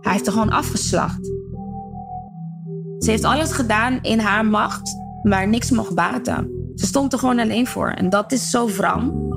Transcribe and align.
Hij 0.00 0.12
heeft 0.12 0.26
er 0.26 0.32
gewoon 0.32 0.50
afgeslacht. 0.50 1.26
Ze 2.98 3.10
heeft 3.10 3.24
alles 3.24 3.52
gedaan 3.52 3.98
in 4.02 4.18
haar 4.18 4.46
macht, 4.46 4.96
maar 5.22 5.48
niks 5.48 5.70
mocht 5.70 5.94
baten. 5.94 6.72
Ze 6.74 6.86
stond 6.86 7.12
er 7.12 7.18
gewoon 7.18 7.38
alleen 7.38 7.66
voor. 7.66 7.88
En 7.88 8.10
dat 8.10 8.32
is 8.32 8.50
zo 8.50 8.66
wrang. 8.66 9.27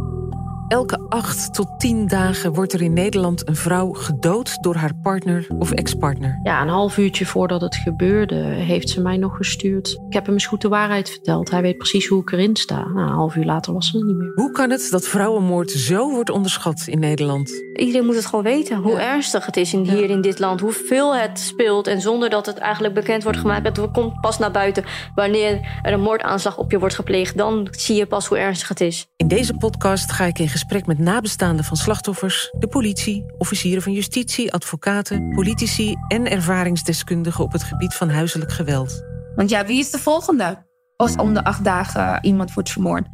Elke 0.72 1.06
acht 1.10 1.54
tot 1.54 1.80
tien 1.80 2.08
dagen 2.08 2.54
wordt 2.54 2.74
er 2.74 2.82
in 2.82 2.94
Nederland 2.94 3.48
een 3.48 3.56
vrouw 3.56 3.94
gedood 3.94 4.58
door 4.64 4.76
haar 4.76 4.96
partner 4.96 5.48
of 5.60 5.72
ex-partner. 5.72 6.40
Ja, 6.44 6.62
een 6.62 6.68
half 6.68 6.98
uurtje 6.98 7.26
voordat 7.26 7.62
het 7.62 7.76
gebeurde 7.76 8.36
heeft 8.36 8.90
ze 8.90 9.02
mij 9.02 9.18
nog 9.18 9.38
gestuurd. 9.38 10.00
Ik 10.08 10.14
heb 10.14 10.26
hem 10.26 10.34
eens 10.34 10.46
goed 10.46 10.62
de 10.62 10.68
waarheid 10.68 11.10
verteld. 11.10 11.52
Hij 11.52 11.62
weet 11.62 11.78
precies 11.78 12.08
hoe 12.08 12.22
ik 12.22 12.32
erin 12.32 12.56
sta. 12.56 12.88
Nou, 12.88 13.00
een 13.00 13.14
half 13.14 13.36
uur 13.36 13.46
later 13.46 13.74
was 13.74 13.90
ze 13.90 14.00
er 14.00 14.06
niet 14.06 14.16
meer. 14.16 14.32
Hoe 14.36 14.52
kan 14.52 14.70
het 14.70 14.88
dat 14.92 15.08
vrouwenmoord 15.08 15.72
zo 15.72 16.12
wordt 16.12 16.30
onderschat 16.30 16.84
in 16.86 17.00
Nederland? 17.00 17.64
Iedereen 17.74 18.06
moet 18.06 18.16
het 18.16 18.26
gewoon 18.26 18.44
weten 18.44 18.78
hoe 18.78 19.00
ernstig 19.00 19.46
het 19.46 19.58
is 19.58 19.74
in, 19.74 19.90
hier 19.90 20.10
in 20.10 20.22
dit 20.22 20.40
land. 20.40 20.60
Hoeveel 20.60 21.16
het 21.16 21.40
speelt. 21.40 21.88
En 21.88 22.02
zonder 22.02 22.30
dat 22.30 22.46
het 22.46 22.58
eigenlijk 22.58 22.94
bekend 22.94 23.24
wordt 23.24 23.40
gemaakt. 23.40 23.78
Het 23.78 23.92
komt 23.92 24.22
pas 24.22 24.38
naar 24.38 24.52
buiten 24.52 24.84
wanneer 25.16 25.80
er 25.82 25.94
een 25.94 26.02
moordaanslag 26.02 26.58
op 26.58 26.72
je 26.72 26.80
wordt 26.80 26.96
gepleegd. 26.96 27.38
Dan 27.38 27.68
zie 27.72 27.96
je 27.96 28.06
pas 28.06 28.28
hoe 28.28 28.38
ernstig 28.38 28.68
het 28.68 28.82
is. 28.82 29.06
In 29.18 29.28
deze 29.28 29.54
podcast 29.54 30.12
ga 30.12 30.26
ik 30.26 30.40
in 30.40 30.48
gesprek 30.48 30.60
met 30.86 31.00
nabestaanden 31.00 31.66
van 31.66 31.78
slachtoffers, 31.78 32.54
de 32.60 32.68
politie, 32.68 33.26
officieren 33.38 33.82
van 33.82 33.92
justitie, 33.92 34.54
advocaten, 34.54 35.30
politici 35.30 35.96
en 36.08 36.30
ervaringsdeskundigen 36.30 37.44
op 37.44 37.52
het 37.52 37.64
gebied 37.64 37.94
van 37.94 38.10
huiselijk 38.10 38.52
geweld. 38.52 39.04
Want 39.36 39.50
ja, 39.50 39.66
wie 39.66 39.80
is 39.80 39.92
de 39.92 40.00
volgende? 40.00 40.66
Als 40.96 41.16
om 41.16 41.34
de 41.34 41.44
acht 41.44 41.64
dagen 41.64 42.26
iemand 42.26 42.54
wordt 42.54 42.70
vermoord. 42.72 43.08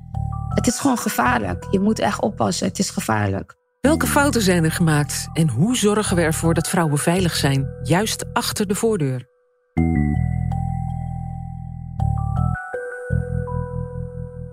Het 0.50 0.68
is 0.68 0.80
gewoon 0.80 0.98
gevaarlijk. 0.98 1.68
Je 1.72 1.80
moet 1.80 2.00
echt 2.00 2.22
oppassen. 2.22 2.68
Het 2.68 2.80
is 2.80 2.90
gevaarlijk. 2.90 3.56
Welke 3.82 4.08
fouten 4.08 4.42
zijn 4.42 4.64
er 4.64 4.72
gemaakt 4.72 5.28
en 5.34 5.50
hoe 5.50 5.78
zorgen 5.78 6.16
we 6.16 6.22
ervoor 6.22 6.54
dat 6.54 6.70
vrouwen 6.70 6.98
veilig 6.98 7.36
zijn, 7.36 7.68
juist 7.84 8.26
achter 8.34 8.68
de 8.68 8.76
voordeur? 8.76 9.26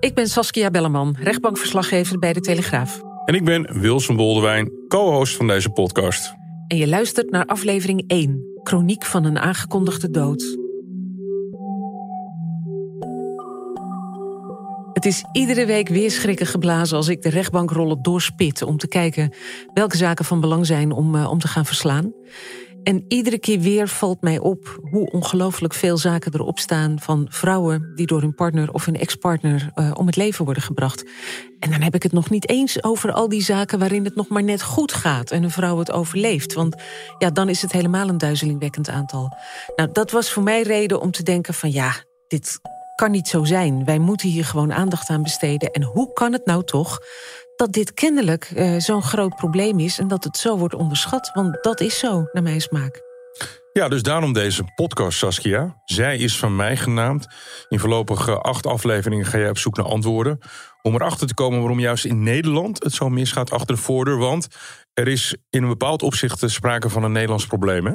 Ik 0.04 0.14
ben 0.14 0.28
Saskia 0.28 0.70
Belleman, 0.70 1.16
rechtbankverslaggever 1.20 2.18
bij 2.18 2.32
De 2.32 2.40
Telegraaf. 2.40 3.00
En 3.24 3.34
ik 3.34 3.44
ben 3.44 3.80
Wilson 3.80 4.16
Boldewijn, 4.16 4.70
co-host 4.88 5.36
van 5.36 5.46
deze 5.46 5.70
podcast. 5.70 6.34
En 6.68 6.76
je 6.76 6.88
luistert 6.88 7.30
naar 7.30 7.46
aflevering 7.46 8.04
1, 8.06 8.42
Chroniek 8.62 9.04
van 9.04 9.24
een 9.24 9.38
aangekondigde 9.38 10.10
dood. 10.10 10.56
Het 14.92 15.04
is 15.04 15.24
iedere 15.32 15.66
week 15.66 15.88
weer 15.88 16.10
schrikken 16.10 16.46
geblazen 16.46 16.96
als 16.96 17.08
ik 17.08 17.22
de 17.22 17.28
rechtbankrollen 17.30 18.02
doorspit 18.02 18.62
om 18.62 18.76
te 18.76 18.88
kijken 18.88 19.34
welke 19.74 19.96
zaken 19.96 20.24
van 20.24 20.40
belang 20.40 20.66
zijn 20.66 20.92
om, 20.92 21.14
uh, 21.14 21.30
om 21.30 21.38
te 21.38 21.48
gaan 21.48 21.66
verslaan. 21.66 22.12
En 22.84 23.04
iedere 23.08 23.38
keer 23.38 23.60
weer 23.60 23.88
valt 23.88 24.22
mij 24.22 24.38
op 24.38 24.78
hoe 24.90 25.10
ongelooflijk 25.10 25.74
veel 25.74 25.96
zaken 25.96 26.34
erop 26.34 26.58
staan 26.58 27.00
van 27.00 27.26
vrouwen 27.30 27.92
die 27.94 28.06
door 28.06 28.20
hun 28.20 28.34
partner 28.34 28.72
of 28.72 28.84
hun 28.84 28.96
ex-partner 28.96 29.70
uh, 29.74 29.90
om 29.94 30.06
het 30.06 30.16
leven 30.16 30.44
worden 30.44 30.62
gebracht. 30.62 31.04
En 31.58 31.70
dan 31.70 31.80
heb 31.80 31.94
ik 31.94 32.02
het 32.02 32.12
nog 32.12 32.30
niet 32.30 32.48
eens 32.48 32.82
over 32.82 33.12
al 33.12 33.28
die 33.28 33.42
zaken 33.42 33.78
waarin 33.78 34.04
het 34.04 34.14
nog 34.14 34.28
maar 34.28 34.42
net 34.42 34.62
goed 34.62 34.92
gaat 34.92 35.30
en 35.30 35.42
een 35.42 35.50
vrouw 35.50 35.78
het 35.78 35.92
overleeft. 35.92 36.54
Want 36.54 36.76
ja, 37.18 37.30
dan 37.30 37.48
is 37.48 37.62
het 37.62 37.72
helemaal 37.72 38.08
een 38.08 38.18
duizelingwekkend 38.18 38.88
aantal. 38.88 39.36
Nou, 39.76 39.88
dat 39.92 40.10
was 40.10 40.32
voor 40.32 40.42
mij 40.42 40.62
reden 40.62 41.00
om 41.00 41.10
te 41.10 41.22
denken 41.22 41.54
van 41.54 41.70
ja, 41.72 41.92
dit 42.28 42.60
kan 42.94 43.10
niet 43.10 43.28
zo 43.28 43.44
zijn. 43.44 43.84
Wij 43.84 43.98
moeten 43.98 44.28
hier 44.28 44.44
gewoon 44.44 44.72
aandacht 44.72 45.08
aan 45.08 45.22
besteden. 45.22 45.70
En 45.70 45.82
hoe 45.82 46.12
kan 46.12 46.32
het 46.32 46.46
nou 46.46 46.64
toch 46.64 46.98
dat 47.56 47.72
dit 47.72 47.94
kennelijk 47.94 48.50
uh, 48.56 48.78
zo'n 48.78 49.02
groot 49.02 49.34
probleem 49.34 49.78
is 49.78 49.98
en 49.98 50.08
dat 50.08 50.24
het 50.24 50.36
zo 50.36 50.58
wordt 50.58 50.74
onderschat? 50.74 51.30
Want 51.34 51.62
dat 51.62 51.80
is 51.80 51.98
zo, 51.98 52.28
naar 52.32 52.42
mijn 52.42 52.60
smaak. 52.60 53.02
Ja, 53.72 53.88
dus 53.88 54.02
daarom 54.02 54.32
deze 54.32 54.64
podcast, 54.74 55.18
Saskia. 55.18 55.82
Zij 55.84 56.16
is 56.16 56.38
van 56.38 56.56
mij 56.56 56.76
genaamd. 56.76 57.26
In 57.68 57.78
voorlopig 57.78 58.42
acht 58.42 58.66
afleveringen 58.66 59.26
ga 59.26 59.38
jij 59.38 59.48
op 59.48 59.58
zoek 59.58 59.76
naar 59.76 59.86
antwoorden. 59.86 60.38
Om 60.82 60.94
erachter 60.94 61.26
te 61.26 61.34
komen 61.34 61.58
waarom 61.58 61.80
juist 61.80 62.04
in 62.04 62.22
Nederland 62.22 62.82
het 62.82 62.92
zo 62.92 63.08
misgaat 63.08 63.50
achter 63.50 63.74
de 63.74 63.82
voordeur. 63.82 64.18
Want 64.18 64.46
er 64.94 65.08
is 65.08 65.36
in 65.50 65.62
een 65.62 65.68
bepaald 65.68 66.02
opzicht 66.02 66.42
sprake 66.46 66.88
van 66.88 67.02
een 67.02 67.12
Nederlands 67.12 67.46
probleem, 67.46 67.86
hè? 67.86 67.94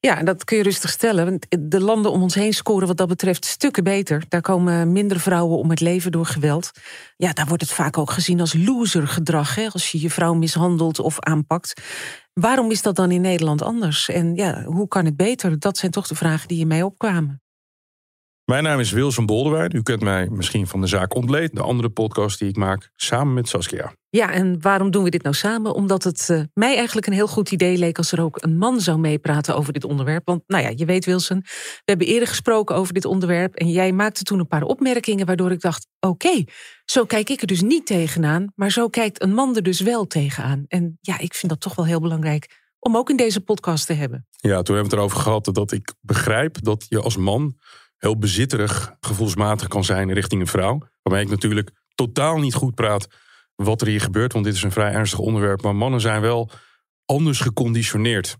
Ja, 0.00 0.22
dat 0.22 0.44
kun 0.44 0.56
je 0.56 0.62
rustig 0.62 0.90
stellen. 0.90 1.38
De 1.48 1.80
landen 1.80 2.12
om 2.12 2.22
ons 2.22 2.34
heen 2.34 2.52
scoren 2.52 2.86
wat 2.86 2.96
dat 2.96 3.08
betreft 3.08 3.44
stukken 3.44 3.84
beter. 3.84 4.24
Daar 4.28 4.40
komen 4.40 4.92
minder 4.92 5.20
vrouwen 5.20 5.58
om 5.58 5.70
het 5.70 5.80
leven 5.80 6.12
door 6.12 6.26
geweld. 6.26 6.70
Ja, 7.16 7.32
daar 7.32 7.46
wordt 7.46 7.62
het 7.62 7.72
vaak 7.72 7.98
ook 7.98 8.10
gezien 8.10 8.40
als 8.40 8.54
losergedrag. 8.54 9.54
Hè, 9.54 9.68
als 9.68 9.92
je 9.92 10.00
je 10.00 10.10
vrouw 10.10 10.34
mishandelt 10.34 10.98
of 10.98 11.20
aanpakt. 11.20 11.82
Waarom 12.32 12.70
is 12.70 12.82
dat 12.82 12.96
dan 12.96 13.10
in 13.10 13.20
Nederland 13.20 13.62
anders? 13.62 14.08
En 14.08 14.34
ja, 14.34 14.64
hoe 14.64 14.88
kan 14.88 15.04
het 15.04 15.16
beter? 15.16 15.58
Dat 15.58 15.78
zijn 15.78 15.90
toch 15.90 16.06
de 16.06 16.14
vragen 16.14 16.48
die 16.48 16.60
in 16.60 16.66
mij 16.66 16.82
opkwamen. 16.82 17.42
Mijn 18.48 18.62
naam 18.62 18.80
is 18.80 18.90
Wilson 18.90 19.26
Boldewijn. 19.26 19.76
U 19.76 19.82
kent 19.82 20.00
mij 20.00 20.28
misschien 20.30 20.66
van 20.66 20.80
de 20.80 20.86
zaak 20.86 21.14
Ontleed, 21.14 21.54
de 21.54 21.62
andere 21.62 21.88
podcast 21.88 22.38
die 22.38 22.48
ik 22.48 22.56
maak 22.56 22.90
samen 22.96 23.34
met 23.34 23.48
Saskia. 23.48 23.92
Ja, 24.10 24.32
en 24.32 24.60
waarom 24.60 24.90
doen 24.90 25.04
we 25.04 25.10
dit 25.10 25.22
nou 25.22 25.34
samen? 25.34 25.74
Omdat 25.74 26.04
het 26.04 26.28
uh, 26.30 26.42
mij 26.54 26.76
eigenlijk 26.76 27.06
een 27.06 27.12
heel 27.12 27.26
goed 27.26 27.52
idee 27.52 27.78
leek 27.78 27.98
als 27.98 28.12
er 28.12 28.22
ook 28.22 28.42
een 28.42 28.56
man 28.56 28.80
zou 28.80 28.98
meepraten 28.98 29.56
over 29.56 29.72
dit 29.72 29.84
onderwerp. 29.84 30.26
Want 30.26 30.42
nou 30.46 30.62
ja, 30.62 30.72
je 30.76 30.84
weet 30.84 31.04
Wilson, 31.04 31.40
we 31.40 31.82
hebben 31.84 32.06
eerder 32.06 32.28
gesproken 32.28 32.76
over 32.76 32.94
dit 32.94 33.04
onderwerp 33.04 33.54
en 33.54 33.70
jij 33.70 33.92
maakte 33.92 34.22
toen 34.22 34.38
een 34.38 34.48
paar 34.48 34.62
opmerkingen 34.62 35.26
waardoor 35.26 35.50
ik 35.50 35.60
dacht, 35.60 35.86
oké, 36.00 36.44
zo 36.84 37.04
kijk 37.04 37.30
ik 37.30 37.40
er 37.40 37.46
dus 37.46 37.62
niet 37.62 37.86
tegenaan, 37.86 38.52
maar 38.54 38.70
zo 38.70 38.88
kijkt 38.88 39.22
een 39.22 39.34
man 39.34 39.56
er 39.56 39.62
dus 39.62 39.80
wel 39.80 40.06
tegenaan. 40.06 40.64
En 40.68 40.98
ja, 41.00 41.18
ik 41.18 41.34
vind 41.34 41.52
dat 41.52 41.60
toch 41.60 41.74
wel 41.74 41.86
heel 41.86 42.00
belangrijk 42.00 42.66
om 42.78 42.96
ook 42.96 43.10
in 43.10 43.16
deze 43.16 43.40
podcast 43.40 43.86
te 43.86 43.92
hebben. 43.92 44.26
Ja, 44.30 44.62
toen 44.62 44.74
hebben 44.74 44.74
we 44.74 44.82
het 44.82 44.92
erover 44.92 45.18
gehad 45.18 45.50
dat 45.52 45.72
ik 45.72 45.94
begrijp 46.00 46.62
dat 46.62 46.86
je 46.88 47.00
als 47.00 47.16
man 47.16 47.56
heel 47.98 48.18
bezitterig, 48.18 48.96
gevoelsmatig 49.00 49.68
kan 49.68 49.84
zijn 49.84 50.12
richting 50.12 50.40
een 50.40 50.46
vrouw. 50.46 50.88
Waarmee 51.02 51.24
ik 51.24 51.30
natuurlijk 51.30 51.70
totaal 51.94 52.38
niet 52.38 52.54
goed 52.54 52.74
praat 52.74 53.08
wat 53.54 53.80
er 53.80 53.86
hier 53.86 54.00
gebeurt, 54.00 54.32
want 54.32 54.44
dit 54.44 54.54
is 54.54 54.62
een 54.62 54.72
vrij 54.72 54.92
ernstig 54.92 55.18
onderwerp. 55.18 55.62
Maar 55.62 55.76
mannen 55.76 56.00
zijn 56.00 56.20
wel 56.20 56.50
anders 57.04 57.40
geconditioneerd. 57.40 58.36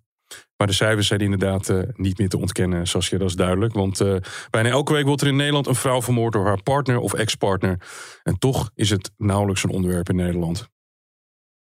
Maar 0.57 0.67
de 0.67 0.73
cijfers 0.73 1.07
zijn 1.07 1.21
inderdaad 1.21 1.69
uh, 1.69 1.83
niet 1.93 2.19
meer 2.19 2.29
te 2.29 2.39
ontkennen, 2.39 2.87
Saskia, 2.87 3.19
dat 3.19 3.29
is 3.29 3.35
duidelijk. 3.35 3.75
Want 3.75 4.01
uh, 4.01 4.17
bijna 4.51 4.69
elke 4.69 4.93
week 4.93 5.07
wordt 5.07 5.23
er 5.23 5.29
in 5.29 5.37
Nederland 5.37 5.67
een 5.67 5.75
vrouw 5.75 6.03
vermoord 6.03 6.33
door 6.33 6.47
haar 6.47 6.63
partner 6.63 6.99
of 6.99 7.15
ex-partner. 7.15 7.81
En 8.23 8.39
toch 8.39 8.71
is 8.75 8.91
het 8.91 9.11
nauwelijks 9.17 9.63
een 9.63 9.71
onderwerp 9.71 10.09
in 10.09 10.17
Nederland. 10.17 10.69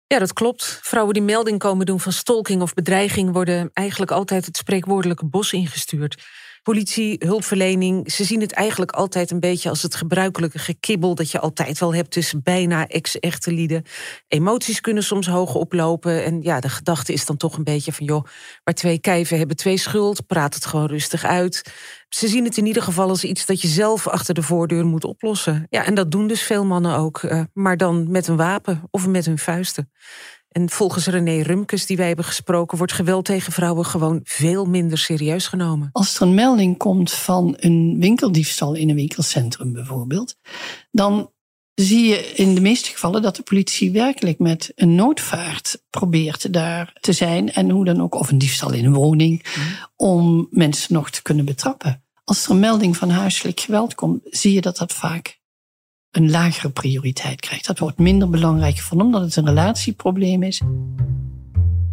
Ja, 0.07 0.19
dat 0.19 0.33
klopt. 0.33 0.79
Vrouwen 0.83 1.15
die 1.15 1.23
melding 1.23 1.59
komen 1.59 1.87
doen 1.87 2.01
van 2.01 2.13
stalking 2.13 2.63
of 2.63 2.75
bedreiging 2.75 3.33
worden 3.33 3.71
eigenlijk 3.73 4.11
altijd 4.11 4.47
het 4.47 4.57
spreekwoordelijke 4.57 5.27
bos 5.27 5.53
ingestuurd. 5.53 6.23
Politie, 6.65 7.17
hulpverlening, 7.19 8.13
ze 8.13 8.25
zien 8.25 8.41
het 8.41 8.53
eigenlijk 8.53 8.91
altijd 8.91 9.31
een 9.31 9.41
beetje 9.41 9.69
als 9.69 9.83
het 9.83 9.95
gebruikelijke 9.95 10.59
gekibbel 10.59 11.15
dat 11.15 11.31
je 11.31 11.41
altijd 11.41 11.79
wel 11.79 11.95
hebt 11.95 12.11
tussen 12.11 12.43
bijna 12.43 12.87
ex-echte 12.87 13.53
lieden. 13.53 13.83
Emoties 14.29 14.81
kunnen 14.81 15.03
soms 15.03 15.27
hoog 15.27 15.55
oplopen 15.55 16.25
en 16.25 16.43
ja, 16.43 16.61
de 16.61 16.69
gedachte 16.69 17.13
is 17.13 17.27
dan 17.27 17.37
toch 17.37 17.57
een 17.57 17.65
beetje 17.65 17.93
van 17.93 18.07
joh, 18.07 18.25
waar 18.63 18.75
twee 18.75 18.99
kijven 18.99 19.39
hebben 19.39 19.57
twee 19.57 19.77
schuld, 19.77 20.27
praat 20.27 20.55
het 20.55 20.67
gewoon 20.67 20.87
rustig 20.87 21.25
uit. 21.25 21.73
Ze 22.09 22.29
zien 22.29 22.45
het 22.45 22.57
in 22.57 22.67
ieder 22.67 22.83
geval 22.83 23.09
als 23.09 23.25
iets 23.25 23.47
dat 23.47 23.61
je 23.61 23.69
zelf 23.69 24.09
achter 24.09 24.35
de 24.35 24.43
voordeur 24.43 24.87
moet 24.87 25.05
oplossen. 25.05 25.67
Ja, 25.71 25.85
en 25.85 25.95
dat 25.95 26.11
doen 26.11 26.27
dus 26.27 26.43
veel 26.43 26.65
mannen 26.65 26.97
ook, 26.97 27.23
eh, 27.23 27.41
maar 27.53 27.77
dan 27.77 28.11
met 28.11 28.29
een 28.29 28.37
wapen 28.37 28.83
of 28.91 29.07
met 29.07 29.27
hun 29.27 29.39
vuisten. 29.39 29.91
En 30.55 30.71
volgens 30.71 31.07
René 31.07 31.43
Rumkes, 31.43 31.87
die 31.87 31.97
wij 31.97 32.07
hebben 32.07 32.25
gesproken, 32.25 32.79
wordt 32.79 32.93
geweld 32.93 33.25
tegen 33.25 33.53
vrouwen 33.53 33.85
gewoon 33.85 34.21
veel 34.25 34.65
minder 34.65 34.99
serieus 34.99 35.47
genomen. 35.47 35.89
Als 35.93 36.17
er 36.17 36.23
een 36.23 36.35
melding 36.35 36.79
komt 36.79 37.13
van 37.13 37.55
een 37.59 37.97
winkeldiefstal 38.01 38.75
in 38.75 38.89
een 38.89 38.95
winkelcentrum 38.95 39.73
bijvoorbeeld, 39.73 40.37
dan 40.91 41.31
zie 41.75 42.07
je 42.07 42.33
in 42.35 42.55
de 42.55 42.61
meeste 42.61 42.91
gevallen 42.91 43.23
dat 43.23 43.37
de 43.37 43.43
politie 43.43 43.91
werkelijk 43.91 44.39
met 44.39 44.73
een 44.75 44.95
noodvaart 44.95 45.83
probeert 45.91 46.53
daar 46.53 46.97
te 47.01 47.13
zijn. 47.13 47.53
En 47.53 47.71
hoe 47.71 47.85
dan 47.85 48.03
ook, 48.03 48.15
of 48.15 48.31
een 48.31 48.39
diefstal 48.39 48.73
in 48.73 48.85
een 48.85 48.95
woning, 48.95 49.45
om 49.97 50.47
mensen 50.51 50.95
nog 50.95 51.11
te 51.11 51.23
kunnen 51.23 51.45
betrappen. 51.45 52.05
Als 52.25 52.45
er 52.45 52.51
een 52.51 52.61
melding 52.61 52.97
van 52.97 53.11
huiselijk 53.11 53.61
geweld 53.61 53.95
komt, 53.95 54.21
zie 54.25 54.53
je 54.53 54.61
dat 54.61 54.77
dat 54.77 54.93
vaak 54.93 55.43
een 56.17 56.31
lagere 56.31 56.71
prioriteit 56.71 57.41
krijgt. 57.41 57.67
Dat 57.67 57.79
wordt 57.79 57.99
minder 57.99 58.31
belangrijk 58.31 58.77
gevonden 58.77 59.07
omdat 59.07 59.23
het 59.23 59.37
een 59.37 59.47
relatieprobleem 59.47 60.43
is. 60.43 60.61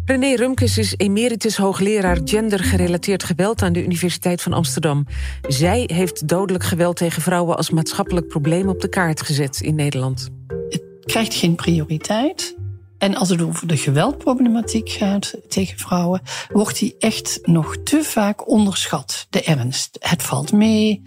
René 0.04 0.34
Rumkes 0.34 0.78
is 0.78 0.94
emeritus 0.96 1.56
hoogleraar 1.56 2.18
gendergerelateerd 2.24 3.24
geweld 3.24 3.62
aan 3.62 3.72
de 3.72 3.84
Universiteit 3.84 4.42
van 4.42 4.52
Amsterdam. 4.52 5.06
Zij 5.48 5.90
heeft 5.92 6.28
dodelijk 6.28 6.64
geweld 6.64 6.96
tegen 6.96 7.22
vrouwen 7.22 7.56
als 7.56 7.70
maatschappelijk 7.70 8.28
probleem 8.28 8.68
op 8.68 8.80
de 8.80 8.88
kaart 8.88 9.22
gezet 9.22 9.60
in 9.60 9.74
Nederland. 9.74 10.28
Het 10.68 10.82
krijgt 11.04 11.34
geen 11.34 11.54
prioriteit. 11.54 12.56
En 12.98 13.14
als 13.14 13.28
het 13.28 13.42
over 13.42 13.66
de 13.66 13.76
geweldproblematiek 13.76 14.88
gaat 14.90 15.34
tegen 15.48 15.78
vrouwen, 15.78 16.22
wordt 16.48 16.78
die 16.78 16.94
echt 16.98 17.38
nog 17.42 17.76
te 17.84 18.02
vaak 18.04 18.48
onderschat. 18.48 19.26
De 19.30 19.42
ernst. 19.42 19.96
Het 20.00 20.22
valt 20.22 20.52
mee. 20.52 21.02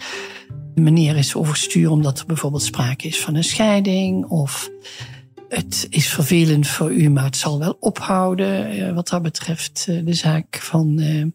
De 0.76 0.82
meneer 0.82 1.16
is 1.16 1.36
overstuur 1.36 1.90
omdat 1.90 2.20
er 2.20 2.26
bijvoorbeeld 2.26 2.64
sprake 2.64 3.08
is 3.08 3.20
van 3.20 3.36
een 3.36 3.44
scheiding 3.44 4.26
of 4.26 4.70
het 5.50 5.88
is 5.90 6.08
vervelend 6.08 6.68
voor 6.68 6.94
u, 6.94 7.10
maar 7.10 7.24
het 7.24 7.38
zal 7.38 7.60
wel 7.60 7.78
ophouden. 7.80 8.70
Eh, 8.70 8.94
wat 8.94 9.08
dat 9.08 9.22
betreft 9.22 9.86
eh, 9.90 10.06
de 10.06 10.14
zaak 10.14 10.60
van 10.62 11.00
uh, 11.00 11.26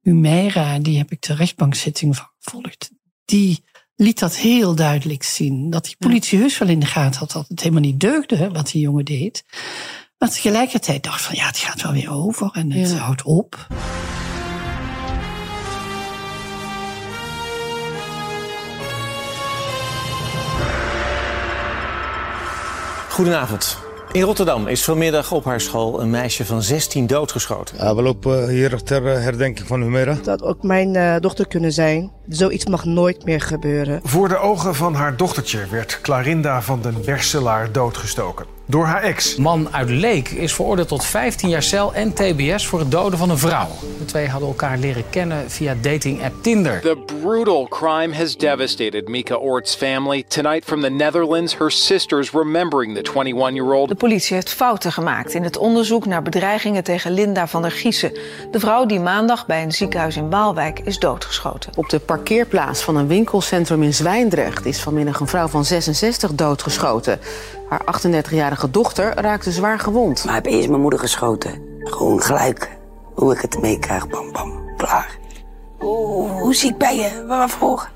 Humeira, 0.00 0.78
die 0.78 0.98
heb 0.98 1.10
ik 1.10 1.22
de 1.22 1.34
rechtbankzitting 1.34 2.16
van 2.16 2.26
gevolgd. 2.40 2.90
Die 3.24 3.64
liet 3.96 4.18
dat 4.18 4.36
heel 4.36 4.74
duidelijk 4.74 5.22
zien. 5.22 5.70
Dat 5.70 5.84
die 5.84 5.96
politie 5.98 6.38
heus 6.38 6.58
wel 6.58 6.68
in 6.68 6.80
de 6.80 6.86
gaten 6.86 7.20
had 7.20 7.32
dat 7.32 7.48
het 7.48 7.60
helemaal 7.60 7.82
niet 7.82 8.00
deugde 8.00 8.50
wat 8.50 8.70
die 8.70 8.82
jongen 8.82 9.04
deed. 9.04 9.44
Maar 10.18 10.30
tegelijkertijd 10.30 11.02
dacht 11.02 11.22
van 11.22 11.34
ja, 11.34 11.46
het 11.46 11.58
gaat 11.58 11.82
wel 11.82 11.92
weer 11.92 12.10
over 12.10 12.50
en 12.52 12.72
het 12.72 12.98
houdt 12.98 13.22
op. 13.22 13.66
Goedenavond. 23.22 23.78
In 24.12 24.22
Rotterdam 24.22 24.66
is 24.66 24.84
vanmiddag 24.84 25.32
op 25.32 25.44
haar 25.44 25.60
school 25.60 26.00
een 26.00 26.10
meisje 26.10 26.44
van 26.44 26.62
16 26.62 27.06
doodgeschoten. 27.06 27.76
Ja, 27.76 27.94
we 27.94 28.02
lopen 28.02 28.48
hier 28.48 28.82
ter 28.82 29.02
herdenking 29.02 29.66
van 29.66 29.82
Humera. 29.82 30.18
Dat 30.22 30.42
ook 30.42 30.62
mijn 30.62 30.94
uh, 30.94 31.16
dochter 31.18 31.48
kunnen 31.48 31.72
zijn. 31.72 32.12
Zoiets 32.28 32.66
mag 32.66 32.84
nooit 32.84 33.24
meer 33.24 33.40
gebeuren. 33.40 34.00
Voor 34.02 34.28
de 34.28 34.38
ogen 34.38 34.74
van 34.74 34.94
haar 34.94 35.16
dochtertje 35.16 35.66
werd 35.70 36.00
Clarinda 36.00 36.62
van 36.62 36.82
den 36.82 36.96
Berselaar 37.04 37.72
doodgestoken 37.72 38.46
door 38.72 38.84
haar 38.84 39.02
ex. 39.02 39.36
Man 39.36 39.68
uit 39.72 39.90
Leek 39.90 40.28
is 40.28 40.54
veroordeeld 40.54 40.88
tot 40.88 41.04
15 41.04 41.48
jaar 41.48 41.62
cel 41.62 41.94
en 41.94 42.12
TBS 42.12 42.66
voor 42.66 42.78
het 42.78 42.90
doden 42.90 43.18
van 43.18 43.30
een 43.30 43.38
vrouw. 43.38 43.68
De 43.98 44.04
twee 44.04 44.28
hadden 44.28 44.48
elkaar 44.48 44.78
leren 44.78 45.04
kennen 45.10 45.50
via 45.50 45.76
dating-app 45.80 46.42
Tinder. 46.42 46.80
The 46.80 46.98
brutal 47.22 47.68
crime 47.68 48.16
has 48.16 48.36
devastated 48.36 49.08
Mika 49.08 49.34
Ort's 49.34 49.74
family. 49.74 50.24
Tonight 50.28 50.64
from 50.64 50.80
the 50.80 50.90
Netherlands, 50.90 51.58
her 51.58 51.70
sisters 51.70 52.30
remembering 52.30 52.96
the 52.96 53.10
21-year-old. 53.10 53.88
De 53.88 53.94
politie 53.94 54.34
heeft 54.34 54.52
fouten 54.52 54.92
gemaakt 54.92 55.34
in 55.34 55.42
het 55.42 55.56
onderzoek 55.56 56.06
naar 56.06 56.22
bedreigingen 56.22 56.84
tegen 56.84 57.10
Linda 57.10 57.46
van 57.46 57.62
der 57.62 57.70
Giezen. 57.70 58.12
De 58.50 58.60
vrouw 58.60 58.86
die 58.86 59.00
maandag 59.00 59.46
bij 59.46 59.62
een 59.62 59.72
ziekenhuis 59.72 60.16
in 60.16 60.30
Waalwijk 60.30 60.80
is 60.84 60.98
doodgeschoten. 60.98 61.72
Op 61.76 61.88
de 61.88 61.98
parkeerplaats 62.16 62.82
van 62.82 62.96
een 62.96 63.06
winkelcentrum 63.06 63.82
in 63.82 63.94
Zwijndrecht 63.94 64.66
is 64.66 64.82
vanmiddag 64.82 65.20
een 65.20 65.26
vrouw 65.26 65.48
van 65.48 65.64
66 65.64 66.34
doodgeschoten. 66.34 67.20
Haar 67.68 67.80
38-jarige 67.80 68.70
dochter 68.70 69.14
raakte 69.14 69.52
zwaar 69.52 69.78
gewond. 69.78 70.24
Maar 70.24 70.34
heb 70.34 70.46
eerst 70.46 70.68
mijn 70.68 70.80
moeder 70.80 70.98
geschoten. 70.98 71.62
Gewoon 71.78 72.22
gelijk. 72.22 72.78
Hoe 73.14 73.34
ik 73.34 73.40
het 73.40 73.60
meekrijg, 73.60 74.08
bam 74.08 74.32
bam, 74.32 74.76
klaar. 74.76 75.18
Hoe, 75.78 76.28
hoe 76.28 76.54
ziek 76.54 76.78
ben 76.78 76.96
je? 76.96 77.24
Waarvoor? 77.26 77.90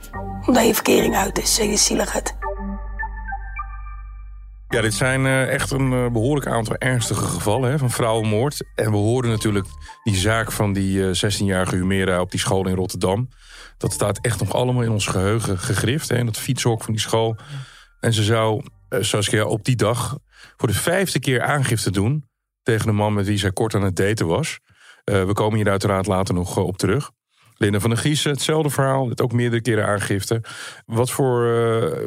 Omdat 0.47 0.67
je 0.67 0.75
verkering 0.75 1.17
uit 1.17 1.39
is. 1.39 1.55
Zeg 1.55 1.67
je 1.67 1.77
zielig 1.77 2.13
het. 2.13 2.35
Ja, 4.69 4.81
dit 4.81 4.95
zijn 4.95 5.25
uh, 5.25 5.49
echt 5.49 5.71
een 5.71 5.93
uh, 5.93 6.09
behoorlijk 6.11 6.47
aantal 6.47 6.77
ernstige 6.77 7.25
gevallen 7.25 7.71
hè, 7.71 7.79
van 7.79 7.91
vrouwenmoord. 7.91 8.65
En 8.75 8.91
we 8.91 8.97
horen 8.97 9.31
natuurlijk 9.31 9.67
die 10.05 10.17
zaak 10.17 10.53
van 10.53 10.73
die 10.73 10.99
uh, 10.99 11.07
16-jarige 11.07 11.77
Humera 11.77 12.21
op 12.21 12.31
die 12.31 12.41
school 12.41 12.69
in 12.69 12.75
Rotterdam. 12.75 13.29
Dat 13.79 13.93
staat 13.93 14.19
echt 14.21 14.39
nog 14.39 14.53
allemaal 14.53 14.83
in 14.83 14.91
ons 14.91 15.07
geheugen 15.07 15.59
gegrift. 15.59 16.09
Hè, 16.09 16.25
dat 16.25 16.39
fietshok 16.39 16.83
van 16.83 16.93
die 16.93 17.03
school. 17.03 17.37
En 18.01 18.13
ze 18.13 18.23
zou 18.23 18.63
uh, 18.91 19.03
Saskia 19.03 19.45
op 19.45 19.65
die 19.65 19.77
dag 19.77 20.19
voor 20.57 20.69
de 20.69 20.75
vijfde 20.75 21.19
keer 21.19 21.43
aangifte 21.43 21.91
doen 21.91 22.29
tegen 22.63 22.89
een 22.89 22.95
man 22.95 23.13
met 23.15 23.27
wie 23.27 23.39
zij 23.39 23.53
kort 23.53 23.75
aan 23.75 23.83
het 23.83 23.97
daten 23.97 24.27
was. 24.27 24.59
We 25.05 25.33
komen 25.33 25.57
hier 25.57 25.71
uiteraard 25.71 26.07
later 26.07 26.35
nog 26.35 26.57
op 26.57 26.77
terug. 26.77 27.11
Linda 27.59 27.81
van 27.81 27.91
der 27.91 27.99
Giezen, 27.99 28.31
hetzelfde 28.31 28.71
verhaal, 28.71 29.09
het 29.09 29.21
ook 29.21 29.33
meerdere 29.33 29.63
keren 29.63 29.87
aangifte. 29.87 30.43
Wat 30.87 31.11
voor 31.11 31.45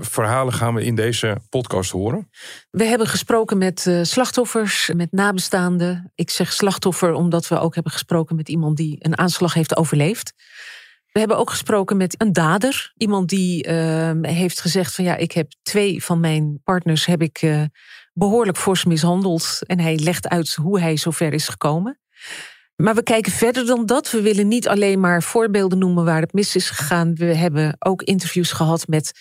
verhalen 0.01 0.53
gaan 0.53 0.73
we 0.73 0.83
in 0.83 0.95
deze 0.95 1.37
podcast 1.49 1.91
horen? 1.91 2.29
We 2.71 2.83
hebben 2.83 3.07
gesproken 3.07 3.57
met 3.57 3.89
slachtoffers, 4.01 4.91
met 4.95 5.11
nabestaanden. 5.11 6.11
Ik 6.15 6.29
zeg 6.29 6.53
slachtoffer 6.53 7.13
omdat 7.13 7.47
we 7.47 7.59
ook 7.59 7.73
hebben 7.73 7.91
gesproken 7.91 8.35
met 8.35 8.49
iemand 8.49 8.77
die 8.77 8.95
een 8.99 9.17
aanslag 9.17 9.53
heeft 9.53 9.77
overleefd. 9.77 10.33
We 11.11 11.19
hebben 11.19 11.37
ook 11.37 11.49
gesproken 11.49 11.97
met 11.97 12.21
een 12.21 12.33
dader. 12.33 12.93
Iemand 12.97 13.29
die 13.29 13.67
uh, 13.67 14.11
heeft 14.21 14.61
gezegd 14.61 14.95
van 14.95 15.03
ja, 15.05 15.15
ik 15.15 15.31
heb 15.31 15.51
twee 15.61 16.03
van 16.03 16.19
mijn 16.19 16.61
partners 16.63 17.05
heb 17.05 17.21
ik 17.21 17.41
uh, 17.41 17.63
behoorlijk 18.13 18.57
fors 18.57 18.85
mishandeld. 18.85 19.59
En 19.65 19.79
hij 19.79 19.97
legt 19.97 20.27
uit 20.27 20.55
hoe 20.55 20.79
hij 20.79 20.97
zover 20.97 21.33
is 21.33 21.47
gekomen. 21.47 21.99
Maar 22.81 22.95
we 22.95 23.03
kijken 23.03 23.31
verder 23.31 23.65
dan 23.65 23.85
dat. 23.85 24.11
We 24.11 24.21
willen 24.21 24.47
niet 24.47 24.67
alleen 24.67 24.99
maar 24.99 25.23
voorbeelden 25.23 25.77
noemen 25.77 26.05
waar 26.05 26.21
het 26.21 26.33
mis 26.33 26.55
is 26.55 26.69
gegaan. 26.69 27.15
We 27.15 27.25
hebben 27.25 27.75
ook 27.79 28.01
interviews 28.01 28.51
gehad 28.51 28.87
met 28.87 29.11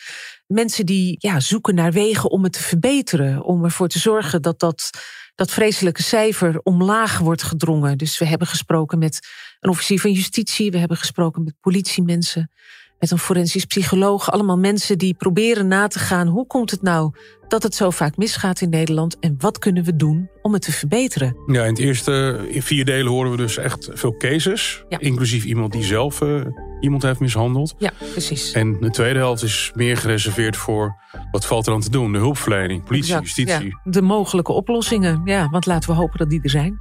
mensen 0.46 0.86
die 0.86 1.16
ja, 1.18 1.40
zoeken 1.40 1.74
naar 1.74 1.92
wegen 1.92 2.30
om 2.30 2.42
het 2.42 2.52
te 2.52 2.62
verbeteren. 2.62 3.42
Om 3.42 3.64
ervoor 3.64 3.88
te 3.88 3.98
zorgen 3.98 4.42
dat 4.42 4.58
dat, 4.58 4.90
dat 5.34 5.50
vreselijke 5.50 6.02
cijfer 6.02 6.60
omlaag 6.62 7.18
wordt 7.18 7.42
gedrongen. 7.42 7.98
Dus 7.98 8.18
we 8.18 8.24
hebben 8.24 8.46
gesproken 8.46 8.98
met 8.98 9.28
een 9.60 9.70
officier 9.70 10.00
van 10.00 10.12
justitie. 10.12 10.70
We 10.70 10.78
hebben 10.78 10.96
gesproken 10.96 11.44
met 11.44 11.54
politiemensen. 11.60 12.50
Met 12.98 13.10
een 13.10 13.18
forensisch 13.18 13.64
psycholoog. 13.64 14.30
Allemaal 14.30 14.58
mensen 14.58 14.98
die 14.98 15.14
proberen 15.14 15.68
na 15.68 15.86
te 15.86 15.98
gaan. 15.98 16.26
Hoe 16.26 16.46
komt 16.46 16.70
het 16.70 16.82
nou 16.82 17.12
dat 17.48 17.62
het 17.62 17.74
zo 17.74 17.90
vaak 17.90 18.16
misgaat 18.16 18.60
in 18.60 18.70
Nederland? 18.70 19.18
En 19.18 19.34
wat 19.38 19.58
kunnen 19.58 19.84
we 19.84 19.96
doen 19.96 20.30
om 20.42 20.52
het 20.52 20.62
te 20.62 20.72
verbeteren? 20.72 21.36
Ja, 21.46 21.62
in 21.62 21.68
het 21.68 21.78
eerste 21.78 22.46
in 22.48 22.62
vier 22.62 22.84
delen 22.84 23.12
horen 23.12 23.30
we 23.30 23.36
dus 23.36 23.56
echt 23.56 23.88
veel 23.92 24.16
cases. 24.16 24.84
Ja. 24.88 24.98
Inclusief 24.98 25.44
iemand 25.44 25.72
die 25.72 25.84
zelf 25.84 26.20
uh, 26.20 26.40
iemand 26.80 27.02
heeft 27.02 27.20
mishandeld. 27.20 27.74
Ja, 27.78 27.92
precies. 28.12 28.52
En 28.52 28.76
de 28.80 28.90
tweede 28.90 29.18
helft 29.18 29.42
is 29.42 29.70
meer 29.74 29.96
gereserveerd 29.96 30.56
voor 30.56 30.96
wat 31.30 31.46
valt 31.46 31.66
er 31.66 31.72
aan 31.72 31.80
te 31.80 31.90
doen? 31.90 32.12
De 32.12 32.18
hulpverlening, 32.18 32.84
politie, 32.84 33.14
exact, 33.14 33.24
justitie. 33.24 33.66
Ja. 33.66 33.90
De 33.90 34.02
mogelijke 34.02 34.52
oplossingen. 34.52 35.20
Ja, 35.24 35.48
want 35.48 35.66
laten 35.66 35.90
we 35.90 35.96
hopen 35.96 36.18
dat 36.18 36.30
die 36.30 36.42
er 36.42 36.50
zijn. 36.50 36.78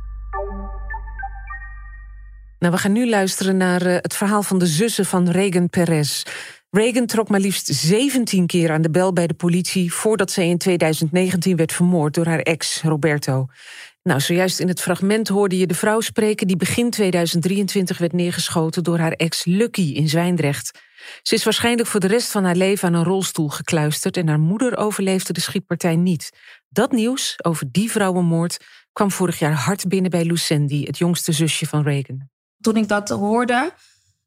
Nou, 2.59 2.73
we 2.73 2.79
gaan 2.79 2.91
nu 2.91 3.09
luisteren 3.09 3.57
naar 3.57 3.87
uh, 3.87 3.93
het 3.93 4.15
verhaal 4.15 4.43
van 4.43 4.57
de 4.57 4.65
zussen 4.65 5.05
van 5.05 5.29
Regan 5.29 5.69
Perez. 5.69 6.23
Reagan 6.69 7.05
trok 7.05 7.29
maar 7.29 7.39
liefst 7.39 7.67
17 7.67 8.47
keer 8.47 8.71
aan 8.71 8.81
de 8.81 8.89
bel 8.89 9.13
bij 9.13 9.27
de 9.27 9.33
politie 9.33 9.93
voordat 9.93 10.31
zij 10.31 10.47
in 10.47 10.57
2019 10.57 11.55
werd 11.55 11.73
vermoord 11.73 12.13
door 12.13 12.25
haar 12.25 12.39
ex 12.39 12.81
Roberto. 12.81 13.45
Nou, 14.03 14.19
zojuist 14.19 14.59
in 14.59 14.67
het 14.67 14.81
fragment 14.81 15.27
hoorde 15.27 15.57
je 15.57 15.67
de 15.67 15.73
vrouw 15.73 15.99
spreken 15.99 16.47
die 16.47 16.57
begin 16.57 16.89
2023 16.89 17.97
werd 17.97 18.13
neergeschoten 18.13 18.83
door 18.83 18.97
haar 18.97 19.11
ex 19.11 19.45
Lucky 19.45 19.91
in 19.93 20.09
Zwijndrecht. 20.09 20.79
Ze 21.21 21.35
is 21.35 21.43
waarschijnlijk 21.43 21.87
voor 21.87 21.99
de 21.99 22.07
rest 22.07 22.31
van 22.31 22.43
haar 22.43 22.55
leven 22.55 22.87
aan 22.87 22.93
een 22.93 23.03
rolstoel 23.03 23.49
gekluisterd 23.49 24.17
en 24.17 24.27
haar 24.27 24.39
moeder 24.39 24.77
overleefde 24.77 25.33
de 25.33 25.41
schietpartij 25.41 25.95
niet. 25.95 26.29
Dat 26.69 26.91
nieuws 26.91 27.43
over 27.43 27.71
die 27.71 27.91
vrouwenmoord 27.91 28.57
kwam 28.93 29.11
vorig 29.11 29.39
jaar 29.39 29.53
hard 29.53 29.87
binnen 29.87 30.11
bij 30.11 30.25
Lucendi, 30.25 30.83
het 30.83 30.97
jongste 30.97 31.31
zusje 31.31 31.65
van 31.65 31.83
Reagan. 31.83 32.36
Toen 32.67 32.75
ik 32.75 32.87
dat 32.87 33.09
hoorde, 33.09 33.71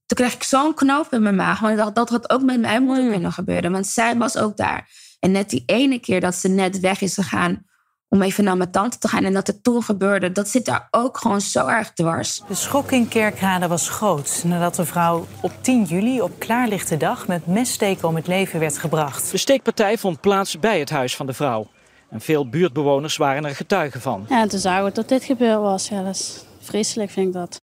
toen 0.06 0.16
kreeg 0.16 0.34
ik 0.34 0.42
zo'n 0.42 0.74
knoop 0.74 1.12
in 1.12 1.22
mijn 1.22 1.34
maag. 1.34 1.60
Want 1.60 1.72
ik 1.72 1.78
dacht, 1.78 1.94
dat 1.94 2.08
had 2.08 2.30
ook 2.30 2.42
met 2.42 2.60
mijn 2.60 2.82
moeder 2.82 3.10
kunnen 3.10 3.32
gebeuren. 3.32 3.72
Want 3.72 3.86
zij 3.86 4.16
was 4.16 4.36
ook 4.36 4.56
daar. 4.56 4.88
En 5.18 5.30
net 5.30 5.50
die 5.50 5.62
ene 5.66 5.98
keer 5.98 6.20
dat 6.20 6.34
ze 6.34 6.48
net 6.48 6.80
weg 6.80 7.00
is 7.00 7.14
gegaan 7.14 7.66
om 8.08 8.22
even 8.22 8.44
naar 8.44 8.56
mijn 8.56 8.70
tante 8.70 8.98
te 8.98 9.08
gaan. 9.08 9.24
En 9.24 9.32
dat 9.32 9.46
het 9.46 9.62
toen 9.62 9.82
gebeurde, 9.82 10.32
dat 10.32 10.48
zit 10.48 10.64
daar 10.64 10.88
ook 10.90 11.18
gewoon 11.18 11.40
zo 11.40 11.66
erg 11.66 11.92
dwars. 11.92 12.42
De 12.48 12.54
schok 12.54 12.90
in 12.90 13.08
Kerkrade 13.08 13.68
was 13.68 13.88
groot 13.88 14.42
nadat 14.44 14.74
de 14.74 14.84
vrouw 14.84 15.26
op 15.40 15.52
10 15.60 15.84
juli 15.84 16.20
op 16.20 16.38
klaarlichte 16.38 16.96
dag 16.96 17.26
met 17.26 17.46
messteken 17.46 18.08
om 18.08 18.14
het 18.14 18.26
leven 18.26 18.60
werd 18.60 18.78
gebracht. 18.78 19.30
De 19.30 19.38
steekpartij 19.38 19.98
vond 19.98 20.20
plaats 20.20 20.58
bij 20.58 20.78
het 20.78 20.90
huis 20.90 21.16
van 21.16 21.26
de 21.26 21.34
vrouw. 21.34 21.70
En 22.10 22.20
veel 22.20 22.48
buurtbewoners 22.48 23.16
waren 23.16 23.44
er 23.44 23.54
getuigen 23.54 24.00
van. 24.00 24.26
Ja, 24.28 24.40
en 24.40 24.48
toen 24.48 24.60
zagen 24.60 24.84
we 24.84 24.92
dat 24.92 25.08
dit 25.08 25.24
gebeurd 25.24 25.60
was. 25.60 25.88
Ja, 25.88 26.02
dat 26.02 26.14
is 26.14 26.44
vreselijk, 26.60 27.10
vind 27.10 27.26
ik 27.26 27.32
dat. 27.32 27.60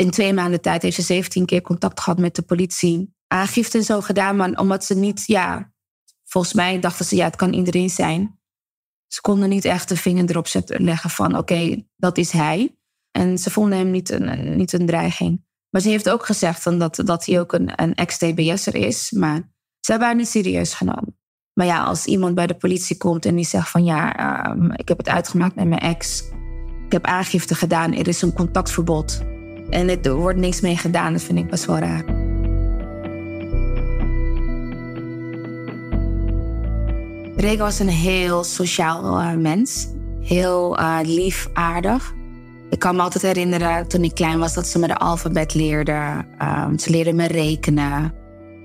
In 0.00 0.10
twee 0.10 0.32
maanden 0.32 0.60
tijd 0.60 0.82
heeft 0.82 0.96
ze 0.96 1.02
17 1.02 1.46
keer 1.46 1.62
contact 1.62 2.00
gehad 2.00 2.18
met 2.18 2.34
de 2.34 2.42
politie. 2.42 3.14
Aangifte 3.26 3.78
en 3.78 3.84
zo 3.84 4.00
gedaan, 4.00 4.36
maar 4.36 4.50
omdat 4.50 4.84
ze 4.84 4.94
niet, 4.94 5.22
ja, 5.26 5.72
volgens 6.24 6.52
mij 6.52 6.80
dachten 6.80 7.04
ze, 7.04 7.16
ja, 7.16 7.24
het 7.24 7.36
kan 7.36 7.52
iedereen 7.52 7.90
zijn. 7.90 8.40
Ze 9.06 9.20
konden 9.20 9.48
niet 9.48 9.64
echt 9.64 9.88
de 9.88 9.96
vinger 9.96 10.30
erop 10.30 10.46
zetten, 10.46 10.84
leggen 10.84 11.10
van, 11.10 11.36
oké, 11.36 11.84
dat 11.96 12.18
is 12.18 12.30
hij. 12.30 12.76
En 13.10 13.38
ze 13.38 13.50
vonden 13.50 13.78
hem 13.78 13.90
niet 13.90 14.10
een, 14.10 14.56
niet 14.56 14.72
een 14.72 14.86
dreiging. 14.86 15.44
Maar 15.70 15.80
ze 15.80 15.88
heeft 15.88 16.10
ook 16.10 16.26
gezegd 16.26 16.64
dan 16.64 16.78
dat, 16.78 17.02
dat 17.04 17.26
hij 17.26 17.40
ook 17.40 17.52
een, 17.52 17.82
een 17.82 17.94
ex-TBS'er 17.94 18.74
is. 18.74 19.10
Maar 19.10 19.36
ze 19.80 19.90
hebben 19.90 20.08
haar 20.08 20.16
niet 20.16 20.28
serieus 20.28 20.74
genomen. 20.74 21.18
Maar 21.52 21.66
ja, 21.66 21.84
als 21.84 22.06
iemand 22.06 22.34
bij 22.34 22.46
de 22.46 22.56
politie 22.56 22.96
komt 22.96 23.24
en 23.24 23.34
die 23.34 23.44
zegt 23.44 23.68
van 23.68 23.84
ja, 23.84 24.50
um, 24.50 24.72
ik 24.72 24.88
heb 24.88 24.98
het 24.98 25.08
uitgemaakt 25.08 25.54
met 25.54 25.68
mijn 25.68 25.80
ex. 25.80 26.22
Ik 26.84 26.92
heb 26.92 27.04
aangifte 27.04 27.54
gedaan, 27.54 27.94
er 27.94 28.08
is 28.08 28.22
een 28.22 28.32
contactverbod. 28.32 29.38
En 29.70 30.02
er 30.02 30.14
wordt 30.14 30.38
niks 30.38 30.60
mee 30.60 30.76
gedaan, 30.76 31.12
dat 31.12 31.22
vind 31.22 31.38
ik 31.38 31.50
best 31.50 31.64
wel 31.64 31.78
raar. 31.78 32.04
Rega 37.36 37.62
was 37.62 37.78
een 37.78 37.88
heel 37.88 38.44
sociaal 38.44 39.20
uh, 39.20 39.32
mens. 39.32 39.88
Heel 40.20 40.80
uh, 40.80 40.98
lief, 41.02 41.48
aardig. 41.52 42.14
Ik 42.70 42.78
kan 42.78 42.96
me 42.96 43.02
altijd 43.02 43.24
herinneren 43.24 43.88
toen 43.88 44.04
ik 44.04 44.14
klein 44.14 44.38
was 44.38 44.54
dat 44.54 44.66
ze 44.66 44.78
me 44.78 44.86
de 44.86 44.96
alfabet 44.96 45.54
leerde. 45.54 46.24
Um, 46.42 46.78
ze 46.78 46.90
leerde 46.90 47.12
me 47.12 47.26
rekenen. 47.26 48.14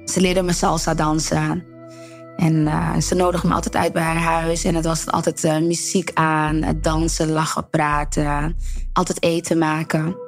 Ze 0.05 0.21
leerde 0.21 0.41
me 0.41 0.53
salsa 0.53 0.93
dansen. 0.93 1.63
En 2.35 2.53
uh, 2.53 2.97
ze 2.97 3.15
nodigde 3.15 3.47
me 3.47 3.53
altijd 3.53 3.75
uit 3.75 3.93
bij 3.93 4.03
haar 4.03 4.41
huis. 4.41 4.63
En 4.63 4.75
het 4.75 4.85
was 4.85 5.07
altijd 5.11 5.61
muziek 5.61 6.11
aan, 6.13 6.61
het 6.61 6.83
dansen, 6.83 7.29
lachen, 7.31 7.69
praten. 7.69 8.55
Altijd 8.93 9.23
eten 9.23 9.57
maken. 9.57 10.24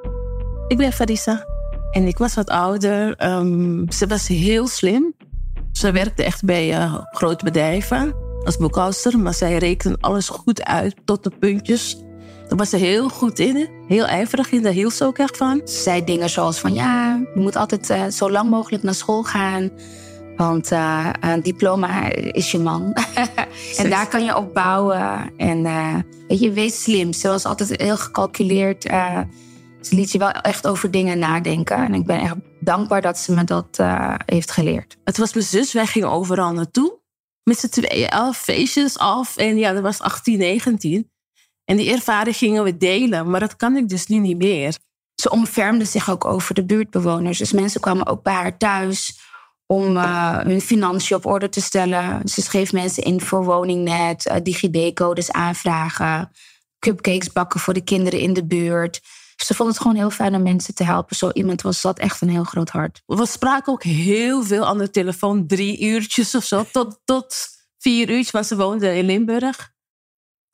Ik 0.68 0.76
ben 0.76 0.92
Farisa. 0.92 1.46
En 1.90 2.06
ik 2.06 2.18
was 2.18 2.34
wat 2.34 2.50
ouder. 2.50 3.24
Um, 3.26 3.90
ze 3.92 4.06
was 4.06 4.28
heel 4.28 4.68
slim. 4.68 5.14
Ze 5.72 5.90
werkte 5.90 6.24
echt 6.24 6.44
bij 6.44 6.68
uh, 6.68 6.94
grote 7.10 7.44
bedrijven 7.44 8.14
als 8.44 8.56
boekhoudster. 8.56 9.18
Maar 9.18 9.34
zij 9.34 9.56
rekende 9.56 9.98
alles 10.00 10.28
goed 10.28 10.64
uit 10.64 10.96
tot 11.04 11.24
de 11.24 11.30
puntjes. 11.38 12.02
Daar 12.48 12.58
was 12.58 12.70
ze 12.70 12.76
heel 12.76 13.08
goed 13.08 13.38
in. 13.38 13.68
Heel 13.88 14.06
ijverig 14.06 14.50
in. 14.50 14.62
Daar 14.62 14.72
hield 14.72 14.92
ze 14.92 15.04
ook 15.04 15.18
echt 15.18 15.36
van. 15.36 15.60
Ze 15.64 15.82
zei 15.82 16.04
dingen 16.04 16.30
zoals 16.30 16.58
van... 16.58 16.74
ja, 16.74 17.22
je 17.34 17.40
moet 17.40 17.56
altijd 17.56 18.14
zo 18.14 18.30
lang 18.30 18.50
mogelijk 18.50 18.82
naar 18.82 18.94
school 18.94 19.22
gaan... 19.22 19.70
Want 20.36 20.72
uh, 20.72 21.10
een 21.20 21.42
diploma 21.42 22.12
is 22.12 22.50
je 22.50 22.58
man. 22.58 22.92
en 23.78 23.90
daar 23.90 24.08
kan 24.08 24.24
je 24.24 24.36
op 24.36 24.54
bouwen. 24.54 25.32
En 25.36 25.58
uh, 25.58 25.94
weet 26.28 26.40
je, 26.40 26.52
wees 26.52 26.82
slim. 26.82 27.12
Ze 27.12 27.28
was 27.28 27.44
altijd 27.44 27.80
heel 27.80 27.96
gecalculeerd. 27.96 28.90
Uh, 28.90 29.18
ze 29.80 29.94
liet 29.94 30.12
je 30.12 30.18
wel 30.18 30.30
echt 30.30 30.66
over 30.66 30.90
dingen 30.90 31.18
nadenken. 31.18 31.76
En 31.76 31.94
ik 31.94 32.06
ben 32.06 32.20
echt 32.20 32.34
dankbaar 32.60 33.02
dat 33.02 33.18
ze 33.18 33.32
me 33.32 33.44
dat 33.44 33.78
heeft 34.26 34.50
geleerd. 34.50 34.96
Het 35.04 35.18
was 35.18 35.32
mijn 35.32 35.46
zus. 35.46 35.72
Wij 35.72 35.86
gingen 35.86 36.10
overal 36.10 36.52
naartoe. 36.52 36.98
Met 37.42 37.58
z'n 37.58 37.68
tweeën 37.68 38.08
af, 38.08 38.38
feestjes 38.38 38.98
af. 38.98 39.36
En 39.36 39.56
ja, 39.56 39.72
dat 39.72 39.82
was 39.82 40.00
18, 40.00 40.38
19. 40.38 41.10
En 41.64 41.76
die 41.76 41.92
ervaring 41.92 42.36
gingen 42.36 42.64
we 42.64 42.76
delen. 42.76 43.30
Maar 43.30 43.40
dat 43.40 43.56
kan 43.56 43.76
ik 43.76 43.88
dus 43.88 44.06
nu 44.06 44.18
niet 44.18 44.38
meer. 44.38 44.76
Ze 45.14 45.30
omvermde 45.30 45.84
zich 45.84 46.10
ook 46.10 46.24
over 46.24 46.54
de 46.54 46.64
buurtbewoners. 46.64 47.38
Dus 47.38 47.52
mensen 47.52 47.80
kwamen 47.80 48.06
ook 48.06 48.22
bij 48.22 48.34
haar 48.34 48.56
thuis 48.56 49.20
om 49.66 49.96
uh, 49.96 50.38
hun 50.38 50.60
financiën 50.60 51.16
op 51.16 51.26
orde 51.26 51.48
te 51.48 51.60
stellen. 51.60 52.28
Ze 52.28 52.42
schreef 52.42 52.72
mensen 52.72 53.02
in 53.02 53.20
voor 53.20 53.44
woningnet, 53.44 54.26
uh, 54.26 54.36
DigiD-codes 54.42 55.32
aanvragen, 55.32 56.30
cupcakes 56.78 57.32
bakken 57.32 57.60
voor 57.60 57.74
de 57.74 57.84
kinderen 57.84 58.20
in 58.20 58.32
de 58.32 58.46
buurt. 58.46 59.00
Ze 59.44 59.54
vond 59.54 59.68
het 59.68 59.80
gewoon 59.80 59.96
heel 59.96 60.10
fijn 60.10 60.34
om 60.34 60.42
mensen 60.42 60.74
te 60.74 60.84
helpen. 60.84 61.16
Zo 61.16 61.30
iemand 61.30 61.62
was 61.62 61.82
dat 61.82 61.98
echt 61.98 62.20
een 62.20 62.28
heel 62.28 62.44
groot 62.44 62.68
hart. 62.68 63.02
We 63.06 63.26
spraken 63.26 63.72
ook 63.72 63.82
heel 63.82 64.42
veel 64.42 64.66
aan 64.66 64.78
de 64.78 64.90
telefoon, 64.90 65.46
drie 65.46 65.80
uurtjes 65.80 66.34
of 66.34 66.44
zo, 66.44 66.64
tot, 66.72 67.00
tot 67.04 67.36
vier 67.78 68.10
uurtjes, 68.10 68.30
want 68.30 68.46
ze 68.46 68.56
woonde 68.56 68.96
in 68.96 69.04
Limburg. 69.04 69.72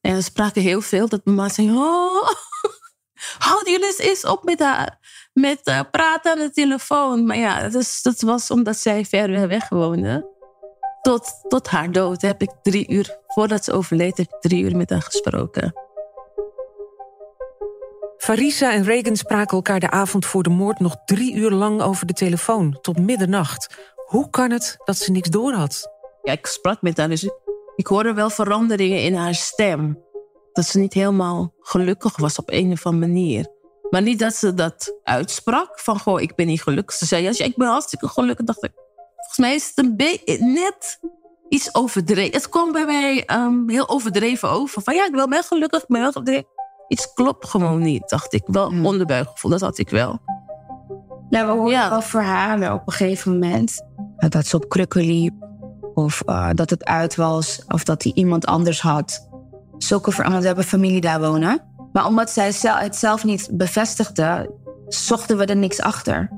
En 0.00 0.14
we 0.14 0.22
spraken 0.22 0.62
heel 0.62 0.80
veel. 0.80 1.08
Dat 1.08 1.24
mama 1.24 1.48
zei, 1.48 1.70
oh, 1.70 2.28
houden 3.46 3.72
jullie 3.72 4.02
eens 4.02 4.24
op 4.24 4.44
met 4.44 4.58
haar 4.58 4.98
met 5.32 5.60
uh, 5.64 5.80
praten 5.90 6.32
aan 6.32 6.38
de 6.38 6.50
telefoon. 6.50 7.26
Maar 7.26 7.36
ja, 7.36 7.68
dat 8.02 8.20
was 8.20 8.50
omdat 8.50 8.76
zij 8.76 9.04
ver 9.04 9.48
weg 9.48 9.68
woonde. 9.68 10.32
Tot, 11.02 11.44
tot 11.48 11.68
haar 11.68 11.92
dood 11.92 12.22
heb 12.22 12.42
ik 12.42 12.50
drie 12.62 12.88
uur, 12.88 13.18
voordat 13.26 13.64
ze 13.64 13.72
overleed, 13.72 14.16
heb 14.16 14.26
ik 14.26 14.40
drie 14.40 14.64
uur 14.64 14.76
met 14.76 14.90
haar 14.90 15.02
gesproken. 15.02 15.83
Farisa 18.24 18.72
en 18.72 18.84
Reagan 18.84 19.16
spraken 19.16 19.56
elkaar 19.56 19.80
de 19.80 19.90
avond 19.90 20.26
voor 20.26 20.42
de 20.42 20.50
moord 20.50 20.80
nog 20.80 20.96
drie 21.04 21.34
uur 21.34 21.50
lang 21.50 21.82
over 21.82 22.06
de 22.06 22.12
telefoon, 22.12 22.78
tot 22.80 22.98
middernacht. 22.98 23.92
Hoe 24.06 24.30
kan 24.30 24.50
het 24.50 24.76
dat 24.84 24.96
ze 24.96 25.10
niks 25.10 25.28
door 25.28 25.52
had? 25.52 25.90
Ja, 26.22 26.32
ik 26.32 26.46
sprak 26.46 26.82
met 26.82 26.98
haar, 26.98 27.08
dus 27.08 27.30
ik 27.76 27.86
hoorde 27.86 28.14
wel 28.14 28.30
veranderingen 28.30 29.02
in 29.02 29.14
haar 29.14 29.34
stem. 29.34 30.02
Dat 30.52 30.66
ze 30.66 30.78
niet 30.78 30.92
helemaal 30.92 31.54
gelukkig 31.60 32.16
was 32.16 32.38
op 32.38 32.50
een 32.50 32.72
of 32.72 32.86
andere 32.86 33.12
manier. 33.12 33.46
Maar 33.90 34.02
niet 34.02 34.18
dat 34.18 34.34
ze 34.34 34.54
dat 34.54 34.98
uitsprak. 35.02 35.80
Van, 35.80 35.98
goh, 35.98 36.20
ik 36.20 36.34
ben 36.34 36.46
niet 36.46 36.62
gelukkig. 36.62 36.96
Ze 36.96 37.06
zei, 37.06 37.22
ja, 37.22 37.44
ik 37.44 37.56
ben 37.56 37.68
hartstikke 37.68 38.08
gelukkig. 38.08 38.46
Dacht 38.46 38.64
ik, 38.64 38.72
volgens 39.16 39.38
mij 39.38 39.54
is 39.54 39.66
het 39.74 39.78
een 39.78 39.96
beetje 39.96 40.44
net 40.44 41.00
iets 41.48 41.74
overdreven. 41.74 42.32
Het 42.32 42.48
kwam 42.48 42.72
bij 42.72 42.84
mij 42.84 43.28
um, 43.30 43.70
heel 43.70 43.88
overdreven 43.88 44.50
over. 44.50 44.82
Van, 44.82 44.94
ja, 44.94 45.06
ik 45.06 45.12
ben 45.12 45.28
wel 45.28 45.42
gelukkig, 45.42 45.82
ik 45.82 45.88
ben 45.88 46.00
wel 46.00 46.12
gelukkig. 46.12 46.52
Iets 46.94 47.12
klopt 47.12 47.48
gewoon 47.48 47.80
niet, 47.80 48.08
dacht 48.08 48.32
ik. 48.32 48.42
Wel 48.46 48.70
mm. 48.70 48.86
onderbuikgevoel, 48.86 49.50
dat 49.50 49.60
had 49.60 49.78
ik 49.78 49.90
wel. 49.90 50.18
Nou, 51.30 51.46
we 51.46 51.52
horen 51.52 51.70
ja. 51.70 51.90
wel 51.90 52.02
verhalen 52.02 52.72
op 52.72 52.82
een 52.86 52.92
gegeven 52.92 53.32
moment. 53.32 53.82
Dat 54.28 54.46
ze 54.46 54.56
op 54.56 54.68
krukken 54.68 55.02
liep. 55.02 55.34
Of 55.94 56.22
uh, 56.26 56.50
dat 56.54 56.70
het 56.70 56.84
uit 56.84 57.14
was. 57.14 57.62
Of 57.68 57.84
dat 57.84 58.02
hij 58.02 58.12
iemand 58.14 58.46
anders 58.46 58.80
had. 58.80 59.28
Zulke 59.78 60.10
verhalen. 60.10 60.40
We 60.40 60.46
hebben 60.46 60.64
familie 60.64 61.00
daar 61.00 61.20
wonen. 61.20 61.60
Maar 61.92 62.06
omdat 62.06 62.30
zij 62.30 62.52
het 62.62 62.96
zelf 62.96 63.24
niet 63.24 63.48
bevestigde, 63.52 64.50
zochten 64.88 65.36
we 65.36 65.44
er 65.44 65.56
niks 65.56 65.80
achter. 65.80 66.30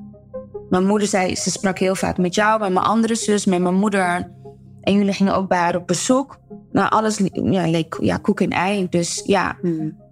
Mijn 0.69 0.87
moeder 0.87 1.09
zei, 1.09 1.37
ze 1.37 1.51
sprak 1.51 1.79
heel 1.79 1.95
vaak 1.95 2.19
met 2.19 2.35
jou, 2.35 2.61
met 2.61 2.73
mijn 2.73 2.87
andere 2.87 3.15
zus, 3.15 3.45
met 3.45 3.61
mijn 3.61 3.75
moeder. 3.75 4.33
En 4.81 4.93
jullie 4.93 5.13
gingen 5.13 5.35
ook 5.35 5.49
bij 5.49 5.59
haar 5.59 5.77
op 5.77 5.87
bezoek. 5.87 6.39
Nou, 6.73 6.91
alles 6.91 7.21
ja, 7.33 7.67
leek 7.67 7.97
ja, 8.01 8.17
koek 8.17 8.41
en 8.41 8.51
ei. 8.51 8.87
Dus 8.89 9.23
ja, 9.25 9.57
hmm. 9.61 10.05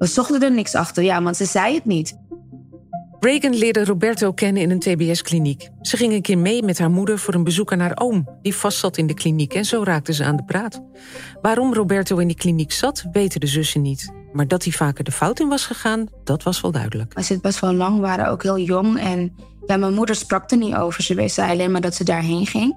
We 0.00 0.06
zochten 0.06 0.42
er 0.42 0.52
niks 0.52 0.74
achter. 0.74 1.02
Ja, 1.02 1.22
want 1.22 1.36
ze 1.36 1.44
zei 1.44 1.74
het 1.74 1.84
niet. 1.84 2.18
Reagan 3.20 3.54
leerde 3.54 3.84
Roberto 3.84 4.32
kennen 4.32 4.62
in 4.62 4.70
een 4.70 4.78
TBS-kliniek. 4.78 5.68
Ze 5.80 5.96
ging 5.96 6.12
een 6.12 6.22
keer 6.22 6.38
mee 6.38 6.62
met 6.62 6.78
haar 6.78 6.90
moeder 6.90 7.18
voor 7.18 7.34
een 7.34 7.44
bezoek 7.44 7.72
aan 7.72 7.80
haar 7.80 7.92
oom... 7.94 8.28
die 8.42 8.54
vastzat 8.54 8.96
in 8.96 9.06
de 9.06 9.14
kliniek 9.14 9.54
en 9.54 9.64
zo 9.64 9.82
raakten 9.82 10.14
ze 10.14 10.24
aan 10.24 10.36
de 10.36 10.44
praat. 10.44 10.82
Waarom 11.42 11.74
Roberto 11.74 12.16
in 12.16 12.26
die 12.26 12.36
kliniek 12.36 12.72
zat, 12.72 13.04
weten 13.12 13.40
de 13.40 13.46
zussen 13.46 13.82
niet. 13.82 14.12
Maar 14.32 14.48
dat 14.48 14.64
hij 14.64 14.72
vaker 14.72 15.04
de 15.04 15.12
fout 15.12 15.40
in 15.40 15.48
was 15.48 15.66
gegaan, 15.66 16.06
dat 16.24 16.42
was 16.42 16.60
wel 16.60 16.70
duidelijk. 16.70 17.14
We 17.14 17.22
zitten 17.22 17.50
best 17.50 17.60
wel 17.60 17.74
lang, 17.74 18.00
waren 18.00 18.28
ook 18.28 18.42
heel 18.42 18.58
jong. 18.58 19.00
En 19.00 19.34
ja, 19.66 19.76
mijn 19.76 19.94
moeder 19.94 20.14
sprak 20.14 20.50
er 20.50 20.56
niet 20.56 20.74
over. 20.74 21.02
Ze 21.02 21.14
wist 21.14 21.38
alleen 21.38 21.70
maar 21.70 21.80
dat 21.80 21.94
ze 21.94 22.04
daarheen 22.04 22.46
ging. 22.46 22.76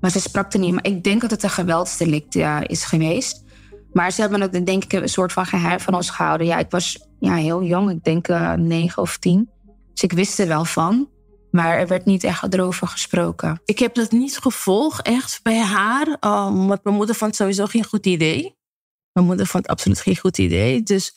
Maar 0.00 0.10
ze 0.10 0.20
sprak 0.20 0.52
er 0.52 0.58
niet. 0.58 0.72
Maar 0.72 0.86
ik 0.86 1.04
denk 1.04 1.20
dat 1.20 1.30
het 1.30 1.42
een 1.42 1.50
geweldsdelict 1.50 2.34
ja, 2.34 2.68
is 2.68 2.84
geweest. 2.84 3.44
Maar 3.92 4.12
ze 4.12 4.20
hebben 4.20 4.40
het 4.40 4.66
denk 4.66 4.84
ik 4.84 4.92
een 4.92 5.08
soort 5.08 5.32
van 5.32 5.46
geheim 5.46 5.80
van 5.80 5.94
ons 5.94 6.10
gehouden. 6.10 6.46
Ja, 6.46 6.58
ik 6.58 6.70
was 6.70 7.06
ja, 7.18 7.34
heel 7.34 7.62
jong. 7.62 7.90
Ik 7.90 8.04
denk 8.04 8.28
uh, 8.28 8.52
negen 8.52 9.02
of 9.02 9.18
tien. 9.18 9.50
Dus 9.92 10.02
ik 10.02 10.12
wist 10.12 10.38
er 10.38 10.46
wel 10.46 10.64
van. 10.64 11.08
Maar 11.50 11.78
er 11.78 11.86
werd 11.86 12.04
niet 12.04 12.24
echt 12.24 12.54
erover 12.54 12.86
gesproken. 12.86 13.60
Ik 13.64 13.78
heb 13.78 13.94
dat 13.94 14.10
niet 14.10 14.38
gevolgd 14.38 15.02
echt 15.02 15.40
bij 15.42 15.58
haar. 15.58 16.06
Um, 16.06 16.66
want 16.66 16.84
mijn 16.84 16.96
moeder 16.96 17.14
vond 17.14 17.36
sowieso 17.36 17.66
geen 17.66 17.84
goed 17.84 18.06
idee. 18.06 18.56
Mijn 19.12 19.26
moeder 19.26 19.46
vond 19.46 19.62
het 19.62 19.72
absoluut 19.72 20.00
geen 20.00 20.16
goed 20.16 20.38
idee. 20.38 20.82
Dus 20.82 21.14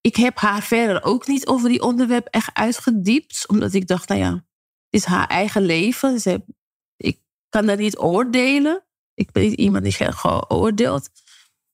ik 0.00 0.16
heb 0.16 0.38
haar 0.38 0.62
verder 0.62 1.02
ook 1.02 1.26
niet 1.26 1.46
over 1.46 1.68
die 1.68 1.82
onderwerp 1.82 2.26
echt 2.26 2.50
uitgediept. 2.52 3.48
Omdat 3.48 3.74
ik 3.74 3.86
dacht, 3.86 4.08
nou 4.08 4.20
ja, 4.20 4.32
het 4.32 4.44
is 4.90 5.04
haar 5.04 5.26
eigen 5.26 5.62
leven. 5.62 6.20
Ze, 6.20 6.44
ik 6.96 7.20
kan 7.48 7.66
dat 7.66 7.78
niet 7.78 7.98
oordelen. 7.98 8.84
Ik 9.14 9.32
ben 9.32 9.42
niet 9.42 9.58
iemand 9.58 9.84
die 9.84 9.92
geoordeeld. 9.92 11.10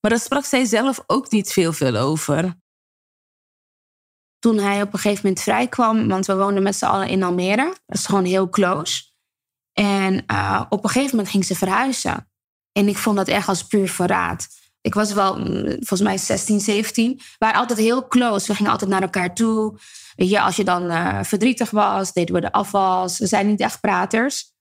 Maar 0.05 0.13
daar 0.13 0.23
sprak 0.23 0.45
zij 0.45 0.65
zelf 0.65 1.03
ook 1.07 1.31
niet 1.31 1.53
veel, 1.53 1.73
veel 1.73 1.97
over. 1.97 2.55
Toen 4.39 4.59
hij 4.59 4.83
op 4.83 4.93
een 4.93 4.99
gegeven 4.99 5.21
moment 5.23 5.43
vrijkwam, 5.43 6.09
want 6.09 6.27
we 6.27 6.37
woonden 6.37 6.63
met 6.63 6.77
z'n 6.77 6.85
allen 6.85 7.09
in 7.09 7.23
Almere. 7.23 7.75
Dat 7.87 7.99
is 7.99 8.07
gewoon 8.07 8.25
heel 8.25 8.49
close. 8.49 9.03
En 9.73 10.25
uh, 10.27 10.65
op 10.69 10.85
een 10.85 10.91
gegeven 10.91 11.17
moment 11.17 11.29
ging 11.29 11.45
ze 11.45 11.55
verhuizen. 11.55 12.31
En 12.73 12.89
ik 12.89 12.97
vond 12.97 13.17
dat 13.17 13.29
echt 13.29 13.49
als 13.49 13.67
puur 13.67 13.89
verraad. 13.89 14.49
Ik 14.81 14.95
was 14.95 15.13
wel, 15.13 15.39
mm, 15.39 15.65
volgens 15.65 16.01
mij 16.01 16.19
16, 16.19 16.61
17. 16.61 17.15
We 17.17 17.25
waren 17.39 17.61
altijd 17.61 17.79
heel 17.79 18.09
close. 18.09 18.47
We 18.47 18.55
gingen 18.55 18.73
altijd 18.73 18.91
naar 18.91 19.03
elkaar 19.03 19.35
toe. 19.35 19.79
Weet 20.17 20.37
als 20.37 20.57
je 20.57 20.65
dan 20.65 20.83
uh, 20.91 21.23
verdrietig 21.23 21.71
was, 21.71 22.13
deden 22.13 22.35
we 22.35 22.41
de 22.41 22.53
afwas. 22.53 23.19
We 23.19 23.27
zijn 23.27 23.47
niet 23.47 23.61
echt 23.61 23.81
praters. 23.81 24.54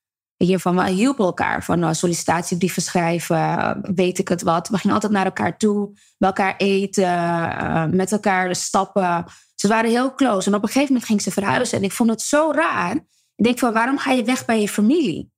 Weet 0.44 0.52
je, 0.52 0.60
van, 0.60 0.76
we 0.76 0.90
hielpen 0.90 1.26
elkaar. 1.26 1.64
Van 1.64 1.84
uh, 1.84 1.90
sollicitatiebrieven 1.92 2.82
schrijven, 2.82 3.36
uh, 3.36 3.72
weet 3.82 4.20
ik 4.20 4.28
het 4.28 4.42
wat. 4.42 4.68
We 4.68 4.78
gingen 4.78 4.94
altijd 4.96 5.12
naar 5.12 5.26
elkaar 5.26 5.58
toe. 5.58 5.92
Bij 6.18 6.30
elkaar 6.30 6.56
eten, 6.58 7.96
met 7.96 8.12
elkaar 8.12 8.56
stappen. 8.56 9.26
Ze 9.56 9.68
waren 9.68 9.90
heel 9.90 10.16
close. 10.16 10.50
En 10.50 10.56
op 10.56 10.62
een 10.62 10.68
gegeven 10.68 10.88
moment 10.88 11.06
ging 11.06 11.22
ze 11.22 11.32
verhuizen. 11.32 11.78
En 11.78 11.84
ik 11.84 11.92
vond 11.92 12.10
het 12.10 12.22
zo 12.22 12.52
raar. 12.52 12.96
Ik 13.36 13.44
denk 13.44 13.60
van, 13.60 13.74
waarom 13.74 13.98
ga 13.98 14.12
je 14.12 14.24
weg 14.24 14.46
bij 14.46 14.62
je 14.62 14.70
familie? 14.70 15.32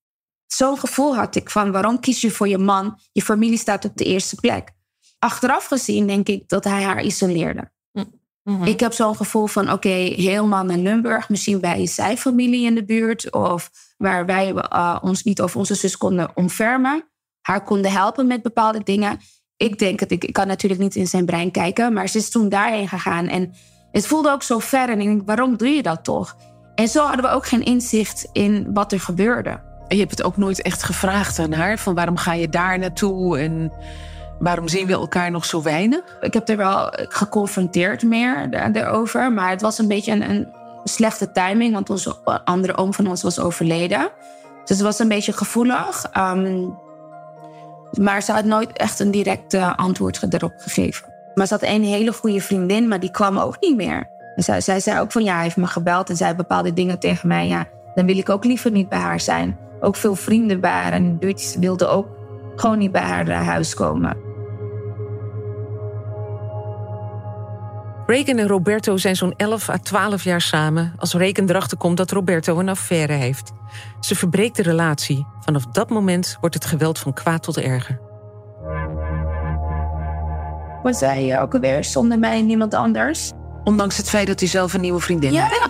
Zo'n 0.45 0.77
gevoel 0.77 1.15
had 1.15 1.35
ik 1.35 1.49
van, 1.49 1.71
waarom 1.71 1.99
kies 1.99 2.21
je 2.21 2.31
voor 2.31 2.47
je 2.47 2.57
man? 2.57 2.99
Je 3.11 3.21
familie 3.21 3.57
staat 3.57 3.85
op 3.85 3.97
de 3.97 4.03
eerste 4.03 4.35
plek 4.35 4.73
achteraf 5.25 5.65
gezien 5.65 6.07
denk 6.07 6.27
ik 6.27 6.49
dat 6.49 6.63
hij 6.63 6.83
haar 6.83 7.03
isoleerde. 7.03 7.71
Mm-hmm. 8.45 8.65
Ik 8.65 8.79
heb 8.79 8.93
zo'n 8.93 9.15
gevoel 9.15 9.47
van, 9.47 9.71
oké, 9.71 9.89
helemaal 9.89 10.63
naar 10.63 10.77
Limburg. 10.77 11.29
Misschien 11.29 11.59
bij 11.59 11.87
zijn 11.87 12.17
familie 12.17 12.65
in 12.65 12.75
de 12.75 12.85
buurt. 12.85 13.31
Of 13.33 13.71
waar 13.97 14.25
wij 14.25 14.53
uh, 14.53 14.97
ons 15.01 15.23
niet 15.23 15.41
over 15.41 15.59
onze 15.59 15.75
zus 15.75 15.97
konden 15.97 16.31
omvermen. 16.35 17.09
Haar 17.41 17.63
konden 17.63 17.91
helpen 17.91 18.27
met 18.27 18.41
bepaalde 18.41 18.83
dingen. 18.83 19.19
Ik 19.57 19.79
denk 19.79 19.99
dat 19.99 20.11
ik, 20.11 20.23
ik 20.23 20.33
kan 20.33 20.47
natuurlijk 20.47 20.81
niet 20.81 20.95
in 20.95 21.07
zijn 21.07 21.25
brein 21.25 21.51
kijken. 21.51 21.93
Maar 21.93 22.07
ze 22.07 22.17
is 22.17 22.29
toen 22.29 22.49
daarheen 22.49 22.87
gegaan. 22.87 23.27
En 23.27 23.53
het 23.91 24.07
voelde 24.07 24.31
ook 24.31 24.43
zo 24.43 24.59
ver. 24.59 24.89
En 24.89 24.99
ik 24.99 25.07
denk, 25.07 25.21
waarom 25.25 25.57
doe 25.57 25.69
je 25.69 25.81
dat 25.81 26.03
toch? 26.03 26.35
En 26.75 26.87
zo 26.87 27.05
hadden 27.05 27.25
we 27.25 27.31
ook 27.31 27.45
geen 27.47 27.63
inzicht 27.63 28.29
in 28.31 28.73
wat 28.73 28.91
er 28.91 28.99
gebeurde. 28.99 29.49
En 29.87 29.95
je 29.95 30.03
hebt 30.03 30.17
het 30.17 30.23
ook 30.23 30.37
nooit 30.37 30.61
echt 30.61 30.83
gevraagd 30.83 31.39
aan 31.39 31.53
haar. 31.53 31.79
Van 31.79 31.95
waarom 31.95 32.17
ga 32.17 32.33
je 32.33 32.49
daar 32.49 32.79
naartoe? 32.79 33.39
En 33.39 33.71
Waarom 34.39 34.67
zien 34.67 34.87
we 34.87 34.93
elkaar 34.93 35.31
nog 35.31 35.45
zo 35.45 35.61
weinig? 35.61 36.17
Ik 36.21 36.33
heb 36.33 36.49
er 36.49 36.57
wel 36.57 36.87
geconfronteerd 36.91 38.03
meer 38.03 38.49
daarover. 38.71 39.31
Maar 39.31 39.49
het 39.49 39.61
was 39.61 39.77
een 39.77 39.87
beetje 39.87 40.11
een, 40.11 40.29
een 40.29 40.47
slechte 40.83 41.31
timing. 41.31 41.73
Want 41.73 41.89
onze 41.89 42.15
andere 42.43 42.77
oom 42.77 42.93
van 42.93 43.07
ons 43.07 43.21
was 43.21 43.39
overleden. 43.39 44.09
Dus 44.65 44.77
het 44.77 44.85
was 44.85 44.99
een 44.99 45.07
beetje 45.07 45.33
gevoelig. 45.33 46.05
Um, 46.17 46.77
Maar 47.99 48.21
ze 48.21 48.31
had 48.31 48.45
nooit 48.45 48.77
echt 48.77 48.99
een 48.99 49.11
direct 49.11 49.53
eh, 49.53 49.75
antwoord 49.75 50.33
erop 50.33 50.53
gegeven. 50.57 51.13
Maar 51.33 51.47
ze 51.47 51.53
had 51.53 51.63
een 51.63 51.83
hele 51.83 52.13
goede 52.13 52.41
vriendin, 52.41 52.87
maar 52.87 52.99
die 52.99 53.11
kwam 53.11 53.37
ook 53.37 53.57
niet 53.59 53.75
meer. 53.75 54.09
En 54.35 54.43
zij, 54.43 54.61
zij 54.61 54.79
zei 54.79 54.99
ook 54.99 55.11
van 55.11 55.23
ja, 55.23 55.33
hij 55.33 55.43
heeft 55.43 55.57
me 55.57 55.67
gebeld 55.67 56.09
en 56.09 56.17
zei 56.17 56.33
bepaalde 56.33 56.73
dingen 56.73 56.99
tegen 56.99 57.27
mij. 57.27 57.47
Ja, 57.47 57.67
dan 57.95 58.05
wil 58.05 58.17
ik 58.17 58.29
ook 58.29 58.43
liever 58.43 58.71
niet 58.71 58.89
bij 58.89 58.99
haar 58.99 59.19
zijn. 59.19 59.57
Ook 59.79 59.95
veel 59.95 60.15
vrienden 60.15 60.63
haar 60.63 60.91
en 60.91 61.19
Dutch 61.19 61.55
wilde 61.55 61.87
ook 61.87 62.07
gewoon 62.55 62.77
niet 62.77 62.91
bij 62.91 63.01
haar 63.01 63.25
naar 63.25 63.43
huis 63.43 63.73
komen. 63.73 64.24
Reagan 68.07 68.37
en 68.37 68.47
Roberto 68.47 68.97
zijn 68.97 69.15
zo'n 69.15 69.33
11 69.37 69.69
à 69.69 69.77
12 69.77 70.23
jaar 70.23 70.41
samen 70.41 70.93
als 70.97 71.13
Reagan 71.13 71.49
erachter 71.49 71.77
komt 71.77 71.97
dat 71.97 72.11
Roberto 72.11 72.59
een 72.59 72.69
affaire 72.69 73.13
heeft. 73.13 73.51
Ze 73.99 74.15
verbreekt 74.15 74.55
de 74.55 74.61
relatie. 74.63 75.25
Vanaf 75.39 75.65
dat 75.65 75.89
moment 75.89 76.37
wordt 76.39 76.55
het 76.55 76.65
geweld 76.65 76.99
van 76.99 77.13
kwaad 77.13 77.43
tot 77.43 77.57
erger. 77.57 77.99
Was 80.83 80.97
zij 80.97 81.41
ook 81.41 81.53
alweer 81.53 81.83
zonder 81.83 82.19
mij 82.19 82.37
en 82.39 82.45
niemand 82.45 82.73
anders? 82.73 83.31
Ondanks 83.63 83.97
het 83.97 84.09
feit 84.09 84.27
dat 84.27 84.39
hij 84.39 84.49
zelf 84.49 84.73
een 84.73 84.81
nieuwe 84.81 84.99
vriendin 84.99 85.31
Ja. 85.33 85.43
heeft. 85.47 85.69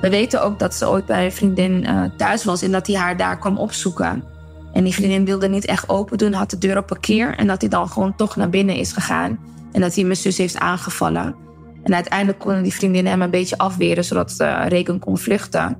We 0.00 0.10
weten 0.10 0.42
ook 0.42 0.58
dat 0.58 0.74
ze 0.74 0.88
ooit 0.88 1.06
bij 1.06 1.24
een 1.24 1.32
vriendin 1.32 1.86
eh, 1.86 2.02
thuis 2.16 2.44
was 2.44 2.62
en 2.62 2.70
dat 2.72 2.86
hij 2.86 2.96
haar 2.96 3.16
daar 3.16 3.38
kwam 3.38 3.58
opzoeken. 3.58 4.24
En 4.72 4.84
die 4.84 4.94
vriendin 4.94 5.24
wilde 5.24 5.48
niet 5.48 5.64
echt 5.66 5.88
open 5.88 6.18
doen, 6.18 6.32
had 6.32 6.50
de 6.50 6.58
deur 6.58 6.78
op 6.78 6.90
een 6.90 7.00
keer. 7.00 7.36
En 7.36 7.46
dat 7.46 7.60
hij 7.60 7.70
dan 7.70 7.88
gewoon 7.88 8.16
toch 8.16 8.36
naar 8.36 8.50
binnen 8.50 8.74
is 8.74 8.92
gegaan. 8.92 9.38
En 9.72 9.80
dat 9.80 9.94
hij 9.94 10.04
mijn 10.04 10.16
zus 10.16 10.38
heeft 10.38 10.58
aangevallen. 10.58 11.34
En 11.82 11.94
uiteindelijk 11.94 12.38
kon 12.38 12.62
die 12.62 12.74
vriendin 12.74 13.06
hem 13.06 13.22
een 13.22 13.30
beetje 13.30 13.58
afweren, 13.58 14.04
zodat 14.04 14.34
uh, 14.38 14.64
Regan 14.68 14.98
kon 14.98 15.18
vluchten. 15.18 15.76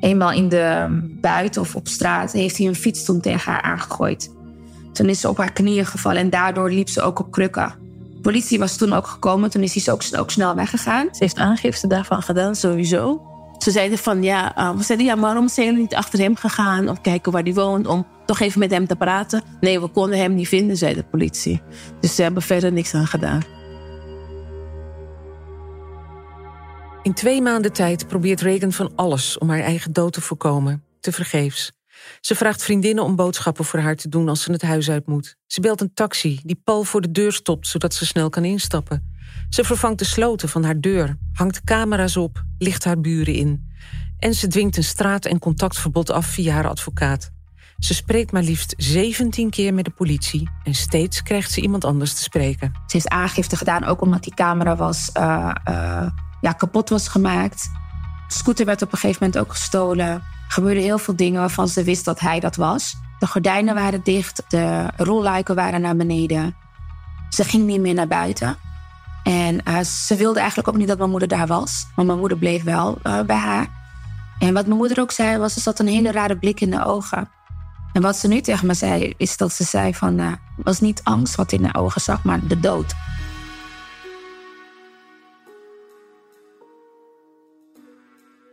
Eenmaal 0.00 0.32
in 0.32 0.48
de 0.48 0.86
buiten 1.20 1.60
of 1.60 1.74
op 1.74 1.88
straat 1.88 2.32
heeft 2.32 2.56
hij 2.56 2.66
een 2.66 2.74
fiets 2.74 3.04
toen 3.04 3.20
tegen 3.20 3.52
haar 3.52 3.62
aangegooid. 3.62 4.34
Toen 4.92 5.08
is 5.08 5.20
ze 5.20 5.28
op 5.28 5.36
haar 5.36 5.52
knieën 5.52 5.86
gevallen 5.86 6.20
en 6.20 6.30
daardoor 6.30 6.70
liep 6.70 6.88
ze 6.88 7.02
ook 7.02 7.18
op 7.18 7.30
krukken. 7.30 7.74
De 8.14 8.20
politie 8.20 8.58
was 8.58 8.76
toen 8.76 8.92
ook 8.92 9.06
gekomen, 9.06 9.50
toen 9.50 9.62
is 9.62 9.84
hij 9.84 9.94
ook, 9.94 10.02
ook 10.16 10.30
snel 10.30 10.54
weggegaan. 10.54 11.08
Ze 11.12 11.18
heeft 11.18 11.36
aangifte 11.36 11.86
daarvan 11.86 12.22
gedaan, 12.22 12.54
sowieso. 12.54 13.22
Ze 13.58 13.70
zeiden 13.70 13.98
van 13.98 14.22
ja, 14.22 14.58
uh, 14.58 14.76
we 14.76 14.82
zeiden 14.82 15.06
ja, 15.06 15.18
waarom 15.18 15.48
zijn 15.48 15.66
jullie 15.66 15.80
niet 15.80 15.94
achter 15.94 16.18
hem 16.18 16.36
gegaan 16.36 16.88
om 16.88 17.00
kijken 17.00 17.32
waar 17.32 17.42
hij 17.42 17.54
woont, 17.54 17.86
om 17.86 18.06
toch 18.26 18.40
even 18.40 18.58
met 18.58 18.70
hem 18.70 18.86
te 18.86 18.96
praten? 18.96 19.42
Nee, 19.60 19.80
we 19.80 19.88
konden 19.88 20.18
hem 20.18 20.34
niet 20.34 20.48
vinden, 20.48 20.76
zei 20.76 20.94
de 20.94 21.04
politie. 21.04 21.62
Dus 22.00 22.14
ze 22.14 22.22
hebben 22.22 22.42
verder 22.42 22.72
niks 22.72 22.94
aan 22.94 23.06
gedaan. 23.06 23.42
In 27.02 27.14
twee 27.14 27.42
maanden 27.42 27.72
tijd 27.72 28.06
probeert 28.06 28.40
Reagan 28.40 28.72
van 28.72 28.92
alles 28.96 29.38
om 29.38 29.48
haar 29.48 29.60
eigen 29.60 29.92
dood 29.92 30.12
te 30.12 30.20
voorkomen. 30.20 30.84
Te 31.00 31.12
vergeefs. 31.12 31.72
Ze 32.20 32.34
vraagt 32.34 32.62
vriendinnen 32.62 33.04
om 33.04 33.16
boodschappen 33.16 33.64
voor 33.64 33.80
haar 33.80 33.96
te 33.96 34.08
doen 34.08 34.28
als 34.28 34.42
ze 34.42 34.52
het 34.52 34.62
huis 34.62 34.90
uit 34.90 35.06
moet. 35.06 35.36
Ze 35.46 35.60
belt 35.60 35.80
een 35.80 35.94
taxi 35.94 36.40
die 36.44 36.60
pal 36.64 36.84
voor 36.84 37.00
de 37.00 37.10
deur 37.10 37.32
stopt 37.32 37.66
zodat 37.66 37.94
ze 37.94 38.06
snel 38.06 38.28
kan 38.28 38.44
instappen. 38.44 39.07
Ze 39.48 39.64
vervangt 39.64 39.98
de 39.98 40.04
sloten 40.04 40.48
van 40.48 40.64
haar 40.64 40.80
deur, 40.80 41.16
hangt 41.32 41.64
camera's 41.64 42.16
op, 42.16 42.44
licht 42.58 42.84
haar 42.84 43.00
buren 43.00 43.34
in. 43.34 43.66
En 44.18 44.34
ze 44.34 44.46
dwingt 44.46 44.76
een 44.76 44.84
straat- 44.84 45.24
en 45.24 45.38
contactverbod 45.38 46.10
af 46.10 46.26
via 46.26 46.54
haar 46.54 46.68
advocaat. 46.68 47.30
Ze 47.78 47.94
spreekt 47.94 48.32
maar 48.32 48.42
liefst 48.42 48.74
17 48.76 49.50
keer 49.50 49.74
met 49.74 49.84
de 49.84 49.90
politie 49.90 50.48
en 50.64 50.74
steeds 50.74 51.22
krijgt 51.22 51.50
ze 51.50 51.60
iemand 51.60 51.84
anders 51.84 52.14
te 52.14 52.22
spreken. 52.22 52.72
Ze 52.74 52.96
heeft 52.96 53.08
aangifte 53.08 53.56
gedaan, 53.56 53.84
ook 53.84 54.00
omdat 54.00 54.22
die 54.22 54.34
camera 54.34 54.76
was, 54.76 55.10
uh, 55.16 55.54
uh, 55.68 56.10
ja, 56.40 56.52
kapot 56.52 56.88
was 56.88 57.08
gemaakt. 57.08 57.70
De 58.28 58.34
scooter 58.34 58.66
werd 58.66 58.82
op 58.82 58.92
een 58.92 58.98
gegeven 58.98 59.24
moment 59.24 59.42
ook 59.44 59.50
gestolen. 59.50 60.06
Er 60.06 60.22
gebeurden 60.48 60.82
heel 60.82 60.98
veel 60.98 61.16
dingen 61.16 61.40
waarvan 61.40 61.68
ze 61.68 61.84
wist 61.84 62.04
dat 62.04 62.20
hij 62.20 62.40
dat 62.40 62.56
was. 62.56 62.96
De 63.18 63.26
gordijnen 63.26 63.74
waren 63.74 64.00
dicht, 64.02 64.42
de 64.48 64.90
rolluiken 64.96 65.54
waren 65.54 65.80
naar 65.80 65.96
beneden. 65.96 66.56
Ze 67.28 67.44
ging 67.44 67.66
niet 67.66 67.80
meer 67.80 67.94
naar 67.94 68.06
buiten. 68.06 68.56
En 69.28 69.60
uh, 69.68 69.80
ze 69.80 70.16
wilde 70.16 70.38
eigenlijk 70.38 70.68
ook 70.68 70.76
niet 70.76 70.88
dat 70.88 70.98
mijn 70.98 71.10
moeder 71.10 71.28
daar 71.28 71.46
was. 71.46 71.86
Maar 71.96 72.06
mijn 72.06 72.18
moeder 72.18 72.38
bleef 72.38 72.62
wel 72.62 72.98
uh, 73.02 73.20
bij 73.20 73.36
haar. 73.36 73.68
En 74.38 74.54
wat 74.54 74.66
mijn 74.66 74.78
moeder 74.78 75.00
ook 75.00 75.10
zei, 75.10 75.38
was 75.38 75.52
ze 75.52 75.60
zat 75.60 75.78
een 75.78 75.86
hele 75.86 76.12
rare 76.12 76.38
blik 76.38 76.60
in 76.60 76.70
de 76.70 76.84
ogen. 76.84 77.30
En 77.92 78.02
wat 78.02 78.16
ze 78.16 78.28
nu 78.28 78.40
tegen 78.40 78.66
me 78.66 78.74
zei, 78.74 79.14
is 79.16 79.36
dat 79.36 79.52
ze 79.52 79.64
zei 79.64 79.94
van... 79.94 80.20
Uh, 80.20 80.32
was 80.56 80.80
niet 80.80 81.00
angst 81.04 81.34
wat 81.34 81.52
in 81.52 81.62
de 81.62 81.74
ogen 81.74 82.00
zag, 82.00 82.24
maar 82.24 82.46
de 82.46 82.60
dood. 82.60 82.94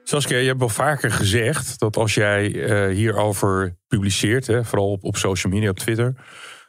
Saskia, 0.04 0.38
je 0.38 0.48
hebt 0.48 0.60
wel 0.60 0.70
vaker 0.70 1.12
gezegd 1.12 1.80
dat 1.80 1.98
als 1.98 2.14
jij 2.14 2.46
hierover 2.92 3.78
publiceert, 3.88 4.48
hè, 4.48 4.64
vooral 4.66 4.92
op, 4.92 5.04
op 5.04 5.18
social 5.18 5.54
media, 5.54 5.70
op 5.70 5.80
Twitter, 5.80 6.14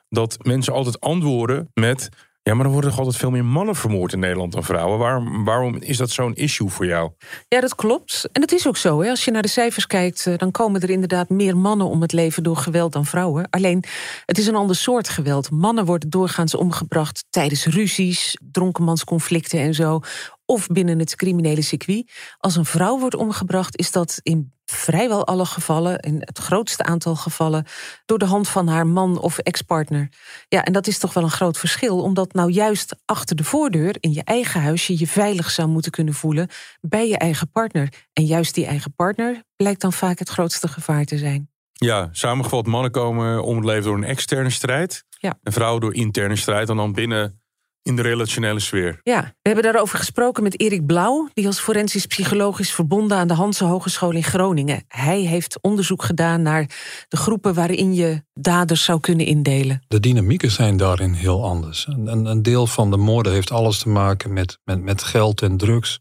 dat 0.08 0.36
mensen 0.44 0.72
altijd 0.72 1.00
antwoorden 1.00 1.70
met: 1.74 2.08
ja, 2.46 2.54
maar 2.54 2.62
dan 2.62 2.72
worden 2.72 2.90
toch 2.90 2.98
altijd 2.98 3.16
veel 3.16 3.30
meer 3.30 3.44
mannen 3.44 3.74
vermoord 3.74 4.12
in 4.12 4.18
Nederland 4.18 4.52
dan 4.52 4.64
vrouwen. 4.64 4.98
Waarom, 4.98 5.44
waarom 5.44 5.76
is 5.76 5.96
dat 5.96 6.10
zo'n 6.10 6.34
issue 6.34 6.68
voor 6.68 6.86
jou? 6.86 7.10
Ja, 7.48 7.60
dat 7.60 7.74
klopt. 7.74 8.28
En 8.32 8.40
het 8.42 8.52
is 8.52 8.66
ook 8.66 8.76
zo. 8.76 9.02
Hè. 9.02 9.10
Als 9.10 9.24
je 9.24 9.30
naar 9.30 9.42
de 9.42 9.48
cijfers 9.48 9.86
kijkt, 9.86 10.38
dan 10.38 10.50
komen 10.50 10.80
er 10.80 10.90
inderdaad 10.90 11.28
meer 11.28 11.56
mannen 11.56 11.86
om 11.86 12.02
het 12.02 12.12
leven 12.12 12.42
door 12.42 12.56
geweld 12.56 12.92
dan 12.92 13.06
vrouwen. 13.06 13.46
Alleen, 13.50 13.84
het 14.24 14.38
is 14.38 14.46
een 14.46 14.54
ander 14.54 14.76
soort 14.76 15.08
geweld. 15.08 15.50
Mannen 15.50 15.84
worden 15.84 16.10
doorgaans 16.10 16.54
omgebracht 16.54 17.24
tijdens 17.30 17.64
ruzies, 17.64 18.38
dronkenmansconflicten 18.50 19.58
en 19.58 19.74
zo. 19.74 20.00
Of 20.44 20.66
binnen 20.66 20.98
het 20.98 21.16
criminele 21.16 21.62
circuit. 21.62 22.12
Als 22.38 22.56
een 22.56 22.64
vrouw 22.64 22.98
wordt 22.98 23.14
omgebracht, 23.14 23.78
is 23.78 23.90
dat 23.90 24.20
in 24.22 24.52
vrijwel 24.66 25.26
alle 25.26 25.46
gevallen, 25.46 25.98
in 25.98 26.16
het 26.20 26.38
grootste 26.38 26.82
aantal 26.82 27.16
gevallen, 27.16 27.66
door 28.04 28.18
de 28.18 28.24
hand 28.24 28.48
van 28.48 28.68
haar 28.68 28.86
man 28.86 29.18
of 29.18 29.38
ex-partner. 29.38 30.08
Ja, 30.48 30.64
en 30.64 30.72
dat 30.72 30.86
is 30.86 30.98
toch 30.98 31.12
wel 31.12 31.22
een 31.22 31.30
groot 31.30 31.58
verschil, 31.58 32.02
omdat 32.02 32.32
nou 32.32 32.50
juist 32.50 32.96
achter 33.04 33.36
de 33.36 33.44
voordeur 33.44 33.96
in 34.00 34.12
je 34.12 34.24
eigen 34.24 34.60
huis 34.60 34.86
je 34.86 34.98
je 34.98 35.06
veilig 35.06 35.50
zou 35.50 35.68
moeten 35.68 35.90
kunnen 35.90 36.14
voelen 36.14 36.48
bij 36.80 37.08
je 37.08 37.18
eigen 37.18 37.50
partner. 37.50 37.88
En 38.12 38.24
juist 38.24 38.54
die 38.54 38.66
eigen 38.66 38.94
partner 38.94 39.42
blijkt 39.56 39.80
dan 39.80 39.92
vaak 39.92 40.18
het 40.18 40.28
grootste 40.28 40.68
gevaar 40.68 41.04
te 41.04 41.18
zijn. 41.18 41.50
Ja, 41.72 42.08
samengevat, 42.12 42.66
mannen 42.66 42.90
komen 42.90 43.42
om 43.42 43.56
het 43.56 43.64
leven 43.64 43.84
door 43.84 43.96
een 43.96 44.04
externe 44.04 44.50
strijd. 44.50 45.04
Ja. 45.18 45.38
En 45.42 45.52
vrouwen 45.52 45.80
door 45.80 45.94
interne 45.94 46.36
strijd 46.36 46.68
en 46.68 46.76
dan 46.76 46.92
binnen 46.92 47.40
in 47.86 47.96
de 47.96 48.02
relationele 48.02 48.60
sfeer. 48.60 49.00
Ja, 49.02 49.20
we 49.22 49.32
hebben 49.42 49.64
daarover 49.64 49.98
gesproken 49.98 50.42
met 50.42 50.60
Erik 50.60 50.86
Blauw, 50.86 51.28
die 51.32 51.46
als 51.46 51.60
forensisch 51.60 52.06
psycholoog 52.06 52.58
is 52.58 52.72
verbonden 52.72 53.16
aan 53.16 53.28
de 53.28 53.34
Hanse 53.34 53.64
Hogeschool 53.64 54.12
in 54.12 54.22
Groningen. 54.22 54.84
Hij 54.88 55.20
heeft 55.20 55.58
onderzoek 55.60 56.02
gedaan 56.02 56.42
naar 56.42 56.70
de 57.08 57.16
groepen 57.16 57.54
waarin 57.54 57.94
je 57.94 58.22
daders 58.34 58.84
zou 58.84 59.00
kunnen 59.00 59.26
indelen. 59.26 59.82
De 59.88 60.00
dynamieken 60.00 60.50
zijn 60.50 60.76
daarin 60.76 61.12
heel 61.12 61.44
anders. 61.44 61.86
Een, 61.86 62.26
een 62.26 62.42
deel 62.42 62.66
van 62.66 62.90
de 62.90 62.96
moorden 62.96 63.32
heeft 63.32 63.50
alles 63.50 63.78
te 63.78 63.88
maken 63.88 64.32
met, 64.32 64.58
met, 64.64 64.82
met 64.82 65.02
geld 65.02 65.42
en 65.42 65.56
drugs. 65.56 66.00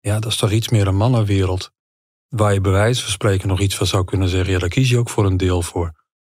Ja, 0.00 0.20
dat 0.20 0.30
is 0.30 0.36
toch 0.36 0.50
iets 0.50 0.68
meer 0.68 0.86
een 0.86 0.96
mannenwereld. 0.96 1.70
Waar 2.28 2.52
je 2.52 2.60
bij 2.60 2.72
wijze 2.72 3.02
van 3.02 3.10
spreken 3.10 3.48
nog 3.48 3.60
iets 3.60 3.76
van 3.76 3.86
zou 3.86 4.04
kunnen 4.04 4.28
zeggen. 4.28 4.52
Ja, 4.52 4.58
daar 4.58 4.68
kies 4.68 4.90
je 4.90 4.98
ook 4.98 5.08
voor 5.08 5.26
een 5.26 5.36
deel 5.36 5.62
voor. 5.62 5.92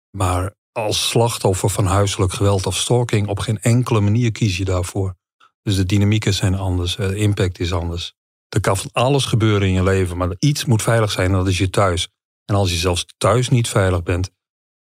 Maar 0.09 0.53
als 0.73 1.09
slachtoffer 1.09 1.69
van 1.69 1.85
huiselijk 1.85 2.33
geweld 2.33 2.65
of 2.65 2.77
stalking 2.77 3.27
op 3.27 3.39
geen 3.39 3.61
enkele 3.61 3.99
manier 3.99 4.31
kies 4.31 4.57
je 4.57 4.65
daarvoor. 4.65 5.15
Dus 5.61 5.75
de 5.75 5.85
dynamieken 5.85 6.33
zijn 6.33 6.55
anders, 6.55 6.95
de 6.95 7.15
impact 7.15 7.59
is 7.59 7.73
anders. 7.73 8.13
Er 8.49 8.59
kan 8.59 8.77
van 8.77 8.89
alles 8.91 9.25
gebeuren 9.25 9.67
in 9.67 9.73
je 9.73 9.83
leven, 9.83 10.17
maar 10.17 10.35
iets 10.39 10.65
moet 10.65 10.81
veilig 10.81 11.11
zijn 11.11 11.31
en 11.31 11.37
dat 11.37 11.47
is 11.47 11.57
je 11.57 11.69
thuis. 11.69 12.09
En 12.45 12.55
als 12.55 12.71
je 12.71 12.77
zelfs 12.77 13.05
thuis 13.17 13.49
niet 13.49 13.67
veilig 13.67 14.03
bent, 14.03 14.31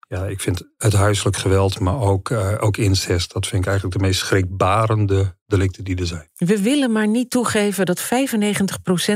ja, 0.09 0.27
ik 0.27 0.40
vind 0.40 0.62
het 0.77 0.93
huiselijk 0.93 1.37
geweld, 1.37 1.81
maar 1.81 2.01
ook, 2.01 2.31
uh, 2.31 2.55
ook 2.61 2.77
incest, 2.77 3.33
dat 3.33 3.47
vind 3.47 3.62
ik 3.62 3.69
eigenlijk 3.69 3.99
de 3.99 4.07
meest 4.07 4.21
schrikbarende 4.21 5.37
delicten 5.47 5.85
die 5.85 5.97
er 5.97 6.07
zijn. 6.07 6.29
We 6.35 6.62
willen 6.62 6.93
maar 6.93 7.09
niet 7.09 7.31
toegeven 7.31 7.87
dat 7.87 8.01
95% 8.01 8.07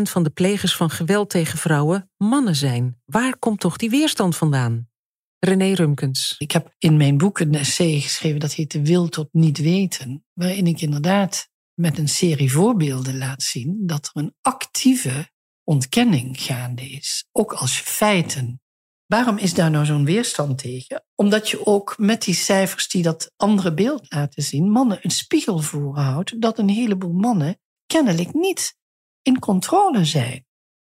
van 0.03 0.23
de 0.23 0.31
plegers 0.31 0.77
van 0.77 0.91
geweld 0.91 1.31
tegen 1.31 1.59
vrouwen 1.59 2.11
mannen 2.17 2.55
zijn. 2.55 3.01
Waar 3.05 3.37
komt 3.39 3.61
toch 3.61 3.77
die 3.77 3.91
weerstand 3.91 4.37
vandaan? 4.37 4.89
René 5.45 5.73
Rumkens. 5.73 6.35
Ik 6.39 6.53
heb 6.53 6.75
in 6.79 6.97
mijn 6.97 7.19
boek 7.19 7.39
een 7.39 7.55
essay 7.55 8.01
geschreven 8.01 8.41
dat 8.41 8.53
heet 8.53 8.71
De 8.71 8.85
Wil 8.85 9.09
tot 9.09 9.29
Niet 9.33 9.59
Weten. 9.59 10.25
Waarin 10.33 10.67
ik 10.67 10.81
inderdaad 10.81 11.49
met 11.75 11.99
een 11.99 12.09
serie 12.09 12.53
voorbeelden 12.53 13.19
laat 13.19 13.43
zien 13.43 13.87
dat 13.87 14.11
er 14.13 14.23
een 14.23 14.35
actieve 14.41 15.31
ontkenning 15.65 16.41
gaande 16.41 16.83
is. 16.83 17.29
Ook 17.33 17.53
als 17.53 17.81
feiten. 17.81 18.61
Waarom 19.07 19.39
is 19.39 19.55
daar 19.55 19.71
nou 19.71 19.85
zo'n 19.85 20.05
weerstand 20.05 20.59
tegen? 20.59 21.05
Omdat 21.15 21.49
je 21.49 21.67
ook 21.67 21.99
met 21.99 22.23
die 22.23 22.35
cijfers 22.35 22.89
die 22.89 23.03
dat 23.03 23.33
andere 23.37 23.75
beeld 23.75 24.13
laten 24.13 24.43
zien, 24.43 24.71
mannen 24.71 24.99
een 25.03 25.11
spiegel 25.11 25.59
voorhoudt 25.59 26.41
dat 26.41 26.59
een 26.59 26.69
heleboel 26.69 27.13
mannen 27.13 27.61
kennelijk 27.87 28.35
niet 28.35 28.77
in 29.23 29.39
controle 29.39 30.05
zijn 30.05 30.47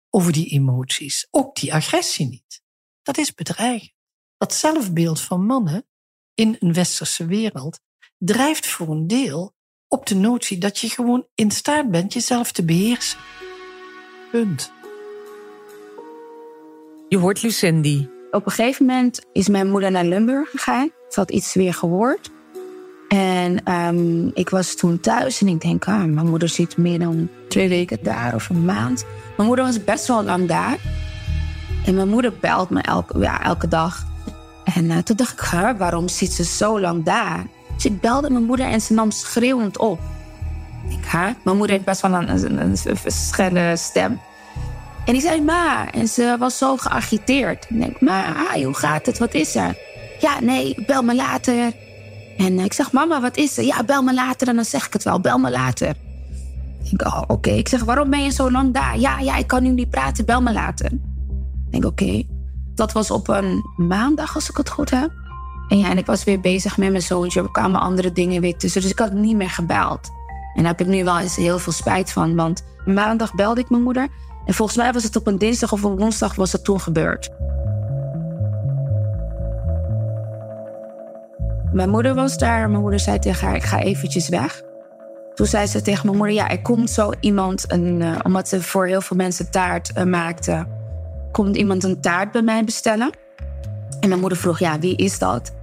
over 0.09 0.31
die 0.31 0.49
emoties. 0.49 1.27
Ook 1.31 1.55
die 1.55 1.73
agressie 1.73 2.27
niet. 2.27 2.61
Dat 3.01 3.17
is 3.17 3.33
bedreigend. 3.33 3.94
Dat 4.37 4.53
zelfbeeld 4.53 5.21
van 5.21 5.45
mannen 5.45 5.85
in 6.33 6.55
een 6.59 6.73
westerse 6.73 7.25
wereld 7.25 7.79
drijft 8.17 8.67
voor 8.67 8.89
een 8.89 9.07
deel 9.07 9.53
op 9.87 10.05
de 10.05 10.15
notie 10.15 10.57
dat 10.57 10.79
je 10.79 10.89
gewoon 10.89 11.27
in 11.35 11.51
staat 11.51 11.91
bent 11.91 12.13
jezelf 12.13 12.51
te 12.51 12.65
beheersen. 12.65 13.19
Punt. 14.31 14.71
Je 17.09 17.17
hoort 17.17 17.41
Lucendi. 17.41 18.09
Op 18.31 18.45
een 18.45 18.51
gegeven 18.51 18.85
moment 18.85 19.25
is 19.33 19.47
mijn 19.47 19.69
moeder 19.69 19.91
naar 19.91 20.05
Limburg 20.05 20.49
gegaan. 20.49 20.91
Ze 21.09 21.19
had 21.19 21.31
iets 21.31 21.53
weer 21.53 21.73
gehoord. 21.73 22.29
En 23.07 23.63
ehm, 23.63 24.27
ik 24.27 24.49
was 24.49 24.75
toen 24.75 24.99
thuis 24.99 25.41
en 25.41 25.47
ik 25.47 25.61
denk, 25.61 25.87
ah, 25.87 26.03
mijn 26.03 26.27
moeder 26.27 26.49
zit 26.49 26.77
meer 26.77 26.99
dan 26.99 27.29
twee 27.47 27.69
weken 27.69 28.03
daar 28.03 28.35
of 28.35 28.49
een 28.49 28.65
maand. 28.65 29.05
Mijn 29.37 29.47
moeder 29.47 29.65
was 29.65 29.83
best 29.83 30.07
wel 30.07 30.23
lang 30.23 30.47
daar. 30.47 30.77
En 31.85 31.95
mijn 31.95 32.09
moeder 32.09 32.33
belt 32.41 32.69
me 32.69 32.81
elke, 32.81 33.19
ja, 33.19 33.43
elke 33.43 33.67
dag. 33.67 34.14
En 34.73 34.91
eh, 34.91 34.97
toen 34.97 35.15
dacht 35.15 35.31
ik, 35.31 35.77
waarom 35.77 36.07
zit 36.07 36.33
ze 36.33 36.43
zo 36.43 36.79
lang 36.79 37.03
daar? 37.03 37.45
Dus 37.75 37.85
ik 37.85 38.01
belde 38.01 38.29
mijn 38.29 38.43
moeder 38.43 38.65
en 38.65 38.81
ze 38.81 38.93
nam 38.93 39.11
schreeuwend 39.11 39.77
op. 39.77 39.99
Ik, 40.89 41.05
huh? 41.11 41.29
Mijn 41.43 41.57
moeder 41.57 41.69
heeft 41.69 41.85
best 41.85 42.01
wel 42.01 42.13
een, 42.13 42.29
een, 42.59 43.77
stem. 43.77 44.19
En 45.05 45.13
die 45.13 45.21
zei, 45.21 45.41
ma. 45.41 45.91
En 45.91 46.07
ze 46.07 46.35
was 46.39 46.57
zo 46.57 46.77
geagiteerd. 46.77 47.65
Ik 47.69 47.79
denk, 47.79 48.01
ma, 48.01 48.33
hoe 48.63 48.73
gaat 48.73 49.05
het? 49.05 49.17
Wat 49.17 49.33
is 49.33 49.55
er? 49.55 49.77
Ja, 50.19 50.39
nee, 50.39 50.83
bel 50.85 51.03
me 51.03 51.15
later. 51.15 51.73
En 52.37 52.59
ik 52.59 52.73
zeg, 52.73 52.91
mama, 52.91 53.21
wat 53.21 53.37
is 53.37 53.57
er? 53.57 53.63
Ja, 53.63 53.83
bel 53.83 54.03
me 54.03 54.13
later 54.13 54.47
en 54.47 54.55
dan 54.55 54.65
zeg 54.65 54.85
ik 54.85 54.93
het 54.93 55.03
wel. 55.03 55.19
Bel 55.19 55.37
me 55.37 55.51
later. 55.51 55.95
Ik 56.91 57.05
oh, 57.05 57.21
oké. 57.27 57.49
Ik 57.49 57.67
zeg, 57.67 57.83
waarom 57.83 58.09
ben 58.09 58.23
je 58.23 58.31
zo 58.31 58.51
lang 58.51 58.73
daar? 58.73 58.99
Ja, 58.99 59.19
ja, 59.19 59.35
ik 59.35 59.47
kan 59.47 59.63
nu 59.63 59.69
niet 59.69 59.89
praten. 59.89 60.25
Bel 60.25 60.41
me 60.41 60.53
later. 60.53 60.91
Ik 60.91 61.71
denk, 61.71 61.85
oké. 61.85 62.23
Dat 62.75 62.91
was 62.91 63.11
op 63.11 63.27
een 63.27 63.63
maandag, 63.77 64.35
als 64.35 64.49
ik 64.49 64.57
het 64.57 64.69
goed 64.69 64.89
heb. 64.89 65.11
En 65.67 65.77
ja, 65.77 65.89
en 65.89 65.97
ik 65.97 66.05
was 66.05 66.23
weer 66.23 66.39
bezig 66.39 66.77
met 66.77 66.89
mijn 66.89 67.01
zoontje. 67.01 67.41
Er 67.41 67.51
kwamen 67.51 67.79
andere 67.79 68.11
dingen 68.11 68.41
weer 68.41 68.57
tussen. 68.57 68.81
Dus 68.81 68.91
ik 68.91 68.99
had 68.99 69.11
niet 69.11 69.35
meer 69.35 69.49
gebeld. 69.49 70.09
En 70.53 70.63
daar 70.63 70.71
heb 70.71 70.81
ik 70.81 70.87
nu 70.87 71.03
wel 71.03 71.19
eens 71.19 71.35
heel 71.35 71.59
veel 71.59 71.73
spijt 71.73 72.11
van. 72.11 72.35
Want 72.35 72.63
maandag 72.85 73.33
belde 73.33 73.61
ik 73.61 73.69
mijn 73.69 73.83
moeder. 73.83 74.07
En 74.45 74.53
volgens 74.53 74.77
mij 74.77 74.93
was 74.93 75.03
het 75.03 75.15
op 75.15 75.27
een 75.27 75.37
dinsdag 75.37 75.71
of 75.71 75.83
een 75.83 75.97
woensdag 75.97 76.35
was 76.35 76.51
het 76.51 76.63
toen 76.63 76.79
gebeurd. 76.79 77.29
Mijn 81.71 81.89
moeder 81.89 82.15
was 82.15 82.37
daar. 82.37 82.69
Mijn 82.69 82.81
moeder 82.81 82.99
zei 82.99 83.19
tegen 83.19 83.47
haar, 83.47 83.55
ik 83.55 83.63
ga 83.63 83.79
eventjes 83.79 84.29
weg. 84.29 84.63
Toen 85.33 85.45
zei 85.45 85.67
ze 85.67 85.81
tegen 85.81 86.05
mijn 86.05 86.17
moeder, 86.17 86.35
ja, 86.35 86.49
er 86.49 86.61
komt 86.61 86.89
zo 86.89 87.11
iemand... 87.19 87.71
Een, 87.71 88.01
uh, 88.01 88.15
omdat 88.23 88.47
ze 88.47 88.61
voor 88.61 88.85
heel 88.87 89.01
veel 89.01 89.17
mensen 89.17 89.51
taart 89.51 89.91
uh, 89.97 90.03
maakte... 90.03 90.65
komt 91.35 91.55
iemand 91.55 91.83
een 91.83 92.01
taart 92.01 92.31
bij 92.31 92.41
mij 92.41 92.63
bestellen. 92.63 93.09
En 93.99 94.09
mijn 94.09 94.19
moeder 94.19 94.37
vroeg, 94.37 94.59
ja, 94.59 94.79
wie 94.79 94.95
is 94.95 95.19
dat? 95.19 95.53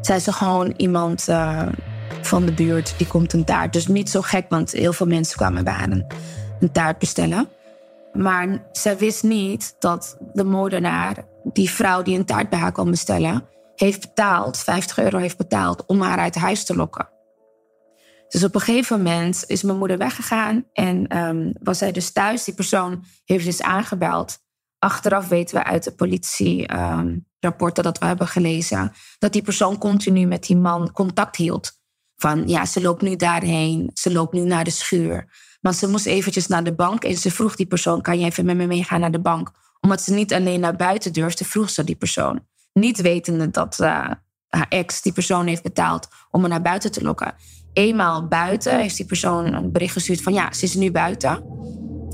Zei 0.00 0.18
ze 0.18 0.32
gewoon 0.32 0.74
iemand 0.76 1.28
uh, 1.28 1.68
van 2.22 2.44
de 2.46 2.52
buurt, 2.52 2.94
die 2.98 3.06
komt 3.06 3.32
een 3.32 3.44
taart. 3.44 3.72
Dus 3.72 3.86
niet 3.86 4.10
zo 4.10 4.20
gek, 4.20 4.46
want 4.48 4.70
heel 4.70 4.92
veel 4.92 5.06
mensen 5.06 5.36
kwamen 5.36 5.64
bij 5.64 5.72
haar 5.72 5.90
een, 5.90 6.72
taart 6.72 6.98
bestellen. 6.98 7.48
Maar 8.12 8.62
ze 8.72 8.96
wist 8.96 9.22
niet 9.22 9.76
dat 9.78 10.16
de 10.32 10.44
moordenaar, 10.44 11.24
die 11.44 11.70
vrouw 11.70 12.02
die 12.02 12.18
een 12.18 12.24
taart 12.24 12.48
bij 12.48 12.58
haar 12.58 12.72
kwam 12.72 12.90
bestellen, 12.90 13.44
heeft 13.76 14.00
betaald, 14.00 14.58
50 14.58 14.98
euro 14.98 15.18
heeft 15.18 15.36
betaald 15.36 15.86
om 15.86 16.00
haar 16.00 16.18
uit 16.18 16.34
huis 16.34 16.64
te 16.64 16.76
lokken. 16.76 17.08
Dus 18.28 18.44
op 18.44 18.54
een 18.54 18.60
gegeven 18.60 18.96
moment 18.96 19.44
is 19.46 19.62
mijn 19.62 19.78
moeder 19.78 19.98
weggegaan 19.98 20.64
en 20.72 21.18
um, 21.18 21.52
was 21.62 21.78
zij 21.78 21.92
dus 21.92 22.12
thuis. 22.12 22.44
Die 22.44 22.54
persoon 22.54 23.04
heeft 23.24 23.44
dus 23.44 23.62
aangebeld. 23.62 24.41
Achteraf 24.82 25.28
weten 25.28 25.56
we 25.56 25.64
uit 25.64 25.84
de 25.84 25.92
politierapporten 25.92 27.84
um, 27.84 27.90
dat 27.90 27.98
we 27.98 28.06
hebben 28.06 28.28
gelezen 28.28 28.92
dat 29.18 29.32
die 29.32 29.42
persoon 29.42 29.78
continu 29.78 30.26
met 30.26 30.46
die 30.46 30.56
man 30.56 30.92
contact 30.92 31.36
hield. 31.36 31.72
Van 32.16 32.48
ja, 32.48 32.64
ze 32.64 32.80
loopt 32.80 33.02
nu 33.02 33.16
daarheen, 33.16 33.90
ze 33.94 34.12
loopt 34.12 34.32
nu 34.32 34.40
naar 34.40 34.64
de 34.64 34.70
schuur. 34.70 35.26
Maar 35.60 35.74
ze 35.74 35.88
moest 35.88 36.06
eventjes 36.06 36.46
naar 36.46 36.64
de 36.64 36.74
bank 36.74 37.04
en 37.04 37.16
ze 37.16 37.30
vroeg 37.30 37.56
die 37.56 37.66
persoon: 37.66 38.00
kan 38.00 38.18
je 38.18 38.24
even 38.24 38.44
met 38.44 38.56
me 38.56 38.66
meegaan 38.66 39.00
naar 39.00 39.10
de 39.10 39.20
bank? 39.20 39.50
Omdat 39.80 40.02
ze 40.02 40.12
niet 40.12 40.34
alleen 40.34 40.60
naar 40.60 40.76
buiten 40.76 41.12
durfde, 41.12 41.44
vroeg 41.44 41.70
ze 41.70 41.84
die 41.84 41.96
persoon. 41.96 42.46
Niet 42.72 43.00
wetende 43.00 43.50
dat 43.50 43.78
uh, 43.80 43.86
haar 44.48 44.66
ex 44.68 45.02
die 45.02 45.12
persoon 45.12 45.46
heeft 45.46 45.62
betaald 45.62 46.08
om 46.30 46.40
haar 46.40 46.48
naar 46.48 46.62
buiten 46.62 46.92
te 46.92 47.02
lokken. 47.02 47.34
Eenmaal 47.72 48.28
buiten 48.28 48.78
heeft 48.78 48.96
die 48.96 49.06
persoon 49.06 49.52
een 49.52 49.72
bericht 49.72 49.92
gestuurd 49.92 50.22
van 50.22 50.32
ja, 50.32 50.52
ze 50.52 50.64
is 50.64 50.74
nu 50.74 50.90
buiten. 50.90 51.44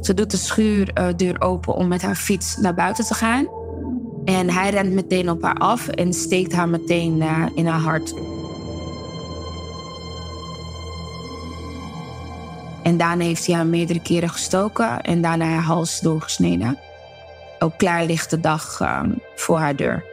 Ze 0.01 0.15
doet 0.15 0.31
de 0.31 0.37
schuurdeur 0.37 1.41
open 1.41 1.75
om 1.75 1.89
met 1.89 2.03
haar 2.03 2.15
fiets 2.15 2.57
naar 2.57 2.75
buiten 2.75 3.05
te 3.05 3.15
gaan. 3.15 3.49
En 4.25 4.51
hij 4.51 4.71
rent 4.71 4.93
meteen 4.93 5.31
op 5.31 5.43
haar 5.43 5.55
af 5.55 5.89
en 5.89 6.13
steekt 6.13 6.53
haar 6.53 6.69
meteen 6.69 7.17
uh, 7.17 7.47
in 7.55 7.67
haar 7.67 7.81
hart. 7.81 8.15
En 12.83 12.97
daarna 12.97 13.25
heeft 13.25 13.47
hij 13.47 13.55
haar 13.55 13.67
meerdere 13.67 14.03
keren 14.03 14.29
gestoken 14.29 15.01
en 15.01 15.23
daarna 15.23 15.45
haar 15.45 15.63
hals 15.63 16.01
doorgesneden. 16.01 16.79
Ook 17.59 17.77
klaar 17.77 18.05
ligt 18.05 18.31
de 18.31 18.41
dag 18.41 18.81
um, 18.81 19.21
voor 19.35 19.59
haar 19.59 19.77
deur. 19.77 20.05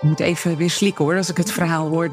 Ik 0.00 0.08
moet 0.08 0.20
even 0.20 0.56
weer 0.56 0.70
slikken 0.70 1.04
hoor, 1.04 1.16
als 1.16 1.30
ik 1.30 1.36
het 1.36 1.52
verhaal 1.52 1.88
hoor. 1.88 2.10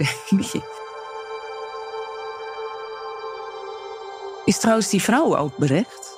Is 4.46 4.60
trouwens 4.60 4.90
die 4.90 5.02
vrouw 5.02 5.38
ook 5.38 5.58
berecht? 5.58 6.18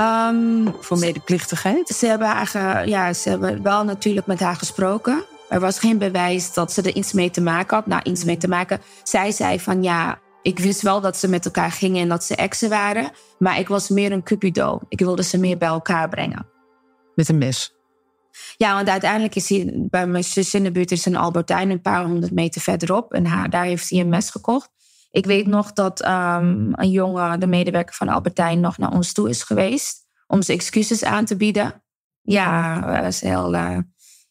Um, 0.00 0.74
voor 0.80 0.98
medeplichtigheid? 0.98 1.88
Ze 1.88 2.06
hebben, 2.06 2.28
haar, 2.28 2.88
ja, 2.88 3.12
ze 3.12 3.28
hebben 3.28 3.62
wel 3.62 3.84
natuurlijk 3.84 4.26
met 4.26 4.40
haar 4.40 4.56
gesproken. 4.56 5.24
Er 5.48 5.60
was 5.60 5.78
geen 5.78 5.98
bewijs 5.98 6.52
dat 6.52 6.72
ze 6.72 6.82
er 6.82 6.94
iets 6.94 7.12
mee 7.12 7.30
te 7.30 7.40
maken 7.40 7.76
had. 7.76 7.86
Nou, 7.86 8.02
iets 8.02 8.24
mee 8.24 8.36
te 8.36 8.48
maken. 8.48 8.80
Zij 9.02 9.32
zei 9.32 9.60
van 9.60 9.82
ja, 9.82 10.18
ik 10.42 10.58
wist 10.58 10.82
wel 10.82 11.00
dat 11.00 11.16
ze 11.16 11.28
met 11.28 11.44
elkaar 11.44 11.70
gingen 11.70 12.02
en 12.02 12.08
dat 12.08 12.24
ze 12.24 12.36
exen 12.36 12.68
waren. 12.68 13.10
Maar 13.38 13.58
ik 13.58 13.68
was 13.68 13.88
meer 13.88 14.12
een 14.12 14.22
cupido. 14.22 14.80
Ik 14.88 14.98
wilde 14.98 15.22
ze 15.22 15.38
meer 15.38 15.58
bij 15.58 15.68
elkaar 15.68 16.08
brengen. 16.08 16.46
Met 17.14 17.28
een 17.28 17.38
mes? 17.38 17.75
Ja, 18.56 18.74
want 18.74 18.88
uiteindelijk 18.88 19.34
is 19.34 19.48
hij 19.48 19.72
bij 19.74 20.06
mijn 20.06 20.24
zus 20.24 20.54
in 20.54 20.64
de 20.64 20.72
buurt 20.72 20.90
is 20.90 21.06
een 21.06 21.16
Albertijn 21.16 21.70
een 21.70 21.80
paar 21.80 22.04
honderd 22.04 22.32
meter 22.32 22.60
verderop. 22.60 23.12
En 23.12 23.26
haar, 23.26 23.50
daar 23.50 23.64
heeft 23.64 23.90
hij 23.90 24.00
een 24.00 24.08
mes 24.08 24.30
gekocht. 24.30 24.68
Ik 25.10 25.26
weet 25.26 25.46
nog 25.46 25.72
dat 25.72 26.04
um, 26.04 26.72
een 26.72 26.90
jongen, 26.90 27.40
de 27.40 27.46
medewerker 27.46 27.94
van 27.94 28.08
Albertijn, 28.08 28.60
nog 28.60 28.78
naar 28.78 28.92
ons 28.92 29.12
toe 29.12 29.28
is 29.28 29.42
geweest. 29.42 30.06
Om 30.26 30.42
zijn 30.42 30.58
excuses 30.58 31.04
aan 31.04 31.24
te 31.24 31.36
bieden. 31.36 31.82
Ja, 32.22 32.80
dat 33.00 33.12
is 33.12 33.20
heel... 33.20 33.54
Uh, 33.54 33.78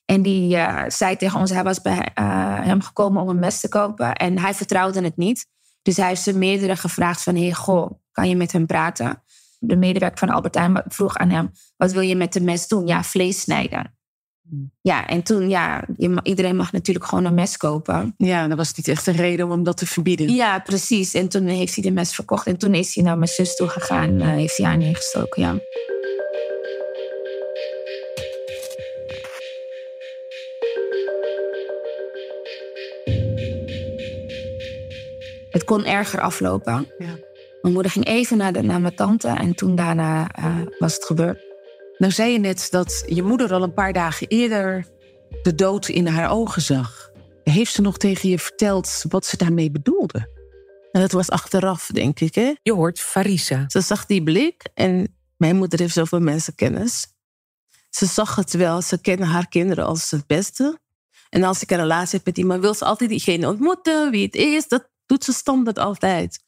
en 0.06 0.22
die 0.22 0.56
uh, 0.56 0.84
zei 0.88 1.16
tegen 1.16 1.40
ons, 1.40 1.50
hij 1.50 1.64
was 1.64 1.82
bij 1.82 2.12
uh, 2.20 2.60
hem 2.66 2.82
gekomen 2.82 3.22
om 3.22 3.30
een 3.30 3.40
mes 3.40 3.60
te 3.60 3.70
kopen. 3.70 4.14
En 4.14 4.40
hij 4.40 4.54
vertrouwde 4.54 5.02
het 5.02 5.18
niet. 5.18 5.48
Dus 5.82 5.98
hij 5.98 6.08
heeft 6.08 6.22
ze 6.22 6.38
meerdere 6.38 6.76
gevraagd 6.76 7.24
van, 7.24 7.36
hey, 7.36 7.54
goh, 7.54 7.92
kan 8.12 8.30
je 8.30 8.36
met 8.36 8.52
hem 8.52 8.66
praten? 8.66 9.24
De 9.60 9.76
medewerker 9.76 10.18
van 10.18 10.30
Albertijn 10.30 10.84
vroeg 10.88 11.18
aan 11.18 11.30
hem, 11.30 11.52
wat 11.78 11.92
wil 11.92 12.02
je 12.02 12.16
met 12.16 12.34
de 12.34 12.42
mes 12.42 12.68
doen? 12.68 12.88
Ja, 12.88 13.04
vlees 13.04 13.42
snijden. 13.42 13.95
Ja, 14.82 15.08
en 15.08 15.24
toen, 15.24 15.50
ja, 15.50 15.86
iedereen 16.24 16.56
mag 16.56 16.72
natuurlijk 16.72 17.06
gewoon 17.06 17.26
een 17.26 17.34
mes 17.34 17.58
kopen. 17.58 18.14
Ja, 18.18 18.48
dat 18.48 18.58
was 18.58 18.74
niet 18.74 18.88
echt 18.88 19.08
een 19.08 19.16
reden 19.16 19.52
om 19.52 19.64
dat 19.64 19.78
te 19.78 19.86
verbieden. 19.86 20.34
Ja, 20.34 20.60
precies. 20.60 21.14
En 21.14 21.30
toen 21.30 21.46
heeft 21.46 21.76
hij 21.76 21.84
de 21.84 21.92
mes 21.92 22.16
verkocht. 22.16 22.48
En 22.48 22.58
toen 22.58 22.74
is 22.74 22.96
hij 22.96 23.04
naar 23.04 23.18
mijn 23.18 23.30
zus 23.30 23.56
toe 23.56 23.68
gegaan. 23.68 24.22
Uh, 24.22 24.28
heeft 24.28 24.58
hij 24.58 24.66
haar 24.66 24.78
neergestoken, 24.78 25.42
ja. 25.42 25.60
Het 35.50 35.64
kon 35.64 35.86
erger 35.86 36.22
aflopen. 36.22 36.88
Ja. 36.98 37.18
Mijn 37.62 37.74
moeder 37.74 37.92
ging 37.92 38.06
even 38.06 38.38
naar, 38.38 38.54
de, 38.54 38.62
naar 38.62 38.82
mijn 38.82 38.96
tante 38.96 39.28
en 39.28 39.56
toen 39.56 39.76
daarna 39.76 40.28
uh, 40.40 40.58
was 40.80 40.94
het 40.94 41.06
gebeurd. 41.06 41.55
Nou 41.98 42.12
zei 42.12 42.32
je 42.32 42.40
net 42.40 42.68
dat 42.72 43.04
je 43.08 43.24
moeder 43.24 43.54
al 43.54 43.64
een 43.64 43.74
paar 43.74 43.94
dagen 43.94 44.28
eerder 44.28 44.88
de 45.42 45.56
dood 45.56 45.88
in 45.88 46.08
haar 46.08 46.32
ogen 46.32 46.62
zag. 46.62 47.10
Heeft 47.44 47.74
ze 47.74 47.82
nog 47.82 47.98
tegen 47.98 48.30
je 48.30 48.40
verteld 48.40 49.04
wat 49.10 49.26
ze 49.26 49.38
daarmee 49.38 49.72
bedoelde? 49.72 50.34
En 50.92 51.02
dat 51.02 51.12
was 51.12 51.30
achteraf, 51.30 51.90
denk 51.94 52.20
ik. 52.20 52.36
Hè? 52.36 52.54
Je 52.64 52.74
hoort 52.74 53.00
Farisa. 53.00 53.64
Ze 53.68 53.82
zag 53.82 54.06
die 54.06 54.24
blik 54.24 54.70
en 54.74 55.16
mijn 55.38 55.56
moeder 55.56 55.80
heeft 55.80 55.94
zoveel 55.94 56.20
mensenkennis. 56.20 57.08
Ze 57.90 58.06
zag 58.06 58.36
het 58.36 58.54
wel, 58.54 58.82
ze 58.82 59.02
kennen 59.02 59.28
haar 59.28 59.48
kinderen 59.48 59.86
als 59.86 60.12
het 60.12 60.28
beste. 60.28 60.80
En 61.30 61.44
als 61.44 61.62
ik 61.62 61.72
een 61.72 61.78
relatie 61.78 62.18
heb 62.18 62.26
met 62.26 62.38
iemand, 62.38 62.62
wil 62.62 62.74
ze 62.74 62.86
altijd 62.86 63.10
diegene 63.10 63.48
ontmoeten, 63.48 64.12
wie 64.12 64.26
het 64.26 64.36
is. 64.36 64.68
Dat 64.68 64.90
doet 65.06 65.24
ze 65.24 65.34
standaard 65.34 65.80
altijd. 65.80 66.44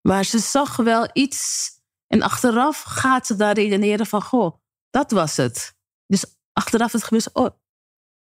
Maar 0.00 0.24
ze 0.24 0.38
zag 0.38 0.76
wel 0.76 1.08
iets. 1.12 1.70
En 2.12 2.22
achteraf 2.22 2.82
gaat 2.82 3.26
ze 3.26 3.36
daar 3.36 3.54
redeneren 3.54 4.06
van, 4.06 4.22
goh, 4.22 4.56
dat 4.90 5.10
was 5.10 5.36
het. 5.36 5.74
Dus 6.06 6.24
achteraf 6.52 6.92
het 6.92 7.04
gebeurt, 7.04 7.32
oh, 7.32 7.50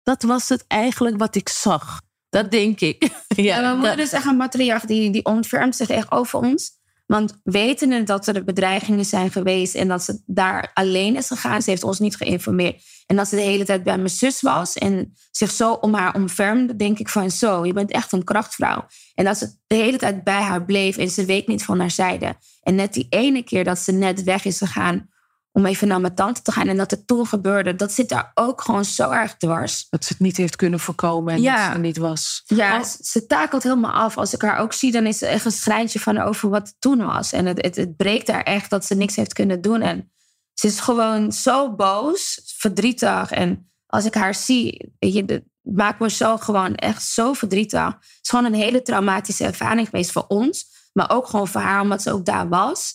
dat 0.04 0.22
was 0.22 0.50
het 0.50 0.66
eigenlijk 0.68 1.18
wat 1.18 1.36
ik 1.36 1.50
zag. 1.50 2.02
Dat 2.30 2.52
denk 2.52 2.80
ik. 2.80 3.02
ja, 3.28 3.44
ja, 3.44 3.62
mijn 3.62 3.76
moeder 3.78 3.98
dat... 3.98 4.06
is 4.06 4.12
echt 4.12 4.26
een 4.26 4.38
matriarch 4.38 4.86
die, 4.86 5.12
die 5.12 5.26
ontfermt 5.26 5.76
zich 5.76 5.90
echt 5.90 6.12
over 6.12 6.40
ons. 6.40 6.78
Want 7.06 7.40
wetende 7.44 8.04
dat 8.04 8.28
er 8.28 8.44
bedreigingen 8.44 9.06
zijn 9.06 9.32
geweest 9.32 9.76
en 9.76 9.88
dat 9.88 10.04
ze 10.04 10.22
daar 10.26 10.72
alleen 10.74 11.16
is 11.16 11.28
gegaan, 11.28 11.62
ze 11.62 11.70
heeft 11.70 11.84
ons 11.84 12.00
niet 12.00 12.16
geïnformeerd. 12.16 12.84
En 13.06 13.16
dat 13.16 13.28
ze 13.28 13.36
de 13.36 13.42
hele 13.42 13.66
tijd 13.66 13.84
bij 13.84 13.98
mijn 13.98 14.10
zus 14.10 14.42
was 14.42 14.74
en 14.74 15.14
zich 15.32 15.52
zo 15.52 15.74
om 15.74 15.94
haar 15.94 16.16
omvermde, 16.16 16.76
denk 16.76 17.00
ik 17.00 17.10
van 17.10 17.32
zo, 17.32 17.66
je 17.66 17.74
bent 17.74 17.92
echt 17.92 18.12
een 18.12 18.24
krachtvrouw. 18.24 18.86
En 19.16 19.26
dat 19.26 19.38
ze 19.38 19.56
de 19.68 19.76
hele 19.76 19.98
tijd 19.98 20.24
bij 20.24 20.42
haar 20.42 20.66
bleef 20.66 20.98
en 20.98 21.10
ze 21.10 21.26
weet 21.26 21.48
niet 21.48 21.64
van 21.64 21.80
haar 21.80 21.92
zijde. 21.92 22.36
En 22.70 22.76
net 22.76 22.94
die 22.94 23.08
ene 23.10 23.44
keer 23.44 23.64
dat 23.64 23.80
ze 23.80 23.92
net 23.92 24.24
weg 24.24 24.46
is 24.46 24.58
gegaan 24.58 25.10
om 25.52 25.66
even 25.66 25.88
naar 25.88 26.02
mijn 26.02 26.16
tante 26.16 26.42
te 26.42 26.52
gaan 26.52 26.68
en 26.68 26.78
dat 26.78 26.92
het 26.92 27.08
toen 27.08 27.28
gebeurde, 27.28 27.76
dat 27.76 27.92
zit 27.92 28.10
daar 28.10 28.32
ook 28.34 28.62
gewoon 28.62 28.86
zo 28.86 29.10
erg 29.10 29.38
dwars. 29.38 29.88
Dat 29.90 30.06
ze 30.06 30.14
het 30.14 30.22
niet 30.22 30.38
heeft 30.38 30.56
kunnen 30.56 30.80
voorkomen 30.80 31.34
en 31.34 31.44
dat 31.44 31.60
ze 31.60 31.66
er 31.66 31.80
niet 31.80 31.98
was. 31.98 32.44
Ja, 32.46 32.84
ze 32.84 33.26
takelt 33.26 33.64
helemaal 33.64 33.92
af. 33.92 34.18
Als 34.18 34.34
ik 34.34 34.42
haar 34.42 34.58
ook 34.58 34.74
zie, 34.74 34.92
dan 34.92 35.06
is 35.06 35.22
er 35.22 35.30
echt 35.30 35.46
een 35.46 35.52
schrijntje 35.52 36.00
van 36.00 36.18
over 36.18 36.50
wat 36.50 36.68
het 36.68 36.76
toen 36.80 37.06
was. 37.06 37.32
En 37.32 37.46
het, 37.46 37.62
het, 37.62 37.76
het 37.76 37.98
breekt 37.98 38.28
haar 38.28 38.44
echt 38.44 38.70
dat 38.70 38.86
ze 38.86 38.96
niks 38.96 39.16
heeft 39.16 39.34
kunnen 39.34 39.62
doen. 39.62 39.82
En 39.82 40.12
ze 40.54 40.68
is 40.68 40.80
gewoon 40.80 41.32
zo 41.32 41.76
boos, 41.76 42.42
verdrietig. 42.58 43.32
En 43.32 43.72
als 43.86 44.06
ik 44.06 44.14
haar 44.14 44.36
zie, 44.36 44.94
je, 45.00 45.44
maakt 45.62 46.00
me 46.00 46.10
zo 46.10 46.38
gewoon 46.38 46.76
echt 46.76 47.04
zo 47.04 47.34
verdrietig. 47.34 47.86
Het 47.86 48.20
is 48.22 48.30
gewoon 48.30 48.46
een 48.46 48.54
hele 48.54 48.82
traumatische 48.82 49.46
ervaring 49.46 49.88
geweest 49.90 50.12
voor 50.12 50.26
ons. 50.28 50.78
Maar 50.92 51.12
ook 51.12 51.28
gewoon 51.28 51.48
voor 51.48 51.62
haar, 51.62 51.82
omdat 51.82 52.02
ze 52.02 52.12
ook 52.12 52.26
daar 52.26 52.50
was. 52.50 52.94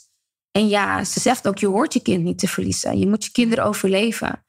En 0.51 0.69
ja, 0.69 1.05
ze 1.05 1.21
zegt 1.21 1.49
ook, 1.49 1.59
je 1.59 1.67
hoort 1.67 1.93
je 1.93 2.03
kind 2.03 2.25
niet 2.25 2.39
te 2.39 2.49
verliezen. 2.49 2.99
Je 2.99 3.09
moet 3.09 3.25
je 3.25 3.31
kinderen 3.31 3.65
overleven. 3.65 4.45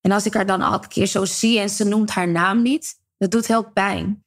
En 0.00 0.10
als 0.10 0.26
ik 0.26 0.34
haar 0.34 0.46
dan 0.46 0.62
elke 0.62 0.88
keer 0.88 1.06
zo 1.06 1.24
zie 1.24 1.58
en 1.58 1.70
ze 1.70 1.84
noemt 1.84 2.10
haar 2.10 2.28
naam 2.28 2.62
niet, 2.62 2.98
dat 3.16 3.30
doet 3.30 3.46
heel 3.46 3.72
pijn. 3.72 4.24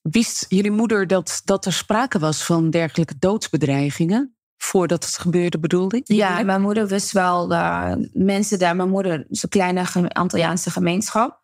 Wist 0.00 0.46
jullie 0.48 0.70
moeder 0.70 1.06
dat, 1.06 1.40
dat 1.44 1.66
er 1.66 1.72
sprake 1.72 2.18
was 2.18 2.44
van 2.44 2.70
dergelijke 2.70 3.18
doodsbedreigingen? 3.18 4.36
Voordat 4.56 5.04
het 5.04 5.18
gebeurde, 5.18 5.58
bedoelde 5.58 5.96
ik? 5.96 6.02
Ja, 6.04 6.42
mijn 6.42 6.60
moeder 6.60 6.86
wist 6.86 7.12
wel 7.12 7.52
uh, 7.52 7.92
mensen 8.12 8.58
daar. 8.58 8.76
Mijn 8.76 8.88
moeder 8.88 9.26
is 9.28 9.42
een 9.42 9.48
kleine 9.48 10.08
Antilliaanse 10.08 10.70
gemeenschap. 10.70 11.42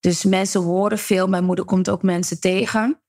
Dus 0.00 0.24
mensen 0.24 0.62
horen 0.62 0.98
veel. 0.98 1.28
Mijn 1.28 1.44
moeder 1.44 1.64
komt 1.64 1.90
ook 1.90 2.02
mensen 2.02 2.40
tegen. 2.40 3.02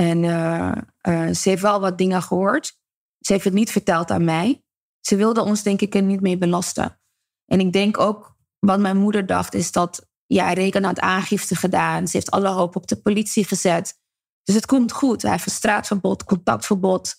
En 0.00 0.22
uh, 0.22 0.72
uh, 1.08 1.34
ze 1.34 1.48
heeft 1.48 1.62
wel 1.62 1.80
wat 1.80 1.98
dingen 1.98 2.22
gehoord. 2.22 2.78
Ze 3.18 3.32
heeft 3.32 3.44
het 3.44 3.52
niet 3.52 3.70
verteld 3.70 4.10
aan 4.10 4.24
mij. 4.24 4.64
Ze 5.00 5.16
wilde 5.16 5.42
ons 5.42 5.62
denk 5.62 5.80
ik 5.80 5.94
er 5.94 6.02
niet 6.02 6.20
mee 6.20 6.38
belasten. 6.38 7.00
En 7.46 7.60
ik 7.60 7.72
denk 7.72 7.98
ook, 7.98 8.36
wat 8.58 8.78
mijn 8.80 8.96
moeder 8.96 9.26
dacht, 9.26 9.54
is 9.54 9.72
dat... 9.72 10.08
Ja, 10.26 10.52
Reken 10.52 10.84
had 10.84 11.00
aangifte 11.00 11.56
gedaan. 11.56 12.08
Ze 12.08 12.16
heeft 12.16 12.30
alle 12.30 12.48
hoop 12.48 12.76
op 12.76 12.86
de 12.86 13.00
politie 13.00 13.44
gezet. 13.44 13.98
Dus 14.42 14.54
het 14.54 14.66
komt 14.66 14.92
goed. 14.92 15.22
Hij 15.22 15.30
heeft 15.30 15.46
een 15.46 15.52
straatverbod, 15.52 16.24
contactverbod. 16.24 17.14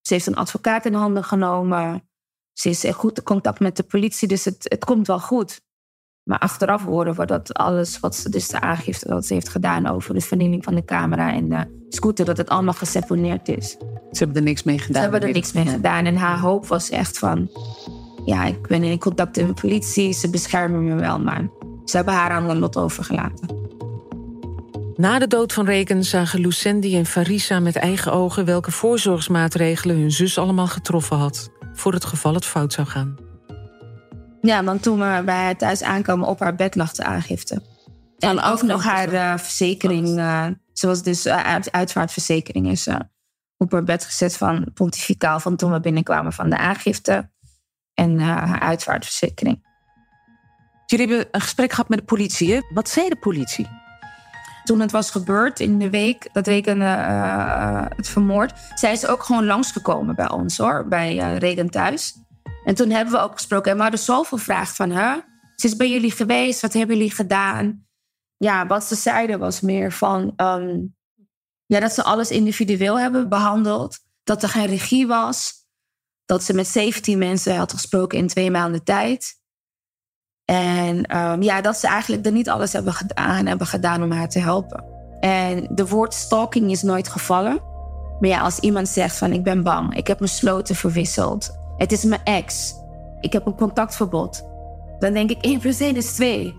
Ze 0.00 0.14
heeft 0.14 0.26
een 0.26 0.36
advocaat 0.36 0.86
in 0.86 0.94
handen 0.94 1.24
genomen. 1.24 2.08
Ze 2.52 2.68
is 2.68 2.84
in 2.84 2.92
goed 2.92 3.22
contact 3.22 3.60
met 3.60 3.76
de 3.76 3.82
politie, 3.82 4.28
dus 4.28 4.44
het, 4.44 4.66
het 4.68 4.84
komt 4.84 5.06
wel 5.06 5.20
goed. 5.20 5.60
Maar 6.24 6.38
achteraf 6.38 6.84
horen 6.84 7.14
we 7.14 7.26
dat 7.26 7.54
alles 7.54 8.00
wat 8.00 8.16
ze, 8.16 8.30
dus 8.30 8.48
de 8.48 8.60
aangifte 8.60 9.08
dat 9.08 9.26
ze 9.26 9.34
heeft 9.34 9.48
gedaan 9.48 9.86
over 9.86 10.14
de 10.14 10.20
vernieling 10.20 10.64
van 10.64 10.74
de 10.74 10.84
camera 10.84 11.32
en 11.32 11.48
de 11.48 11.86
scooter, 11.88 12.24
dat 12.24 12.36
het 12.36 12.48
allemaal 12.48 12.74
geseponeerd 12.74 13.48
is. 13.48 13.70
Ze 14.10 14.18
hebben 14.18 14.36
er 14.36 14.42
niks 14.42 14.62
mee 14.62 14.78
gedaan. 14.78 14.94
Ze 14.94 15.00
hebben 15.00 15.28
er 15.28 15.34
niks 15.34 15.52
mee 15.52 15.66
gedaan. 15.66 16.04
En 16.04 16.16
haar 16.16 16.38
hoop 16.38 16.66
was 16.66 16.90
echt 16.90 17.18
van, 17.18 17.50
ja, 18.24 18.44
ik 18.44 18.66
ben 18.66 18.82
in 18.82 18.98
contact 18.98 19.36
met 19.36 19.46
de 19.46 19.54
politie, 19.60 20.12
ze 20.12 20.30
beschermen 20.30 20.84
me 20.84 20.94
wel, 20.94 21.20
maar 21.20 21.48
ze 21.84 21.96
hebben 21.96 22.14
haar 22.14 22.30
aan 22.30 22.48
de 22.48 22.54
lot 22.54 22.76
overgelaten. 22.76 23.62
Na 24.96 25.18
de 25.18 25.26
dood 25.26 25.52
van 25.52 25.64
Reken 25.64 26.04
zagen 26.04 26.40
Lucendi 26.40 26.96
en 26.96 27.06
Farisa 27.06 27.60
met 27.60 27.76
eigen 27.76 28.12
ogen 28.12 28.44
welke 28.44 28.70
voorzorgsmaatregelen 28.70 29.96
hun 29.96 30.12
zus 30.12 30.38
allemaal 30.38 30.66
getroffen 30.66 31.16
had, 31.16 31.50
voor 31.72 31.92
het 31.92 32.04
geval 32.04 32.34
het 32.34 32.44
fout 32.44 32.72
zou 32.72 32.86
gaan. 32.86 33.23
Ja, 34.44 34.64
want 34.64 34.82
toen 34.82 34.98
we 34.98 35.22
bij 35.24 35.42
haar 35.42 35.56
thuis 35.56 35.82
aankomen 35.82 36.28
op 36.28 36.40
haar 36.40 36.54
bed 36.54 36.74
lag 36.74 36.92
de 36.92 37.04
aangifte. 37.04 37.62
En 38.18 38.40
ook 38.40 38.62
nog 38.62 38.82
haar 38.82 39.12
uh, 39.12 39.38
verzekering. 39.38 40.08
Uh, 40.08 40.46
ze 40.72 40.86
was 40.86 41.02
dus 41.02 41.26
uh, 41.26 41.56
uitvaartverzekering 41.70 42.70
is 42.70 42.88
op 43.56 43.72
haar 43.72 43.84
bed 43.84 44.04
gezet 44.04 44.36
van 44.36 44.70
pontificaal 44.74 45.40
van 45.40 45.56
toen 45.56 45.72
we 45.72 45.80
binnenkwamen 45.80 46.32
van 46.32 46.50
de 46.50 46.56
aangifte 46.56 47.30
en 47.94 48.18
haar 48.18 48.60
uitvaartverzekering. 48.60 49.66
Jullie 50.86 51.06
hebben 51.08 51.28
een 51.30 51.40
gesprek 51.40 51.70
gehad 51.70 51.88
met 51.88 51.98
de 51.98 52.04
politie. 52.04 52.52
Hè? 52.52 52.60
Wat 52.74 52.88
zei 52.88 53.08
de 53.08 53.16
politie? 53.16 53.68
Toen 54.64 54.80
het 54.80 54.90
was 54.90 55.10
gebeurd 55.10 55.60
in 55.60 55.78
de 55.78 55.90
week, 55.90 56.28
dat 56.32 56.46
Regen 56.46 56.80
het 57.96 58.08
vermoord, 58.08 58.52
zij 58.74 58.92
is 58.92 59.06
ook 59.06 59.22
gewoon 59.22 59.44
langsgekomen 59.44 60.14
bij 60.14 60.30
ons 60.30 60.58
hoor, 60.58 60.88
bij 60.88 61.36
Regen 61.38 61.70
thuis. 61.70 62.23
En 62.64 62.74
toen 62.74 62.90
hebben 62.90 63.14
we 63.14 63.20
ook 63.20 63.32
gesproken 63.32 63.70
en 63.70 63.76
we 63.76 63.82
hadden 63.82 64.00
zoveel 64.00 64.38
vragen 64.38 64.74
van 64.74 64.90
haar. 64.90 65.32
Ze 65.56 65.66
is 65.66 65.76
bij 65.76 65.90
jullie 65.90 66.10
geweest, 66.10 66.60
wat 66.60 66.72
hebben 66.72 66.96
jullie 66.96 67.12
gedaan? 67.12 67.86
Ja, 68.36 68.66
wat 68.66 68.84
ze 68.84 68.94
zeiden 68.94 69.38
was 69.38 69.60
meer 69.60 69.92
van 69.92 70.32
um, 70.36 70.94
ja, 71.66 71.80
dat 71.80 71.92
ze 71.92 72.02
alles 72.02 72.30
individueel 72.30 72.98
hebben 72.98 73.28
behandeld. 73.28 73.98
Dat 74.22 74.42
er 74.42 74.48
geen 74.48 74.66
regie 74.66 75.06
was. 75.06 75.52
Dat 76.24 76.42
ze 76.42 76.54
met 76.54 76.66
17 76.66 77.18
mensen 77.18 77.56
had 77.56 77.72
gesproken 77.72 78.18
in 78.18 78.26
twee 78.26 78.50
maanden 78.50 78.84
tijd. 78.84 79.42
En 80.44 81.18
um, 81.18 81.42
ja, 81.42 81.60
dat 81.60 81.76
ze 81.76 81.86
eigenlijk 81.86 82.26
er 82.26 82.32
niet 82.32 82.48
alles 82.48 82.72
hebben 82.72 82.92
gedaan, 82.92 83.46
hebben 83.46 83.66
gedaan 83.66 84.02
om 84.02 84.10
haar 84.10 84.28
te 84.28 84.38
helpen. 84.38 84.84
En 85.20 85.68
de 85.74 85.86
woord 85.86 86.14
stalking 86.14 86.70
is 86.70 86.82
nooit 86.82 87.08
gevallen. 87.08 87.62
Maar 88.20 88.30
ja, 88.30 88.40
als 88.40 88.58
iemand 88.58 88.88
zegt 88.88 89.16
van 89.16 89.32
ik 89.32 89.42
ben 89.42 89.62
bang, 89.62 89.96
ik 89.96 90.06
heb 90.06 90.18
mijn 90.18 90.30
sloten 90.30 90.74
verwisseld. 90.74 91.63
Het 91.76 91.92
is 91.92 92.04
mijn 92.04 92.24
ex. 92.24 92.74
Ik 93.20 93.32
heb 93.32 93.46
een 93.46 93.56
contactverbod. 93.56 94.44
Dan 94.98 95.12
denk 95.12 95.30
ik 95.30 95.38
1 95.40 95.60
plus 95.60 95.80
1 95.80 95.96
is 95.96 96.12
2. 96.12 96.54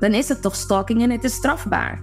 Dan 0.00 0.14
is 0.14 0.28
het 0.28 0.42
toch 0.42 0.56
stalking 0.56 1.02
en 1.02 1.10
het 1.10 1.24
is 1.24 1.34
strafbaar. 1.34 2.00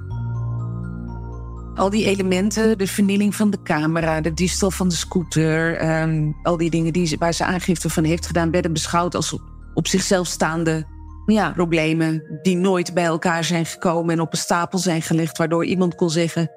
Al 1.75 1.89
die 1.89 2.05
elementen, 2.05 2.77
de 2.77 2.87
vernieling 2.87 3.35
van 3.35 3.49
de 3.49 3.61
camera, 3.61 4.21
de 4.21 4.33
diefstal 4.33 4.71
van 4.71 4.89
de 4.89 4.95
scooter, 4.95 5.85
um, 6.01 6.35
al 6.43 6.57
die 6.57 6.69
dingen 6.69 6.93
die, 6.93 7.15
waar 7.19 7.33
ze 7.33 7.43
aangifte 7.43 7.89
van 7.89 8.03
heeft 8.03 8.25
gedaan, 8.25 8.51
werden 8.51 8.73
beschouwd 8.73 9.15
als 9.15 9.39
op 9.73 9.87
zichzelf 9.87 10.27
staande 10.27 10.87
ja, 11.25 11.51
problemen 11.51 12.39
die 12.41 12.57
nooit 12.57 12.93
bij 12.93 13.03
elkaar 13.03 13.43
zijn 13.43 13.65
gekomen 13.65 14.13
en 14.13 14.21
op 14.21 14.31
een 14.31 14.39
stapel 14.39 14.79
zijn 14.79 15.01
gelegd, 15.01 15.37
waardoor 15.37 15.65
iemand 15.65 15.95
kon 15.95 16.09
zeggen: 16.09 16.51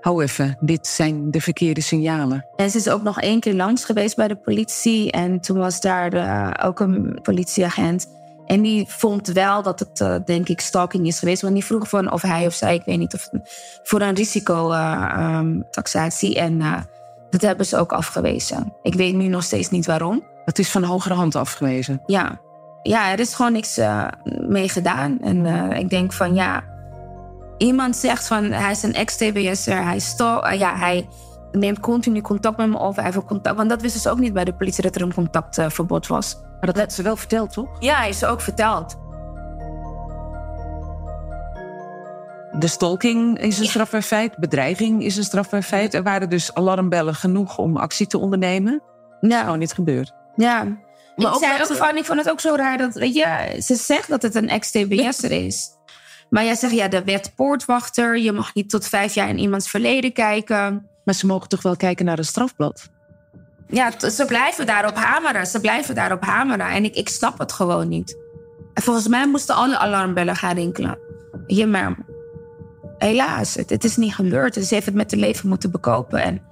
hou 0.00 0.22
even, 0.22 0.56
dit 0.60 0.86
zijn 0.86 1.30
de 1.30 1.40
verkeerde 1.40 1.80
signalen. 1.80 2.46
En 2.56 2.70
ze 2.70 2.76
is 2.76 2.88
ook 2.88 3.02
nog 3.02 3.20
één 3.20 3.40
keer 3.40 3.54
langs 3.54 3.84
geweest 3.84 4.16
bij 4.16 4.28
de 4.28 4.36
politie. 4.36 5.10
En 5.10 5.40
toen 5.40 5.58
was 5.58 5.80
daar 5.80 6.10
de, 6.10 6.54
ook 6.62 6.80
een 6.80 7.18
politieagent. 7.22 8.18
En 8.46 8.62
die 8.62 8.84
vond 8.88 9.26
wel 9.26 9.62
dat 9.62 9.78
het, 9.78 10.00
uh, 10.00 10.16
denk 10.24 10.48
ik, 10.48 10.60
stalking 10.60 11.06
is 11.06 11.18
geweest. 11.18 11.42
Want 11.42 11.54
die 11.54 11.64
vroeg 11.64 11.88
van 11.88 12.12
of 12.12 12.22
hij 12.22 12.46
of 12.46 12.54
zij, 12.54 12.74
ik 12.74 12.82
weet 12.84 12.98
niet, 12.98 13.14
of 13.14 13.28
voor 13.82 14.00
een 14.00 14.14
risicotaxatie. 14.14 16.36
Uh, 16.36 16.44
um, 16.44 16.50
en 16.50 16.60
uh, 16.60 16.78
dat 17.30 17.40
hebben 17.40 17.66
ze 17.66 17.76
ook 17.76 17.92
afgewezen. 17.92 18.72
Ik 18.82 18.94
weet 18.94 19.14
nu 19.14 19.26
nog 19.26 19.42
steeds 19.42 19.70
niet 19.70 19.86
waarom. 19.86 20.28
Het 20.44 20.58
is 20.58 20.70
van 20.70 20.82
hogere 20.82 21.14
hand 21.14 21.34
afgewezen? 21.34 22.02
Ja. 22.06 22.40
Ja, 22.82 23.12
er 23.12 23.20
is 23.20 23.34
gewoon 23.34 23.52
niks 23.52 23.80
mee 24.24 24.68
gedaan. 24.68 25.20
En 25.20 25.46
ik 25.72 25.90
denk 25.90 26.12
van 26.12 26.34
ja, 26.34 26.64
iemand 27.60 27.96
zegt 27.96 28.26
van 28.26 28.44
hij 28.44 28.70
is 28.70 28.82
een 28.82 28.94
ex-TBS'er, 28.94 29.84
hij, 29.84 30.00
uh, 30.18 30.58
ja, 30.58 30.76
hij 30.76 31.08
neemt 31.52 31.80
continu 31.80 32.20
contact 32.20 32.56
met 32.56 32.68
me 32.68 32.78
of 32.78 32.96
hij 32.96 33.04
heeft 33.04 33.24
contact. 33.24 33.56
Want 33.56 33.68
dat 33.68 33.82
wisten 33.82 34.00
ze 34.00 34.10
ook 34.10 34.18
niet 34.18 34.32
bij 34.32 34.44
de 34.44 34.54
politie 34.54 34.82
dat 34.82 34.94
er 34.94 35.02
een 35.02 35.14
contactverbod 35.14 36.06
was. 36.06 36.36
Maar 36.42 36.72
dat 36.72 36.78
had 36.78 36.92
ze 36.92 37.02
wel 37.02 37.16
verteld, 37.16 37.52
toch? 37.52 37.68
Ja, 37.78 38.04
is 38.04 38.18
ze 38.18 38.26
ook 38.26 38.40
verteld. 38.40 38.96
De 42.58 42.66
stalking 42.66 43.38
is 43.38 43.58
een 43.58 43.66
strafbaar 43.66 44.02
feit, 44.02 44.38
bedreiging 44.38 45.04
is 45.04 45.16
een 45.16 45.24
strafbaar 45.24 45.62
feit. 45.62 45.94
Er 45.94 46.02
waren 46.02 46.30
dus 46.30 46.54
alarmbellen 46.54 47.14
genoeg 47.14 47.58
om 47.58 47.76
actie 47.76 48.06
te 48.06 48.18
ondernemen. 48.18 48.72
Ja. 48.72 49.28
Dat 49.28 49.30
is 49.30 49.38
gewoon 49.38 49.58
niet 49.58 49.72
gebeurd. 49.72 50.12
Ja. 50.36 50.64
Maar 51.16 51.32
ik, 51.32 51.38
zei 51.38 51.62
ook 51.62 51.76
van, 51.76 51.96
ik 51.96 52.04
vond 52.04 52.18
het 52.18 52.30
ook 52.30 52.40
zo 52.40 52.54
raar 52.54 52.78
dat, 52.78 52.94
weet 52.94 53.14
je, 53.14 53.56
ze 53.62 53.74
zegt 53.74 54.08
dat 54.08 54.22
het 54.22 54.34
een 54.34 54.48
ex-TBS'er 54.48 55.30
is. 55.30 55.70
Maar 56.30 56.44
jij 56.44 56.54
zegt, 56.54 56.74
ja, 56.74 56.88
de 56.88 57.04
wet 57.04 57.32
poortwachter. 57.36 58.18
Je 58.18 58.32
mag 58.32 58.54
niet 58.54 58.70
tot 58.70 58.86
vijf 58.86 59.14
jaar 59.14 59.28
in 59.28 59.38
iemands 59.38 59.70
verleden 59.70 60.12
kijken. 60.12 60.88
Maar 61.04 61.14
ze 61.14 61.26
mogen 61.26 61.48
toch 61.48 61.62
wel 61.62 61.76
kijken 61.76 62.04
naar 62.04 62.18
een 62.18 62.24
strafblad? 62.24 62.90
Ja, 63.66 64.10
ze 64.10 64.24
blijven 64.24 64.66
daarop 64.66 64.96
hameren. 64.96 65.46
Ze 65.46 65.60
blijven 65.60 65.94
daarop 65.94 66.22
hameren. 66.24 66.68
En 66.68 66.84
ik, 66.84 66.94
ik 66.94 67.08
snap 67.08 67.38
het 67.38 67.52
gewoon 67.52 67.88
niet. 67.88 68.18
En 68.74 68.82
volgens 68.82 69.08
mij 69.08 69.28
moesten 69.28 69.54
alle 69.54 69.78
alarmbellen 69.78 70.36
gaan 70.36 70.54
rinkelen. 70.54 70.98
Ja, 71.46 71.66
maar 71.66 71.96
helaas, 72.98 73.54
het, 73.54 73.70
het 73.70 73.84
is 73.84 73.96
niet 73.96 74.14
gebeurd. 74.14 74.54
Ze 74.54 74.74
heeft 74.74 74.86
het 74.86 74.94
met 74.94 75.10
haar 75.10 75.20
leven 75.20 75.48
moeten 75.48 75.70
bekopen. 75.70 76.22
En 76.22 76.42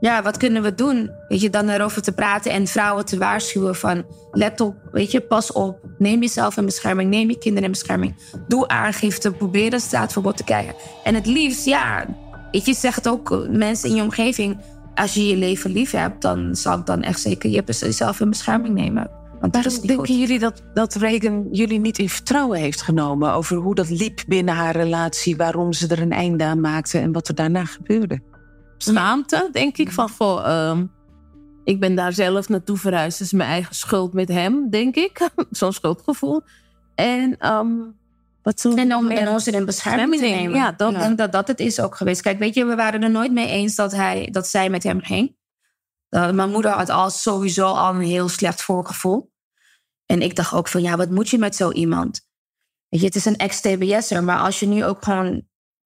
ja, 0.00 0.22
wat 0.22 0.36
kunnen 0.36 0.62
we 0.62 0.74
doen? 0.74 1.10
Weet 1.28 1.40
je, 1.40 1.50
dan 1.50 1.68
erover 1.68 2.02
te 2.02 2.12
praten 2.12 2.52
en 2.52 2.66
vrouwen 2.66 3.04
te 3.04 3.18
waarschuwen 3.18 3.76
van... 3.76 4.04
let 4.32 4.60
op, 4.60 4.74
weet 4.92 5.10
je, 5.10 5.20
pas 5.20 5.52
op. 5.52 5.78
Neem 5.98 6.20
jezelf 6.20 6.56
in 6.56 6.64
bescherming, 6.64 7.10
neem 7.10 7.28
je 7.28 7.38
kinderen 7.38 7.64
in 7.64 7.70
bescherming. 7.70 8.14
Doe 8.48 8.68
aangifte, 8.68 9.32
probeer 9.32 9.72
een 9.72 9.80
straatverbod 9.80 10.36
te 10.36 10.44
krijgen. 10.44 10.74
En 11.04 11.14
het 11.14 11.26
liefst, 11.26 11.64
ja, 11.64 12.06
weet 12.52 12.66
je, 12.66 12.74
zeg 12.74 12.94
het 12.94 13.08
ook 13.08 13.46
mensen 13.50 13.88
in 13.88 13.94
je 13.94 14.02
omgeving... 14.02 14.58
als 14.94 15.14
je 15.14 15.26
je 15.26 15.36
leven 15.36 15.70
lief 15.70 15.90
hebt, 15.90 16.22
dan 16.22 16.56
zal 16.56 16.78
ik 16.78 16.86
dan 16.86 17.02
echt 17.02 17.20
zeker 17.20 17.50
jezelf 17.50 18.20
in 18.20 18.30
bescherming 18.30 18.74
nemen. 18.74 19.10
Want 19.40 19.54
Waarom 19.54 19.72
denken 19.72 19.96
goed. 19.96 20.08
jullie 20.08 20.38
dat, 20.38 20.62
dat 20.74 20.94
Reagan 20.94 21.48
jullie 21.50 21.78
niet 21.78 21.98
in 21.98 22.08
vertrouwen 22.08 22.58
heeft 22.58 22.82
genomen 22.82 23.32
over 23.32 23.56
hoe 23.56 23.74
dat 23.74 23.90
liep 23.90 24.20
binnen 24.26 24.54
haar 24.54 24.76
relatie, 24.76 25.36
waarom 25.36 25.72
ze 25.72 25.86
er 25.88 26.00
een 26.02 26.12
einde 26.12 26.44
aan 26.44 26.60
maakte 26.60 26.98
en 26.98 27.12
wat 27.12 27.28
er 27.28 27.34
daarna 27.34 27.64
gebeurde? 27.64 28.20
Schaamte, 28.82 29.48
denk 29.52 29.76
ik. 29.78 29.92
Van, 29.92 30.10
goh, 30.10 30.46
ehm, 30.46 30.86
ik 31.64 31.80
ben 31.80 31.94
daar 31.94 32.12
zelf 32.12 32.48
naartoe 32.48 32.76
verhuisd. 32.76 33.18
Het 33.18 33.26
is 33.26 33.32
mijn 33.32 33.50
eigen 33.50 33.74
schuld 33.74 34.12
met 34.12 34.28
hem, 34.28 34.70
denk 34.70 34.94
ik. 34.94 35.30
Zo'n 35.50 35.72
schuldgevoel. 35.72 36.42
En 36.94 37.38
ehm, 37.38 37.68
wat 38.42 38.60
zo... 38.60 38.74
En 38.74 38.94
om 38.94 39.10
en 39.10 39.28
ons 39.28 39.46
in 39.46 39.64
bescherming 39.64 40.22
te 40.22 40.28
nemen. 40.28 40.58
Ja, 40.58 40.72
dat, 40.72 40.92
Ik 40.92 40.98
denk 40.98 41.18
dat 41.18 41.32
dat 41.32 41.48
het 41.48 41.60
is 41.60 41.80
ook 41.80 41.96
geweest. 41.96 42.22
Kijk, 42.22 42.38
weet 42.38 42.54
je, 42.54 42.64
we 42.64 42.74
waren 42.74 43.02
er 43.02 43.10
nooit 43.10 43.32
mee 43.32 43.48
eens 43.48 43.74
dat, 43.74 43.92
hij, 43.92 44.28
dat 44.30 44.46
zij 44.46 44.70
met 44.70 44.82
hem 44.82 45.00
ging. 45.00 45.36
Uh, 46.10 46.30
mijn 46.30 46.50
moeder 46.50 46.70
had 46.70 46.88
al 46.88 47.10
sowieso 47.10 47.66
al 47.66 47.94
een 47.94 48.00
heel 48.00 48.28
slecht 48.28 48.62
voorgevoel. 48.62 49.32
En 50.06 50.22
ik 50.22 50.36
dacht 50.36 50.52
ook 50.52 50.68
van, 50.68 50.82
ja, 50.82 50.96
wat 50.96 51.10
moet 51.10 51.28
je 51.28 51.38
met 51.38 51.56
zo 51.56 51.72
iemand? 51.72 52.20
Weet 52.88 53.00
je, 53.00 53.06
het 53.06 53.16
is 53.16 53.24
een 53.24 53.36
ex-TBS'er, 53.36 54.24
maar 54.24 54.38
als 54.38 54.60
je 54.60 54.66
nu 54.66 54.84
ook 54.84 55.04
gewoon 55.04 55.42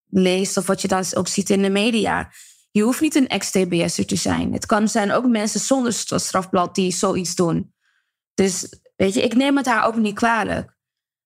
leest... 0.09 0.57
of 0.57 0.67
wat 0.67 0.81
je 0.81 0.87
dan 0.87 1.03
ook 1.13 1.27
ziet 1.27 1.49
in 1.49 1.61
de 1.61 1.69
media... 1.69 2.29
je 2.73 2.81
hoeft 2.81 3.01
niet 3.01 3.15
een 3.15 3.27
ex-TBS'er 3.27 4.05
te 4.05 4.15
zijn. 4.15 4.53
Het 4.53 4.65
kan 4.65 4.87
zijn 4.87 5.11
ook 5.11 5.25
mensen 5.25 5.59
zonder 5.59 5.93
strafblad 5.93 6.75
die 6.75 6.91
zoiets 6.91 7.35
doen. 7.35 7.73
Dus 8.33 8.79
weet 8.95 9.13
je, 9.13 9.21
ik 9.21 9.35
neem 9.35 9.57
het 9.57 9.65
haar 9.65 9.85
ook 9.85 9.95
niet 9.95 10.15
kwalijk. 10.15 10.75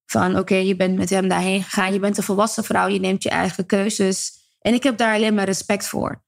Van 0.05 0.37
oké, 0.37 0.55
je 0.55 0.75
bent 0.75 0.97
met 0.97 1.09
hem 1.09 1.27
daarheen 1.27 1.63
gegaan. 1.63 1.93
Je 1.93 1.99
bent 1.99 2.17
een 2.17 2.23
volwassen 2.23 2.63
vrouw. 2.63 2.87
Je 2.87 2.99
neemt 2.99 3.23
je 3.23 3.29
eigen 3.29 3.65
keuzes. 3.65 4.31
En 4.59 4.73
ik 4.73 4.83
heb 4.83 4.97
daar 4.97 5.13
alleen 5.13 5.33
maar 5.33 5.45
respect 5.45 5.87
voor. 5.87 6.23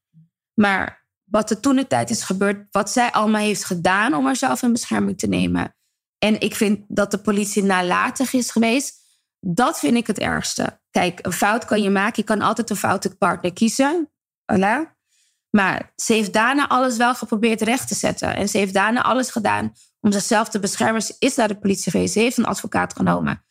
Maar 0.54 1.08
wat 1.24 1.50
er 1.50 1.60
toen 1.60 1.76
de 1.76 1.88
tijd 1.88 2.10
is 2.10 2.24
gebeurd. 2.24 2.68
Wat 2.72 2.90
zij 2.90 3.12
allemaal 3.12 3.42
heeft 3.42 3.66
gedaan 3.66 4.14
om 4.14 4.26
haarzelf 4.26 4.62
in 4.62 4.72
bescherming 4.72 5.18
te 5.18 5.28
nemen. 5.28 5.76
En 6.18 6.40
ik 6.40 6.56
vind 6.56 6.86
dat 6.88 7.12
de 7.12 7.18
politie 7.18 7.64
nalatig 7.64 8.34
is 8.34 8.52
geweest. 8.52 8.98
Dat 9.40 9.80
vind 9.80 9.96
ik 9.96 10.08
het 10.08 10.20
ergste. 10.20 10.80
Kijk, 10.90 11.26
een 11.26 11.34
fout 11.34 11.66
kan 11.66 11.82
je 11.82 11.90
maken. 11.90 12.14
Je 12.16 12.24
kan 12.24 12.42
altijd 12.42 12.70
een 12.70 12.76
foute 12.76 13.18
partner 13.18 13.54
kiezen. 13.54 14.10
Voilà. 14.54 14.99
Maar 15.50 15.94
ze 15.96 16.14
heeft 16.14 16.34
daarna 16.34 16.68
alles 16.68 16.98
wel 16.98 17.16
geprobeerd 17.16 17.62
recht 17.62 17.88
te 17.88 17.96
zetten. 17.96 18.36
En 18.36 18.50
ze 18.50 18.58
heeft 18.58 18.74
daarna 18.74 19.02
alles 19.04 19.30
gedaan 19.30 19.74
om 20.00 20.12
zichzelf 20.12 20.50
te 20.50 20.60
beschermen. 20.60 21.02
Ze 21.02 21.16
is 21.20 21.36
naar 21.36 21.48
de 21.48 21.60
politie 21.60 21.92
geweest. 21.92 22.14
Ze 22.14 22.20
heeft 22.20 22.38
een 22.38 22.46
advocaat 22.46 22.96
genomen. 22.96 23.44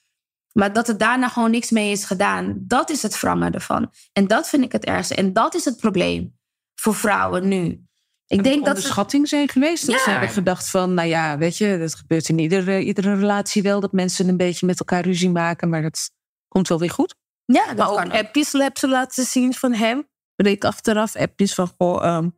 Maar 0.53 0.73
dat 0.73 0.89
er 0.89 0.99
daarna 0.99 1.29
gewoon 1.29 1.51
niks 1.51 1.71
mee 1.71 1.91
is 1.91 2.05
gedaan, 2.05 2.55
dat 2.59 2.91
is 2.91 3.03
het 3.03 3.21
wrangen 3.21 3.53
ervan. 3.53 3.93
En 4.13 4.27
dat 4.27 4.49
vind 4.49 4.65
ik 4.65 4.73
het 4.73 4.85
ergste. 4.85 5.15
En 5.15 5.33
dat 5.33 5.55
is 5.55 5.65
het 5.65 5.77
probleem 5.77 6.39
voor 6.75 6.95
vrouwen 6.95 7.49
nu. 7.49 7.83
Ik 8.27 8.43
denk 8.43 8.65
dat 8.65 8.77
onderschatting 8.77 9.29
zijn 9.29 9.49
geweest. 9.49 9.87
Dat 9.87 9.95
Ja. 9.95 10.03
ze 10.03 10.11
hebben 10.11 10.29
gedacht 10.29 10.71
van, 10.71 10.95
nou 10.95 11.09
ja, 11.09 11.39
weet 11.39 11.57
je, 11.57 11.79
dat 11.79 11.95
gebeurt 11.95 12.29
in 12.29 12.39
iedere, 12.39 12.83
iedere 12.83 13.15
relatie 13.15 13.63
wel. 13.63 13.81
Dat 13.81 13.93
mensen 13.93 14.29
een 14.29 14.37
beetje 14.37 14.67
met 14.67 14.79
elkaar 14.79 15.05
ruzie 15.05 15.31
maken, 15.31 15.69
maar 15.69 15.83
dat 15.83 16.11
komt 16.49 16.69
wel 16.69 16.79
weer 16.79 16.91
goed. 16.91 17.15
Ja, 17.45 17.67
dat 17.67 17.77
maar 17.77 17.89
ook 17.89 17.97
kan 17.97 18.13
ook. 18.13 18.83
laten 18.83 19.25
zien 19.25 19.55
van 19.55 19.73
hem. 19.73 20.08
Reek 20.42 20.64
achteraf 20.64 21.16
appjes 21.16 21.55
van, 21.55 21.70
goh, 21.79 22.05
ehm, 22.05 22.29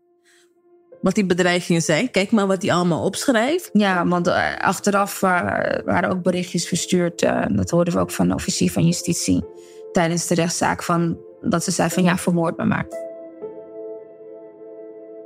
wat 1.00 1.14
die 1.14 1.26
bedreigingen 1.26 1.82
zijn. 1.82 2.10
Kijk 2.10 2.30
maar 2.30 2.46
wat 2.46 2.62
hij 2.62 2.72
allemaal 2.72 3.04
opschrijft. 3.04 3.70
Ja, 3.72 4.06
want 4.06 4.26
eh, 4.26 4.56
achteraf 4.58 5.20
waren 5.20 6.10
ook 6.10 6.22
berichtjes 6.22 6.68
verstuurd. 6.68 7.22
eh, 7.22 7.44
dat 7.48 7.70
hoorden 7.70 7.94
we 7.94 8.00
ook 8.00 8.10
van 8.10 8.28
de 8.28 8.34
officier 8.34 8.70
van 8.70 8.84
justitie 8.84 9.44
tijdens 9.92 10.26
de 10.26 10.34
rechtszaak. 10.34 10.82
Van, 10.82 11.18
dat 11.40 11.64
ze 11.64 11.70
zei 11.70 11.90
van 11.90 12.02
ja, 12.02 12.16
vermoord 12.16 12.56
me 12.56 12.64
maar. 12.64 12.86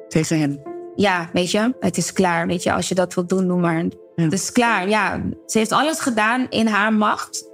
Tegen 0.08 0.38
hem. 0.40 0.62
Ja, 0.94 1.30
weet 1.32 1.50
je, 1.50 1.74
het 1.80 1.96
is 1.96 2.12
klaar. 2.12 2.46
Weet 2.46 2.62
je, 2.62 2.72
als 2.72 2.88
je 2.88 2.94
dat 2.94 3.14
wilt 3.14 3.28
doen, 3.28 3.46
doe 3.48 3.60
maar. 3.60 3.84
Het 4.14 4.32
is 4.32 4.52
klaar, 4.52 4.88
ja. 4.88 5.22
Ze 5.46 5.58
heeft 5.58 5.72
alles 5.72 6.00
gedaan 6.00 6.46
in 6.50 6.66
haar 6.66 6.92
macht, 6.92 7.50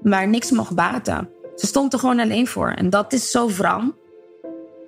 maar 0.00 0.28
niks 0.28 0.50
mocht 0.50 0.74
baten. 0.74 1.30
Ze 1.56 1.66
stond 1.66 1.92
er 1.92 1.98
gewoon 1.98 2.20
alleen 2.20 2.46
voor. 2.46 2.68
En 2.68 2.90
dat 2.90 3.12
is 3.12 3.30
zo 3.30 3.48
wrang. 3.48 3.94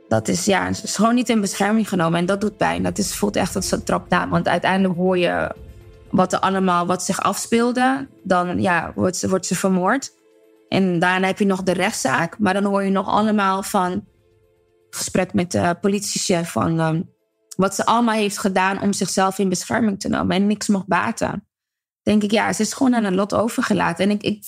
Dat 0.08 0.28
is, 0.28 0.44
ja, 0.44 0.72
ze 0.72 0.82
is 0.82 0.96
gewoon 0.96 1.14
niet 1.14 1.28
in 1.28 1.40
bescherming 1.40 1.88
genomen. 1.88 2.18
En 2.18 2.26
dat 2.26 2.40
doet 2.40 2.56
pijn. 2.56 2.82
Dat 2.82 2.98
is, 2.98 3.14
voelt 3.14 3.36
echt 3.36 3.56
als 3.56 3.70
een 3.70 3.84
trap 3.84 4.08
na. 4.08 4.28
Want 4.28 4.48
uiteindelijk 4.48 4.94
hoor 4.94 5.18
je 5.18 5.54
wat 6.10 6.32
er 6.32 6.38
allemaal, 6.38 6.86
wat 6.86 7.02
zich 7.02 7.22
afspeelde. 7.22 8.08
Dan 8.22 8.60
ja, 8.60 8.92
wordt, 8.94 9.16
ze, 9.16 9.28
wordt 9.28 9.46
ze 9.46 9.54
vermoord. 9.54 10.12
En 10.68 10.98
daarna 10.98 11.26
heb 11.26 11.38
je 11.38 11.46
nog 11.46 11.62
de 11.62 11.72
rechtszaak. 11.72 12.38
Maar 12.38 12.54
dan 12.54 12.64
hoor 12.64 12.82
je 12.82 12.90
nog 12.90 13.08
allemaal 13.08 13.62
van 13.62 14.04
gesprek 14.90 15.32
met 15.32 15.50
de 15.50 15.76
politiechef 15.80 16.50
van 16.50 16.80
ehm, 16.80 17.02
wat 17.56 17.74
ze 17.74 17.86
allemaal 17.86 18.14
heeft 18.14 18.38
gedaan 18.38 18.80
om 18.80 18.92
zichzelf 18.92 19.38
in 19.38 19.48
bescherming 19.48 20.00
te 20.00 20.08
nemen 20.08 20.36
en 20.36 20.46
niks 20.46 20.68
mocht 20.68 20.86
baten. 20.86 21.48
Denk 22.02 22.22
ik, 22.22 22.30
ja, 22.30 22.52
ze 22.52 22.62
is 22.62 22.72
gewoon 22.72 22.94
aan 22.94 23.04
een 23.04 23.14
lot 23.14 23.34
overgelaten. 23.34 24.04
En 24.04 24.10
ik, 24.10 24.22
ik, 24.22 24.44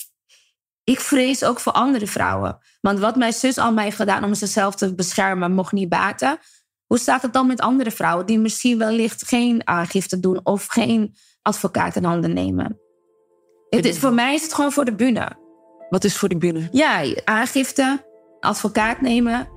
ik 0.85 1.01
vrees 1.01 1.45
ook 1.45 1.61
voor 1.61 1.73
andere 1.73 2.07
vrouwen. 2.07 2.59
Want 2.87 2.99
wat 2.99 3.17
mijn 3.17 3.33
zus 3.33 3.59
allemaal 3.59 3.85
heeft 3.85 3.97
gedaan 3.97 4.25
om 4.25 4.35
zichzelf 4.35 4.75
te 4.75 4.95
beschermen, 4.95 5.53
mocht 5.53 5.73
niet 5.73 5.89
baten. 5.89 6.39
Hoe 6.87 6.99
staat 6.99 7.23
het 7.23 7.33
dan 7.33 7.47
met 7.47 7.61
andere 7.61 7.91
vrouwen 7.91 8.27
die 8.27 8.39
misschien 8.39 8.79
wellicht 8.79 9.27
geen 9.29 9.61
aangifte 9.65 10.21
doen 10.21 10.41
of 10.43 10.67
geen 10.67 11.15
advocaat 11.43 11.97
in 11.97 12.05
handen 12.05 12.33
nemen? 12.35 12.81
Het 13.69 13.85
is, 13.85 13.99
voor 13.99 14.13
mij 14.13 14.35
is 14.35 14.43
het 14.43 14.55
gewoon 14.55 14.73
voor 14.73 14.85
de 14.85 14.95
bühne. 14.95 15.33
Wat 15.89 16.05
is 16.05 16.17
voor 16.17 16.29
de 16.29 16.37
bühne? 16.37 16.69
Ja, 16.73 17.15
aangifte, 17.25 18.07
advocaat 18.41 19.01
nemen. 19.01 19.49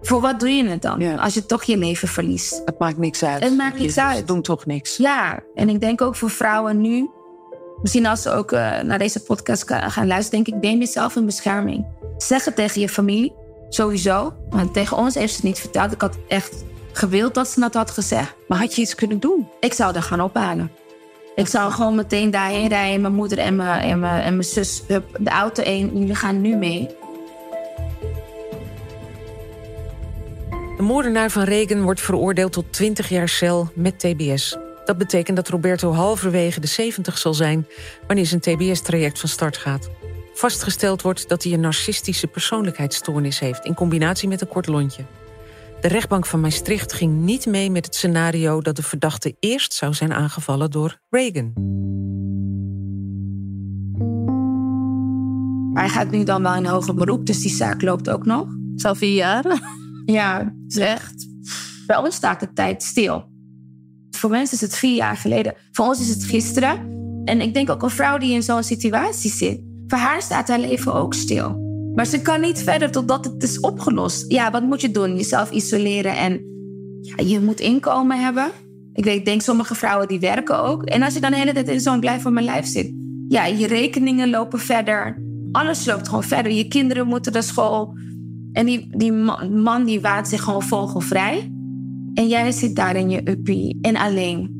Voor 0.00 0.20
wat 0.20 0.40
doe 0.40 0.48
je 0.48 0.68
het 0.68 0.82
dan? 0.82 1.18
Als 1.18 1.34
je 1.34 1.46
toch 1.46 1.64
je 1.64 1.76
leven 1.76 2.08
verliest. 2.08 2.62
Het 2.64 2.78
maakt 2.78 2.98
niks 2.98 3.24
uit. 3.24 3.42
Het 3.42 3.56
maakt 3.56 3.78
niks 3.78 3.94
Je- 3.94 4.02
uit. 4.02 4.16
Ze 4.18 4.24
doen 4.24 4.42
toch 4.42 4.66
niks. 4.66 4.96
Ja, 4.96 5.42
en 5.54 5.68
ik 5.68 5.80
denk 5.80 6.00
ook 6.00 6.16
voor 6.16 6.30
vrouwen 6.30 6.80
nu. 6.80 7.10
Misschien 7.82 8.06
als 8.06 8.22
ze 8.22 8.30
ook 8.30 8.52
eh, 8.52 8.80
naar 8.80 8.98
deze 8.98 9.22
podcast 9.22 9.64
gaan 9.70 10.06
luisteren, 10.06 10.44
denk 10.44 10.56
ik, 10.56 10.62
neem 10.62 10.78
jezelf 10.78 11.16
in 11.16 11.26
bescherming. 11.26 11.86
Zeg 12.16 12.44
het 12.44 12.56
tegen 12.56 12.80
je 12.80 12.88
familie, 12.88 13.32
sowieso. 13.68 14.32
Want 14.50 14.72
tegen 14.72 14.96
ons 14.96 15.14
heeft 15.14 15.30
ze 15.30 15.36
het 15.36 15.44
niet 15.44 15.58
verteld. 15.58 15.92
Ik 15.92 16.00
had 16.00 16.16
echt 16.28 16.64
gewild 16.92 17.34
dat 17.34 17.48
ze 17.48 17.60
dat 17.60 17.74
had 17.74 17.90
gezegd. 17.90 18.34
Maar 18.48 18.58
had 18.58 18.74
je 18.74 18.82
iets 18.82 18.94
kunnen 18.94 19.20
doen? 19.20 19.48
Ik 19.60 19.72
zou 19.72 19.94
er 19.94 20.02
gaan 20.02 20.20
ophalen. 20.20 20.70
Ik 21.34 21.46
zou 21.46 21.72
gewoon 21.72 21.94
meteen 21.94 22.30
daarheen 22.30 22.68
rijden. 22.68 23.00
Mijn 23.00 23.14
moeder 23.14 23.38
en 23.38 23.56
mijn, 23.56 23.80
en 23.80 24.00
mijn, 24.00 24.22
en 24.22 24.32
mijn 24.32 24.48
zus, 24.48 24.82
hup, 24.86 25.16
de 25.18 25.30
auto 25.30 25.62
in. 25.62 25.98
Jullie 25.98 26.14
gaan 26.14 26.40
nu 26.40 26.56
mee. 26.56 26.88
De 30.76 30.82
moordenaar 30.82 31.30
van 31.30 31.42
Reagan 31.42 31.82
wordt 31.82 32.00
veroordeeld 32.00 32.52
tot 32.52 32.72
20 32.72 33.08
jaar 33.08 33.28
cel 33.28 33.70
met 33.74 33.98
TBS. 33.98 34.56
Dat 34.88 34.98
betekent 34.98 35.36
dat 35.36 35.48
Roberto 35.48 35.92
halverwege 35.92 36.60
de 36.60 36.66
70 36.66 37.18
zal 37.18 37.34
zijn... 37.34 37.66
wanneer 38.06 38.26
zijn 38.26 38.40
TBS-traject 38.40 39.18
van 39.18 39.28
start 39.28 39.56
gaat. 39.56 39.90
Vastgesteld 40.34 41.02
wordt 41.02 41.28
dat 41.28 41.42
hij 41.42 41.52
een 41.52 41.60
narcistische 41.60 42.26
persoonlijkheidsstoornis 42.26 43.38
heeft... 43.38 43.64
in 43.64 43.74
combinatie 43.74 44.28
met 44.28 44.40
een 44.40 44.48
kort 44.48 44.66
lontje. 44.66 45.04
De 45.80 45.88
rechtbank 45.88 46.26
van 46.26 46.40
Maastricht 46.40 46.92
ging 46.92 47.20
niet 47.20 47.46
mee 47.46 47.70
met 47.70 47.84
het 47.84 47.94
scenario... 47.94 48.60
dat 48.60 48.76
de 48.76 48.82
verdachte 48.82 49.36
eerst 49.40 49.72
zou 49.72 49.94
zijn 49.94 50.12
aangevallen 50.12 50.70
door 50.70 50.98
Reagan. 51.10 51.52
Hij 55.74 55.88
gaat 55.88 56.10
nu 56.10 56.24
dan 56.24 56.42
wel 56.42 56.54
in 56.54 56.64
hoger 56.64 56.94
beroep, 56.94 57.26
dus 57.26 57.40
die 57.40 57.54
zaak 57.54 57.82
loopt 57.82 58.10
ook 58.10 58.24
nog. 58.24 58.46
Zal 58.74 58.94
vier 58.94 59.14
jaar? 59.14 59.44
Ja, 60.04 60.38
het 60.64 60.76
is 60.76 60.76
echt. 60.76 61.28
Bij 61.86 61.96
ons 61.96 62.14
staat 62.14 62.40
de 62.40 62.52
tijd 62.52 62.82
stil. 62.82 63.36
Voor 64.18 64.30
mensen 64.30 64.54
is 64.54 64.60
het 64.60 64.76
vier 64.76 64.94
jaar 64.94 65.16
geleden. 65.16 65.54
Voor 65.72 65.86
ons 65.86 66.00
is 66.00 66.08
het 66.08 66.24
gisteren. 66.24 66.96
En 67.24 67.40
ik 67.40 67.54
denk 67.54 67.70
ook 67.70 67.82
een 67.82 67.90
vrouw 67.90 68.18
die 68.18 68.32
in 68.32 68.42
zo'n 68.42 68.62
situatie 68.62 69.30
zit. 69.30 69.60
Voor 69.86 69.98
haar 69.98 70.22
staat 70.22 70.48
haar 70.48 70.60
leven 70.60 70.94
ook 70.94 71.14
stil. 71.14 71.66
Maar 71.94 72.06
ze 72.06 72.22
kan 72.22 72.40
niet 72.40 72.62
verder 72.62 72.90
totdat 72.90 73.24
het 73.24 73.42
is 73.42 73.60
opgelost. 73.60 74.32
Ja, 74.32 74.50
wat 74.50 74.62
moet 74.62 74.80
je 74.80 74.90
doen? 74.90 75.16
Jezelf 75.16 75.50
isoleren 75.50 76.16
en 76.16 76.40
ja, 77.00 77.24
je 77.24 77.40
moet 77.40 77.60
inkomen 77.60 78.20
hebben. 78.20 78.50
Ik 78.92 79.04
weet, 79.04 79.24
denk 79.24 79.42
sommige 79.42 79.74
vrouwen 79.74 80.08
die 80.08 80.20
werken 80.20 80.62
ook. 80.62 80.84
En 80.84 81.02
als 81.02 81.14
je 81.14 81.20
dan 81.20 81.30
de 81.30 81.36
hele 81.36 81.52
tijd 81.52 81.68
in 81.68 81.80
zo'n 81.80 82.00
blijf 82.00 82.22
van 82.22 82.32
mijn 82.32 82.44
lijf 82.44 82.66
zit. 82.66 82.92
Ja, 83.28 83.46
je 83.46 83.66
rekeningen 83.66 84.30
lopen 84.30 84.58
verder. 84.58 85.22
Alles 85.52 85.84
loopt 85.84 86.08
gewoon 86.08 86.24
verder. 86.24 86.52
Je 86.52 86.68
kinderen 86.68 87.06
moeten 87.06 87.32
naar 87.32 87.42
school. 87.42 87.94
En 88.52 88.66
die, 88.66 88.88
die 88.96 89.12
ma- 89.12 89.44
man 89.44 89.84
die 89.84 90.00
waant 90.00 90.28
zich 90.28 90.42
gewoon 90.42 90.62
vogelvrij. 90.62 91.52
En 92.18 92.28
jij 92.28 92.52
zit 92.52 92.76
daar 92.76 92.96
in 92.96 93.10
je 93.10 93.30
uppie 93.30 93.78
en 93.80 93.96
alleen. 93.96 94.50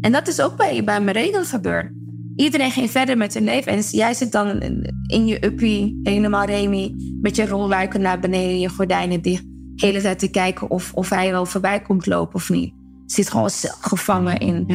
En 0.00 0.12
dat 0.12 0.28
is 0.28 0.40
ook 0.40 0.56
bij, 0.56 0.84
bij 0.84 1.00
mijn 1.00 1.16
regel 1.16 1.44
gebeurd. 1.44 1.92
Iedereen 2.36 2.70
ging 2.70 2.90
verder 2.90 3.16
met 3.16 3.34
hun 3.34 3.44
leven. 3.44 3.72
En 3.72 3.80
jij 3.80 4.14
zit 4.14 4.32
dan 4.32 4.60
in, 5.06 5.26
je 5.26 5.44
uppie, 5.44 6.00
helemaal 6.02 6.44
Remy, 6.44 6.94
met 7.20 7.36
je 7.36 7.46
rolluiken 7.46 8.00
naar 8.00 8.20
beneden, 8.20 8.60
je 8.60 8.68
gordijnen 8.68 9.22
dicht. 9.22 9.42
De 9.74 9.86
hele 9.86 10.00
tijd 10.00 10.18
te 10.18 10.30
kijken 10.30 10.70
of, 10.70 10.92
of 10.94 11.08
hij 11.08 11.30
wel 11.30 11.46
voorbij 11.46 11.80
komt 11.80 12.06
lopen 12.06 12.34
of 12.34 12.50
niet. 12.50 12.74
Zit 13.06 13.30
gewoon 13.30 13.50
gevangen 13.80 14.38
in, 14.38 14.66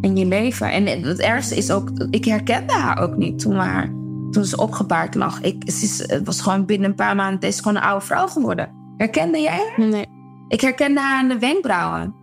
in 0.00 0.16
je 0.16 0.26
leven. 0.26 0.72
En 0.72 0.86
het 0.86 1.20
ergste 1.20 1.56
is 1.56 1.70
ook, 1.70 1.90
ik 2.10 2.24
herkende 2.24 2.72
haar 2.72 2.98
ook 2.98 3.16
niet 3.16 3.38
toen, 3.38 3.52
we 3.52 3.62
haar, 3.62 3.86
toen 4.30 4.44
ze 4.44 4.56
opgebaard 4.56 5.14
lag. 5.14 5.40
Ik, 5.40 5.70
ze 5.70 5.84
is, 5.84 5.98
het 6.06 6.26
was 6.26 6.40
gewoon 6.40 6.66
binnen 6.66 6.88
een 6.88 6.96
paar 6.96 7.16
maanden, 7.16 7.34
het 7.34 7.54
is 7.54 7.60
gewoon 7.60 7.76
een 7.76 7.88
oude 7.88 8.06
vrouw 8.06 8.26
geworden. 8.26 8.70
Herkende 8.96 9.38
jij 9.40 9.58
haar? 9.76 9.88
Nee. 9.88 10.15
Ik 10.48 10.60
herkende 10.60 11.00
haar 11.00 11.18
aan 11.18 11.28
de 11.28 11.38
wenkbrauwen. 11.38 12.14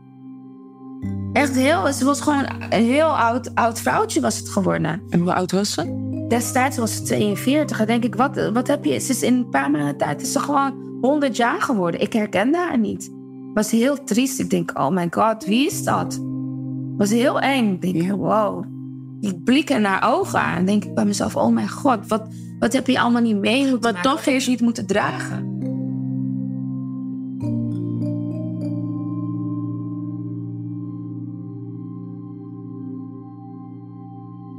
Echt 1.33 1.55
heel, 1.55 1.93
ze 1.93 2.05
was 2.05 2.21
gewoon 2.21 2.45
een 2.69 2.83
heel 2.83 3.17
oud, 3.17 3.55
oud 3.55 3.79
vrouwtje 3.79 4.21
was 4.21 4.37
het 4.37 4.49
geworden. 4.49 5.01
En 5.09 5.19
hoe 5.19 5.33
oud 5.33 5.51
was 5.51 5.73
ze? 5.73 6.11
Destijds 6.27 6.77
was 6.77 6.95
ze 6.95 7.01
42. 7.01 7.77
Dan 7.77 7.87
denk 7.87 8.03
ik, 8.03 8.15
wat, 8.15 8.49
wat 8.53 8.67
heb 8.67 8.85
je? 8.85 8.99
Ze 8.99 9.11
is 9.11 9.21
in 9.21 9.33
een 9.33 9.49
paar 9.49 9.71
maanden 9.71 9.97
tijd 9.97 10.21
is 10.21 10.31
ze 10.31 10.39
gewoon 10.39 10.97
100 11.01 11.35
jaar 11.35 11.61
geworden. 11.61 12.01
Ik 12.01 12.13
herkende 12.13 12.57
haar 12.57 12.79
niet. 12.79 13.11
Was 13.53 13.71
heel 13.71 14.03
triest. 14.03 14.39
Ik 14.39 14.49
denk, 14.49 14.79
oh 14.79 14.89
my 14.89 15.07
god, 15.09 15.45
wie 15.45 15.65
is 15.65 15.83
dat? 15.83 16.21
Was 16.97 17.09
heel 17.09 17.39
eng. 17.39 17.77
Ik 17.79 17.93
denk, 17.93 18.11
wow. 18.11 18.63
Ik 19.21 19.43
blik 19.43 19.69
in 19.69 19.83
haar 19.83 20.13
ogen 20.13 20.39
aan. 20.39 20.57
En 20.57 20.65
denk 20.65 20.83
ik 20.83 20.93
bij 20.93 21.05
mezelf, 21.05 21.35
oh 21.35 21.53
mijn 21.53 21.69
god, 21.69 22.07
wat, 22.07 22.27
wat 22.59 22.73
heb 22.73 22.87
je 22.87 22.99
allemaal 22.99 23.21
niet 23.21 23.37
mee 23.39 23.77
Maar 23.81 24.01
toch 24.01 24.25
heeft 24.25 24.47
niet 24.47 24.61
moeten 24.61 24.85
dragen. 24.85 25.52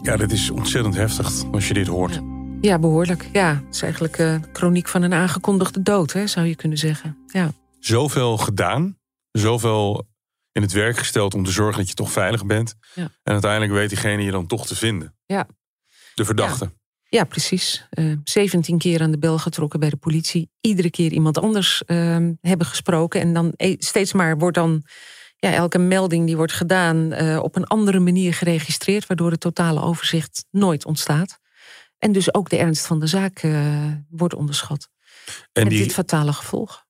Ja, 0.05 0.16
dit 0.16 0.32
is 0.32 0.50
ontzettend 0.50 0.94
heftig 0.94 1.44
als 1.52 1.68
je 1.68 1.74
dit 1.74 1.86
hoort. 1.86 2.20
Ja, 2.61 2.78
behoorlijk. 2.78 3.28
Ja, 3.32 3.62
het 3.66 3.74
is 3.74 3.82
eigenlijk 3.82 4.18
uh, 4.18 4.36
chroniek 4.52 4.88
van 4.88 5.02
een 5.02 5.12
aangekondigde 5.12 5.82
dood, 5.82 6.12
hè, 6.12 6.26
zou 6.26 6.46
je 6.46 6.55
kunnen 6.55 6.78
zeggen. 6.78 7.18
Ja. 7.26 7.52
Zoveel 7.78 8.36
gedaan, 8.36 8.98
zoveel 9.30 10.07
in 10.52 10.62
het 10.62 10.72
werk 10.72 10.96
gesteld 10.96 11.34
om 11.34 11.44
te 11.44 11.50
zorgen 11.50 11.78
dat 11.78 11.88
je 11.88 11.94
toch 11.94 12.12
veilig 12.12 12.46
bent. 12.46 12.74
Ja. 12.94 13.02
En 13.02 13.32
uiteindelijk 13.32 13.72
weet 13.72 13.88
diegene 13.88 14.22
je 14.22 14.30
dan 14.30 14.46
toch 14.46 14.66
te 14.66 14.76
vinden. 14.76 15.16
Ja. 15.26 15.46
De 16.14 16.24
verdachte. 16.24 16.64
Ja. 16.64 16.70
Ja, 17.09 17.24
precies. 17.24 17.86
Uh, 17.98 18.12
eh, 18.12 18.18
17 18.24 18.78
keer 18.78 19.02
aan 19.02 19.11
de 19.11 19.18
bel 19.18 19.38
getrokken 19.38 19.80
bij 19.80 19.90
de 19.90 19.96
politie. 19.96 20.50
Iedere 20.61 20.90
keer 20.90 21.12
iemand 21.12 21.38
anders 21.38 21.82
uh, 21.86 22.16
hebben 22.40 22.66
gesproken. 22.66 23.20
En 23.20 23.32
dan 23.32 23.52
e-, 23.57 23.76
steeds 23.78 24.12
maar 24.12 24.38
wordt 24.38 24.57
dan 24.57 24.82
ja, 25.45 25.53
elke 25.53 25.78
melding 25.78 26.26
die 26.26 26.36
wordt 26.36 26.53
gedaan 26.53 27.12
uh, 27.12 27.42
op 27.42 27.57
een 27.57 27.64
andere 27.66 27.99
manier 27.99 28.34
geregistreerd, 28.34 29.07
waardoor 29.07 29.30
het 29.30 29.40
totale 29.40 29.80
overzicht 29.80 30.45
nooit 30.51 30.84
ontstaat. 30.84 31.38
En 31.99 32.12
dus 32.12 32.34
ook 32.34 32.49
de 32.49 32.57
ernst 32.57 32.86
van 32.86 33.01
de 33.01 33.07
zaak 33.07 33.42
uh, 33.42 33.92
wordt 34.11 34.34
onderschat. 34.34 34.88
En 35.53 35.68
die, 35.68 35.78
dit 35.78 35.92
fatale 35.92 36.32
gevolg. 36.32 36.84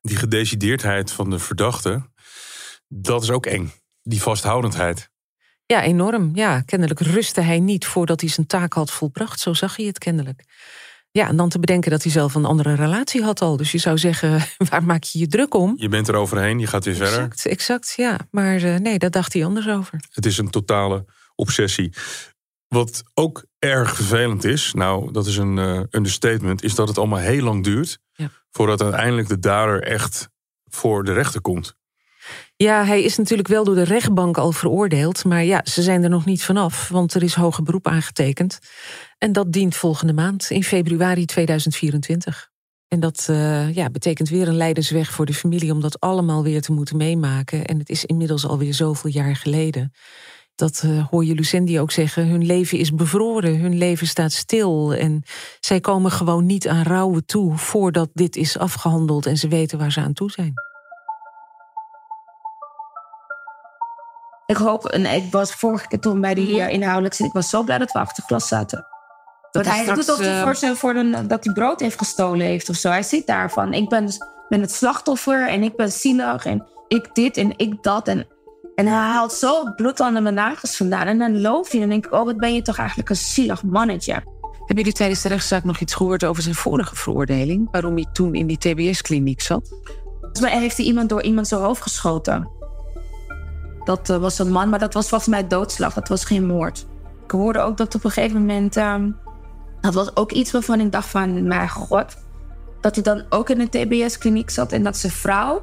Die 0.00 0.16
gedecideerdheid 0.16 1.12
van 1.12 1.30
de 1.30 1.38
verdachte, 1.38 2.10
dat 2.88 3.22
is 3.22 3.30
ook 3.30 3.46
eng. 3.46 3.72
Die 4.02 4.22
vasthoudendheid. 4.22 5.10
Ja, 5.66 5.82
enorm. 5.82 6.30
Ja, 6.34 6.60
kennelijk 6.60 7.00
rustte 7.00 7.40
hij 7.40 7.60
niet 7.60 7.86
voordat 7.86 8.20
hij 8.20 8.30
zijn 8.30 8.46
taak 8.46 8.72
had 8.72 8.90
volbracht. 8.90 9.40
Zo 9.40 9.54
zag 9.54 9.76
hij 9.76 9.86
het 9.86 9.98
kennelijk. 9.98 10.44
Ja, 11.12 11.28
en 11.28 11.36
dan 11.36 11.48
te 11.48 11.58
bedenken 11.58 11.90
dat 11.90 12.02
hij 12.02 12.12
zelf 12.12 12.34
een 12.34 12.44
andere 12.44 12.74
relatie 12.74 13.22
had 13.22 13.40
al. 13.40 13.56
Dus 13.56 13.72
je 13.72 13.78
zou 13.78 13.98
zeggen, 13.98 14.42
waar 14.70 14.84
maak 14.84 15.04
je 15.04 15.18
je 15.18 15.26
druk 15.26 15.54
om? 15.54 15.74
Je 15.76 15.88
bent 15.88 16.08
er 16.08 16.14
overheen, 16.14 16.58
je 16.58 16.66
gaat 16.66 16.84
weer 16.84 16.94
verder. 16.94 17.18
Exact, 17.18 17.46
exact 17.46 17.92
ja. 17.96 18.18
Maar 18.30 18.62
uh, 18.62 18.76
nee, 18.76 18.98
daar 18.98 19.10
dacht 19.10 19.32
hij 19.32 19.44
anders 19.44 19.68
over. 19.68 20.00
Het 20.12 20.26
is 20.26 20.38
een 20.38 20.50
totale 20.50 21.04
obsessie. 21.34 21.92
Wat 22.68 23.02
ook 23.14 23.44
erg 23.58 23.94
vervelend 23.94 24.44
is, 24.44 24.72
nou, 24.72 25.12
dat 25.12 25.26
is 25.26 25.36
een 25.36 25.56
uh, 25.56 25.80
understatement, 25.90 26.62
is 26.62 26.74
dat 26.74 26.88
het 26.88 26.98
allemaal 26.98 27.18
heel 27.18 27.42
lang 27.42 27.64
duurt 27.64 27.98
ja. 28.12 28.30
voordat 28.50 28.82
uiteindelijk 28.82 29.28
de 29.28 29.38
dader 29.38 29.82
echt 29.82 30.28
voor 30.64 31.04
de 31.04 31.12
rechter 31.12 31.40
komt. 31.40 31.78
Ja, 32.56 32.84
hij 32.84 33.02
is 33.02 33.16
natuurlijk 33.16 33.48
wel 33.48 33.64
door 33.64 33.74
de 33.74 33.82
rechtbank 33.82 34.38
al 34.38 34.52
veroordeeld. 34.52 35.24
Maar 35.24 35.44
ja, 35.44 35.60
ze 35.64 35.82
zijn 35.82 36.02
er 36.02 36.10
nog 36.10 36.24
niet 36.24 36.44
vanaf, 36.44 36.88
want 36.88 37.14
er 37.14 37.22
is 37.22 37.34
hoger 37.34 37.62
beroep 37.62 37.86
aangetekend. 37.86 38.58
En 39.20 39.32
dat 39.32 39.52
dient 39.52 39.76
volgende 39.76 40.12
maand, 40.12 40.50
in 40.50 40.64
februari 40.64 41.24
2024. 41.24 42.50
En 42.88 43.00
dat 43.00 43.26
uh, 43.30 43.74
ja, 43.74 43.90
betekent 43.90 44.28
weer 44.28 44.48
een 44.48 44.56
leidensweg 44.56 45.10
voor 45.10 45.26
de 45.26 45.34
familie 45.34 45.72
om 45.72 45.80
dat 45.80 46.00
allemaal 46.00 46.42
weer 46.42 46.62
te 46.62 46.72
moeten 46.72 46.96
meemaken. 46.96 47.64
En 47.64 47.78
het 47.78 47.88
is 47.88 48.04
inmiddels 48.04 48.46
alweer 48.46 48.74
zoveel 48.74 49.10
jaar 49.10 49.36
geleden. 49.36 49.92
Dat 50.54 50.82
uh, 50.86 51.06
hoor 51.06 51.24
je 51.24 51.34
Lucendi 51.34 51.80
ook 51.80 51.90
zeggen. 51.90 52.26
Hun 52.26 52.46
leven 52.46 52.78
is 52.78 52.94
bevroren, 52.94 53.60
hun 53.60 53.78
leven 53.78 54.06
staat 54.06 54.32
stil. 54.32 54.94
En 54.94 55.22
zij 55.60 55.80
komen 55.80 56.10
gewoon 56.10 56.46
niet 56.46 56.68
aan 56.68 56.82
rouwen 56.82 57.26
toe 57.26 57.56
voordat 57.56 58.10
dit 58.12 58.36
is 58.36 58.58
afgehandeld 58.58 59.26
en 59.26 59.36
ze 59.36 59.48
weten 59.48 59.78
waar 59.78 59.92
ze 59.92 60.00
aan 60.00 60.12
toe 60.12 60.30
zijn. 60.30 60.52
Ik 64.46 64.56
hoop, 64.56 64.86
en 64.86 65.06
ik 65.06 65.32
was 65.32 65.54
vorige 65.54 65.88
keer 65.88 66.00
toen 66.00 66.20
bij 66.20 66.34
die 66.34 66.46
hier 66.46 66.68
inhoudelijk 66.68 67.14
zit, 67.14 67.26
ik 67.26 67.32
was 67.32 67.48
zo 67.48 67.62
blij 67.62 67.78
dat 67.78 67.92
we 67.92 67.98
achter 67.98 68.22
glas 68.22 68.48
zaten. 68.48 68.86
Dat 69.50 69.66
hij 69.66 69.82
straks, 69.82 70.06
doet 70.06 70.20
uh... 70.20 70.42
voor 70.42 70.54
zijn, 70.54 70.76
voor 70.76 70.94
een, 70.94 71.28
dat 71.28 71.44
hij 71.44 71.52
brood 71.52 71.80
heeft 71.80 71.98
gestolen 71.98 72.46
heeft 72.46 72.68
of 72.68 72.76
zo. 72.76 72.88
Hij 72.90 73.02
zit 73.02 73.26
daarvan. 73.26 73.72
Ik 73.72 73.88
ben, 73.88 74.08
ben 74.48 74.60
het 74.60 74.72
slachtoffer 74.72 75.48
en 75.48 75.62
ik 75.62 75.76
ben 75.76 75.92
zielig 75.92 76.44
en 76.44 76.66
ik 76.88 77.14
dit 77.14 77.36
en 77.36 77.52
ik 77.56 77.82
dat. 77.82 78.08
En, 78.08 78.26
en 78.74 78.86
hij 78.86 78.96
haalt 78.96 79.32
zo 79.32 79.72
bloed 79.76 80.00
aan 80.00 80.22
mijn 80.22 80.34
nagels 80.34 80.76
vandaan. 80.76 81.06
En 81.06 81.18
dan 81.18 81.40
loof 81.40 81.72
je 81.72 81.80
en 81.80 81.88
denk 81.88 82.06
ik, 82.06 82.12
oh, 82.12 82.24
wat 82.24 82.36
ben 82.36 82.54
je 82.54 82.62
toch 82.62 82.78
eigenlijk 82.78 83.10
een 83.10 83.16
zielig 83.16 83.62
mannetje. 83.62 84.12
Hebben 84.70 84.76
jullie 84.76 84.92
tijdens 84.92 85.22
de 85.22 85.28
rechtszaak 85.28 85.64
nog 85.64 85.80
iets 85.80 85.94
gehoord 85.94 86.24
over 86.24 86.42
zijn 86.42 86.54
vorige 86.54 86.96
veroordeling? 86.96 87.68
Waarom 87.70 87.94
hij 87.94 88.06
toen 88.12 88.34
in 88.34 88.46
die 88.46 88.58
TBS-kliniek 88.58 89.40
zat? 89.40 89.68
Volgens 90.20 90.40
mij 90.40 90.60
heeft 90.60 90.76
hij 90.76 90.86
iemand 90.86 91.08
door 91.08 91.22
iemand 91.22 91.48
zijn 91.48 91.60
hoofd 91.60 91.82
geschoten. 91.82 92.48
Dat 93.84 94.10
uh, 94.10 94.16
was 94.16 94.38
een 94.38 94.50
man, 94.50 94.68
maar 94.68 94.78
dat 94.78 94.94
was 94.94 95.08
volgens 95.08 95.30
mij 95.30 95.46
doodslag. 95.46 95.94
Dat 95.94 96.08
was 96.08 96.24
geen 96.24 96.46
moord. 96.46 96.86
Ik 97.24 97.30
hoorde 97.30 97.58
ook 97.58 97.76
dat 97.76 97.94
op 97.94 98.04
een 98.04 98.10
gegeven 98.10 98.38
moment... 98.38 98.76
Um, 98.76 99.16
dat 99.80 99.94
was 99.94 100.16
ook 100.16 100.32
iets 100.32 100.50
waarvan 100.50 100.80
ik 100.80 100.92
dacht 100.92 101.08
van... 101.08 101.46
mijn 101.46 101.68
god, 101.68 102.16
dat 102.80 102.94
hij 102.94 103.04
dan 103.04 103.24
ook 103.28 103.50
in 103.50 103.60
een 103.60 103.68
TBS-kliniek 103.68 104.50
zat... 104.50 104.72
en 104.72 104.82
dat 104.82 104.96
zijn 104.96 105.12
vrouw 105.12 105.62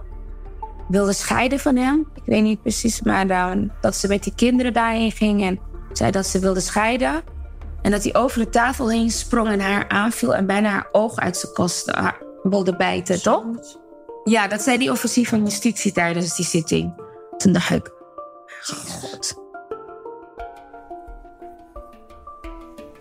wilde 0.88 1.14
scheiden 1.14 1.60
van 1.60 1.76
hem. 1.76 2.08
Ik 2.14 2.24
weet 2.26 2.44
niet 2.44 2.62
precies, 2.62 3.02
maar 3.02 3.28
dan, 3.28 3.72
dat 3.82 3.96
ze 3.96 4.08
met 4.08 4.24
die 4.24 4.36
kinderen 4.36 4.74
daarheen 4.74 5.12
ging... 5.12 5.44
en 5.44 5.60
zei 5.92 6.12
dat 6.12 6.26
ze 6.26 6.40
wilde 6.40 6.60
scheiden. 6.60 7.22
En 7.82 7.92
dat 7.92 8.04
hij 8.04 8.16
over 8.16 8.40
de 8.40 8.50
tafel 8.50 8.90
heen 8.90 9.12
sprong 9.12 9.48
en 9.48 9.60
haar 9.60 9.90
aanviel... 9.90 10.36
en 10.36 10.46
bijna 10.46 10.70
haar 10.70 10.90
oog 10.92 11.16
uit 11.16 11.38
zijn 11.38 11.54
kosten 11.54 12.16
wilde 12.44 12.76
bijten, 12.76 13.22
toch? 13.22 13.44
Ja, 14.24 14.48
dat 14.48 14.62
zei 14.62 14.78
die 14.78 14.92
officier 14.92 15.28
van 15.28 15.44
justitie 15.44 15.92
tijdens 15.92 16.36
die 16.36 16.46
zitting. 16.46 16.94
Toen 17.38 17.52
dacht 17.52 17.70
ik, 17.70 17.92
God. 18.62 19.46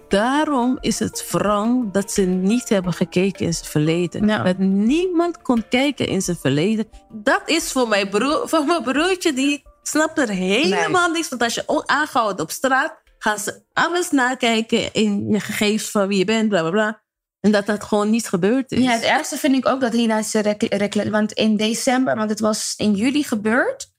Daarom 0.08 0.78
is 0.80 0.98
het 0.98 1.30
wrang 1.30 1.92
dat 1.92 2.12
ze 2.12 2.22
niet 2.22 2.68
hebben 2.68 2.92
gekeken 2.92 3.46
in 3.46 3.52
zijn 3.52 3.70
verleden. 3.70 4.26
Dat 4.44 4.58
niemand 4.58 5.42
kon 5.42 5.68
kijken 5.68 6.06
in 6.06 6.22
zijn 6.22 6.36
verleden. 6.36 6.88
Dat 7.12 7.42
is 7.44 7.72
voor 7.72 7.88
mijn, 7.88 8.08
broer, 8.08 8.48
voor 8.48 8.64
mijn 8.64 8.82
broertje, 8.82 9.32
die 9.32 9.62
snapt 9.82 10.18
er 10.18 10.28
helemaal 10.28 11.10
niks. 11.10 11.28
Want 11.28 11.42
als 11.42 11.54
je 11.54 11.82
aanhoudt 11.86 12.40
op 12.40 12.50
straat, 12.50 13.02
gaan 13.18 13.38
ze 13.38 13.62
alles 13.72 14.10
nakijken 14.10 14.92
in 14.92 15.28
je 15.28 15.40
gegevens 15.40 15.90
van 15.90 16.06
wie 16.08 16.18
je 16.18 16.24
bent, 16.24 16.48
bla 16.48 16.60
bla 16.60 16.70
bla. 16.70 17.04
En 17.40 17.52
dat 17.52 17.66
dat 17.66 17.84
gewoon 17.84 18.10
niet 18.10 18.28
gebeurd 18.28 18.72
is. 18.72 18.84
Ja, 18.84 18.90
het 18.90 19.02
ergste 19.02 19.36
vind 19.36 19.56
ik 19.56 19.66
ook 19.66 19.80
dat 19.80 19.92
naar 19.92 20.24
zijn 20.24 21.10
Want 21.10 21.32
in 21.32 21.56
december, 21.56 22.16
want 22.16 22.30
het 22.30 22.40
was 22.40 22.74
in 22.76 22.94
juli 22.94 23.22
gebeurd. 23.22 23.94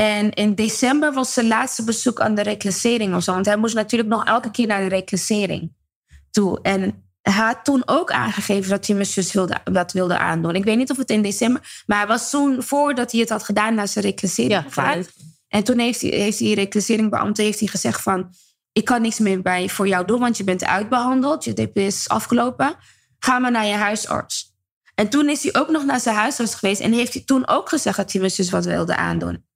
En 0.00 0.30
in 0.30 0.54
december 0.54 1.12
was 1.12 1.32
zijn 1.32 1.46
laatste 1.46 1.84
bezoek 1.84 2.20
aan 2.20 2.34
de 2.34 2.42
reclassering 2.42 3.14
of 3.14 3.22
zo. 3.22 3.32
Want 3.32 3.46
hij 3.46 3.56
moest 3.56 3.74
natuurlijk 3.74 4.10
nog 4.10 4.24
elke 4.24 4.50
keer 4.50 4.66
naar 4.66 4.80
de 4.80 4.88
reclassering 4.88 5.72
toe. 6.30 6.58
En 6.62 7.04
hij 7.22 7.32
had 7.32 7.64
toen 7.64 7.82
ook 7.84 8.10
aangegeven 8.10 8.70
dat 8.70 8.86
hij 8.86 8.94
mijn 8.94 9.06
zus 9.06 9.32
wilde, 9.32 9.60
dat 9.64 9.92
wilde 9.92 10.18
aandoen. 10.18 10.54
Ik 10.54 10.64
weet 10.64 10.76
niet 10.76 10.90
of 10.90 10.96
het 10.96 11.10
in 11.10 11.22
december... 11.22 11.82
Maar 11.86 11.98
hij 11.98 12.06
was 12.06 12.30
toen, 12.30 12.62
voordat 12.62 13.12
hij 13.12 13.20
het 13.20 13.30
had 13.30 13.42
gedaan, 13.42 13.74
naar 13.74 13.88
zijn 13.88 14.04
reclassering 14.04 14.64
ja. 14.74 14.96
En 15.48 15.64
toen 15.64 15.78
heeft, 15.78 16.00
hij, 16.00 16.10
heeft 16.10 16.38
die 16.38 16.54
heeft 17.34 17.58
hij 17.58 17.68
gezegd 17.68 18.02
van... 18.02 18.34
ik 18.72 18.84
kan 18.84 19.02
niks 19.02 19.18
meer 19.18 19.42
bij 19.42 19.68
voor 19.68 19.88
jou 19.88 20.06
doen, 20.06 20.20
want 20.20 20.36
je 20.36 20.44
bent 20.44 20.64
uitbehandeld. 20.64 21.44
Je 21.44 21.52
DP 21.52 21.76
is 21.76 22.08
afgelopen. 22.08 22.74
Ga 23.18 23.38
maar 23.38 23.50
naar 23.50 23.66
je 23.66 23.74
huisarts. 23.74 24.54
En 24.94 25.08
toen 25.08 25.28
is 25.28 25.42
hij 25.42 25.60
ook 25.60 25.68
nog 25.70 25.84
naar 25.84 26.00
zijn 26.00 26.16
huisarts 26.16 26.54
geweest... 26.54 26.80
en 26.80 26.92
heeft 26.92 27.14
hij 27.14 27.22
toen 27.24 27.48
ook 27.48 27.68
gezegd 27.68 27.96
dat 27.96 28.12
hij 28.12 28.20
mijn 28.20 28.32
zus 28.32 28.50
wat 28.50 28.64
wilde 28.64 28.96
aandoen. 28.96 29.48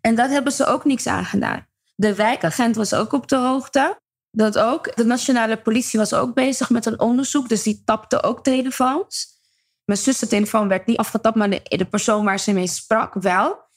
En 0.00 0.14
dat 0.14 0.30
hebben 0.30 0.52
ze 0.52 0.66
ook 0.66 0.84
niks 0.84 1.06
aan 1.06 1.24
gedaan. 1.24 1.66
De 1.94 2.14
wijkagent 2.14 2.76
was 2.76 2.94
ook 2.94 3.12
op 3.12 3.28
de 3.28 3.36
hoogte. 3.36 4.00
Dat 4.30 4.58
ook. 4.58 4.96
De 4.96 5.04
nationale 5.04 5.56
politie 5.56 5.98
was 5.98 6.14
ook 6.14 6.34
bezig 6.34 6.70
met 6.70 6.86
een 6.86 7.00
onderzoek. 7.00 7.48
Dus 7.48 7.62
die 7.62 7.82
tapte 7.84 8.22
ook 8.22 8.42
telefoons. 8.42 9.38
Mijn 9.84 9.98
zus' 9.98 10.28
telefoon 10.28 10.68
werd 10.68 10.86
niet 10.86 10.96
afgetapt, 10.96 11.36
maar 11.36 11.50
de, 11.50 11.60
de 11.62 11.84
persoon 11.84 12.24
waar 12.24 12.40
ze 12.40 12.52
mee 12.52 12.66
sprak 12.66 13.14
wel. 13.14 13.68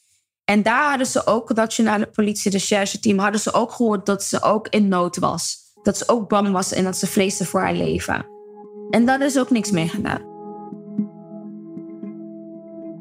En 0.45 0.63
daar 0.63 0.89
hadden 0.89 1.07
ze 1.07 1.25
ook, 1.25 1.47
het 1.47 1.57
nationale 1.57 2.07
politie, 2.07 2.51
recherche 2.51 2.99
team, 2.99 3.19
hadden 3.19 3.39
ze 3.39 3.53
ook 3.53 3.71
gehoord 3.71 4.05
dat 4.05 4.23
ze 4.23 4.41
ook 4.41 4.67
in 4.67 4.87
nood 4.87 5.17
was. 5.17 5.57
Dat 5.83 5.97
ze 5.97 6.07
ook 6.07 6.29
bang 6.29 6.51
was 6.51 6.71
en 6.71 6.83
dat 6.83 6.97
ze 6.97 7.07
vreesde 7.07 7.45
voor 7.45 7.61
haar 7.61 7.73
leven. 7.73 8.25
En 8.89 9.05
daar 9.05 9.21
is 9.21 9.37
ook 9.37 9.49
niks 9.49 9.71
mee 9.71 9.87
gedaan. 9.87 10.32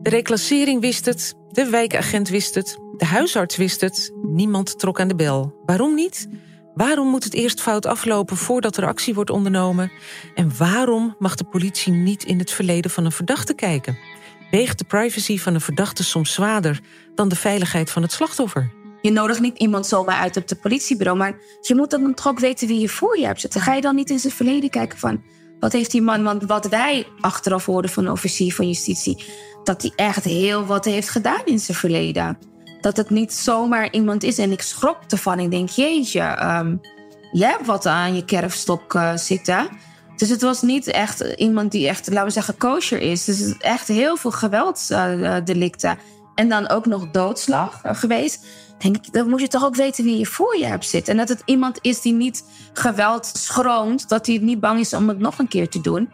De 0.03 0.11
reclassering 0.11 0.81
wist 0.81 1.05
het, 1.05 1.35
de 1.51 1.71
wijkagent 1.71 2.29
wist 2.29 2.55
het, 2.55 2.79
de 2.97 3.05
huisarts 3.05 3.57
wist 3.57 3.81
het. 3.81 4.13
Niemand 4.23 4.79
trok 4.79 5.01
aan 5.01 5.09
de 5.09 5.15
bel. 5.15 5.61
Waarom 5.65 5.95
niet? 5.95 6.29
Waarom 6.75 7.09
moet 7.09 7.25
het 7.25 7.35
eerst 7.35 7.61
fout 7.61 7.87
aflopen 7.87 8.37
voordat 8.37 8.77
er 8.77 8.87
actie 8.87 9.15
wordt 9.15 9.31
ondernomen? 9.31 9.93
En 10.35 10.57
waarom 10.59 11.17
mag 11.19 11.35
de 11.35 11.45
politie 11.45 11.93
niet 11.93 12.25
in 12.25 12.39
het 12.39 12.51
verleden 12.51 12.91
van 12.91 13.05
een 13.05 13.13
verdachte 13.13 13.55
kijken? 13.55 13.99
Weegt 14.51 14.79
de 14.79 14.85
privacy 14.85 15.39
van 15.39 15.55
een 15.55 15.61
verdachte 15.61 16.05
soms 16.05 16.33
zwaarder 16.33 16.81
dan 17.15 17.29
de 17.29 17.37
veiligheid 17.37 17.91
van 17.91 18.03
het 18.03 18.13
slachtoffer? 18.13 18.73
Je 19.03 19.11
nodigt 19.11 19.41
niet 19.41 19.59
iemand 19.59 19.87
zomaar 19.87 20.19
uit 20.19 20.37
op 20.37 20.49
het 20.49 20.61
politiebureau, 20.61 21.19
maar 21.19 21.35
je 21.61 21.75
moet 21.75 21.91
dan 21.91 22.15
toch 22.15 22.29
ook 22.29 22.39
weten 22.39 22.69
wie 22.69 22.81
je 22.81 22.89
voor 22.89 23.19
je 23.19 23.27
hebt 23.27 23.41
zitten. 23.41 23.61
Ga 23.61 23.75
je 23.75 23.81
dan 23.81 23.95
niet 23.95 24.11
in 24.11 24.19
zijn 24.19 24.33
verleden 24.33 24.71
kijken 24.71 24.99
van 24.99 25.23
wat 25.63 25.73
heeft 25.73 25.91
die 25.91 26.03
man, 26.03 26.23
want 26.23 26.45
wat 26.45 26.69
wij 26.69 27.07
achteraf 27.21 27.67
hoorden 27.67 27.91
van 27.91 28.05
een 28.05 28.13
officier 28.13 28.55
van 28.55 28.67
justitie, 28.67 29.25
dat 29.65 29.83
hij 29.83 29.93
echt 29.97 30.25
heel 30.25 30.67
wat 30.67 30.85
heeft 30.85 31.09
gedaan 31.09 31.45
in 31.45 31.59
zijn 31.59 31.77
verleden. 31.77 32.39
Dat 32.81 32.97
het 32.97 33.11
niet 33.11 33.33
zomaar 33.33 33.93
iemand 33.93 34.23
is. 34.23 34.39
En 34.39 34.53
ik 34.53 34.63
schrok 34.63 34.99
ervan. 35.09 35.39
Ik 35.39 35.51
denk, 35.51 35.69
jeetje, 35.69 36.39
um, 36.45 36.81
je 37.33 37.45
hebt 37.45 37.67
wat 37.67 37.87
aan 37.87 38.15
je 38.15 38.25
kerfstok 38.25 38.95
uh, 38.95 39.17
zitten. 39.17 39.69
Dus 40.17 40.29
het 40.29 40.43
was 40.43 40.63
niet 40.63 40.87
echt 40.87 41.21
iemand 41.21 41.71
die 41.71 41.89
echt, 41.89 42.09
laten 42.09 42.25
we 42.25 42.31
zeggen, 42.31 42.57
kosher 42.57 43.01
is. 43.01 43.25
Dus 43.25 43.57
echt 43.59 43.89
heel 43.89 44.17
veel 44.17 44.31
geweldsdelicten. 44.31 45.99
en 46.35 46.49
dan 46.49 46.69
ook 46.69 46.87
nog 46.87 47.11
doodslag 47.11 47.81
geweest. 47.85 48.47
Denk 48.79 48.97
ik, 48.97 49.13
dan 49.13 49.29
moet 49.29 49.41
je 49.41 49.49
toch 49.49 49.65
ook 49.65 49.77
weten 49.77 50.05
wie 50.05 50.19
je 50.19 50.27
voor 50.27 50.59
je 50.59 50.67
hebt 50.67 50.87
zitten. 50.87 51.13
En 51.13 51.19
dat 51.19 51.29
het 51.29 51.43
iemand 51.45 51.79
is 51.81 52.01
die 52.01 52.13
niet 52.13 52.45
geweld 52.73 53.31
schroomt. 53.33 54.09
Dat 54.09 54.27
hij 54.27 54.39
niet 54.39 54.61
bang 54.61 54.81
is 54.81 54.95
om 54.95 55.09
het 55.09 55.19
nog 55.19 55.39
een 55.39 55.49
keer 55.49 55.69
te 55.69 55.81
doen. 55.81 56.13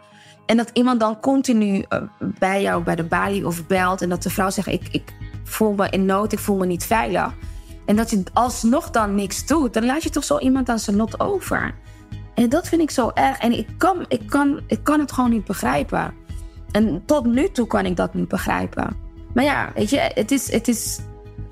En 0.49 0.57
dat 0.57 0.69
iemand 0.73 0.99
dan 0.99 1.19
continu 1.19 1.85
uh, 1.89 2.01
bij 2.19 2.61
jou 2.61 2.83
bij 2.83 2.95
de 2.95 3.03
balie 3.03 3.47
of 3.47 3.67
belt. 3.67 4.01
En 4.01 4.09
dat 4.09 4.23
de 4.23 4.29
vrouw 4.29 4.49
zegt, 4.49 4.67
ik, 4.67 4.87
ik 4.91 5.13
voel 5.43 5.73
me 5.73 5.89
in 5.89 6.05
nood, 6.05 6.31
ik 6.31 6.39
voel 6.39 6.57
me 6.57 6.65
niet 6.65 6.85
veilig. 6.85 7.33
En 7.85 7.95
dat 7.95 8.09
je 8.09 8.23
alsnog 8.33 8.89
dan 8.89 9.15
niks 9.15 9.45
doet. 9.45 9.73
Dan 9.73 9.85
laat 9.85 10.03
je 10.03 10.09
toch 10.09 10.23
zo 10.23 10.39
iemand 10.39 10.69
aan 10.69 10.79
zijn 10.79 10.95
lot 10.95 11.19
over. 11.19 11.75
En 12.33 12.49
dat 12.49 12.67
vind 12.67 12.81
ik 12.81 12.91
zo 12.91 13.11
erg. 13.13 13.37
En 13.37 13.57
ik 13.57 13.67
kan, 13.77 14.05
ik 14.07 14.21
kan, 14.27 14.59
ik 14.67 14.83
kan 14.83 14.99
het 14.99 15.11
gewoon 15.11 15.29
niet 15.29 15.45
begrijpen. 15.45 16.13
En 16.71 17.05
tot 17.05 17.25
nu 17.25 17.49
toe 17.51 17.67
kan 17.67 17.85
ik 17.85 17.95
dat 17.95 18.13
niet 18.13 18.27
begrijpen. 18.27 18.95
Maar 19.33 19.43
ja, 19.43 19.71
weet 19.75 19.89
je, 19.89 20.11
het 20.13 20.31
is, 20.31 20.51
het 20.51 20.67
is 20.67 20.99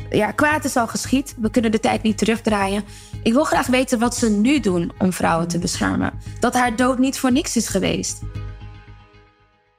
ja, 0.10 0.32
kwaad 0.32 0.66
is 0.66 0.76
al 0.76 0.88
geschied. 0.88 1.36
We 1.40 1.50
kunnen 1.50 1.72
de 1.72 1.80
tijd 1.80 2.02
niet 2.02 2.18
terugdraaien. 2.18 2.84
Ik 3.24 3.34
wil 3.34 3.44
graag 3.44 3.68
weten 3.68 4.00
wat 4.00 4.16
ze 4.16 4.30
nu 4.30 4.60
doen 4.60 4.92
om 4.98 5.14
vrouwen 5.14 5.48
te 5.48 5.60
beschermen. 5.60 6.14
Dat 6.40 6.54
haar 6.54 6.76
dood 6.76 6.98
niet 6.98 7.20
voor 7.20 7.32
niks 7.32 7.56
is 7.56 7.68
geweest. 7.68 8.22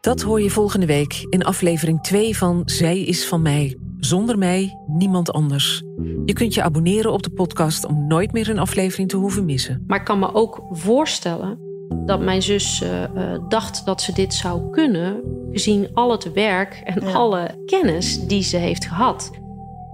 Dat 0.01 0.23
hoor 0.23 0.41
je 0.41 0.51
volgende 0.51 0.87
week 0.87 1.27
in 1.29 1.45
aflevering 1.45 2.03
2 2.03 2.37
van 2.37 2.63
Zij 2.65 3.01
is 3.01 3.27
van 3.27 3.43
mij. 3.43 3.79
Zonder 3.99 4.39
mij 4.39 4.79
niemand 4.87 5.33
anders. 5.33 5.83
Je 6.25 6.33
kunt 6.33 6.55
je 6.55 6.63
abonneren 6.63 7.13
op 7.13 7.23
de 7.23 7.31
podcast 7.31 7.85
om 7.85 8.07
nooit 8.07 8.33
meer 8.33 8.49
een 8.49 8.59
aflevering 8.59 9.09
te 9.09 9.17
hoeven 9.17 9.45
missen. 9.45 9.85
Maar 9.87 9.99
ik 9.99 10.05
kan 10.05 10.19
me 10.19 10.35
ook 10.35 10.63
voorstellen 10.71 11.59
dat 12.07 12.21
mijn 12.21 12.43
zus 12.43 12.83
uh, 12.83 13.03
uh, 13.03 13.39
dacht 13.49 13.87
dat 13.87 14.03
ze 14.03 14.13
dit 14.13 14.35
zou 14.35 14.71
kunnen, 14.71 15.23
gezien 15.53 15.89
al 15.95 16.11
het 16.11 16.33
werk 16.33 16.83
en 16.85 17.05
ja. 17.05 17.13
alle 17.13 17.63
kennis 17.67 18.27
die 18.27 18.43
ze 18.43 18.57
heeft 18.57 18.87
gehad. 18.87 19.31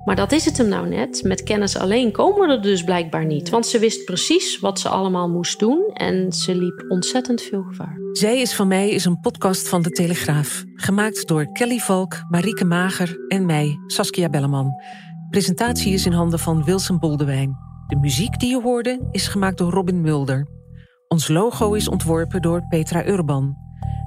Maar 0.04 0.16
dat 0.16 0.32
is 0.32 0.44
het 0.44 0.58
hem 0.58 0.68
nou 0.68 0.88
net. 0.88 1.22
Met 1.22 1.42
kennis 1.42 1.76
alleen 1.76 2.12
komen 2.12 2.48
we 2.48 2.54
er 2.54 2.62
dus 2.62 2.84
blijkbaar 2.84 3.26
niet. 3.26 3.50
Want 3.50 3.66
ze 3.66 3.78
wist 3.78 4.04
precies 4.04 4.58
wat 4.58 4.80
ze 4.80 4.88
allemaal 4.88 5.28
moest 5.28 5.58
doen 5.58 5.90
en 5.92 6.32
ze 6.32 6.54
liep 6.54 6.84
ontzettend 6.88 7.42
veel 7.42 7.62
gevaar. 7.62 7.98
Zij 8.12 8.40
is 8.40 8.54
van 8.54 8.68
mij 8.68 8.90
is 8.90 9.04
een 9.04 9.20
podcast 9.20 9.68
van 9.68 9.82
de 9.82 9.90
Telegraaf. 9.90 10.64
Gemaakt 10.74 11.28
door 11.28 11.52
Kelly 11.52 11.78
Valk, 11.78 12.22
Marieke 12.28 12.64
Mager 12.64 13.24
en 13.28 13.46
mij, 13.46 13.78
Saskia 13.86 14.28
Belleman. 14.28 14.72
Presentatie 15.30 15.92
is 15.92 16.06
in 16.06 16.12
handen 16.12 16.38
van 16.38 16.64
Wilson 16.64 16.98
Boldewijn. 16.98 17.56
De 17.86 17.96
muziek 17.96 18.38
die 18.40 18.50
je 18.50 18.60
hoorde 18.60 19.08
is 19.10 19.28
gemaakt 19.28 19.58
door 19.58 19.70
Robin 19.70 20.00
Mulder. 20.00 20.46
Ons 21.08 21.28
logo 21.28 21.72
is 21.72 21.88
ontworpen 21.88 22.42
door 22.42 22.66
Petra 22.68 23.06
Urban. 23.06 23.56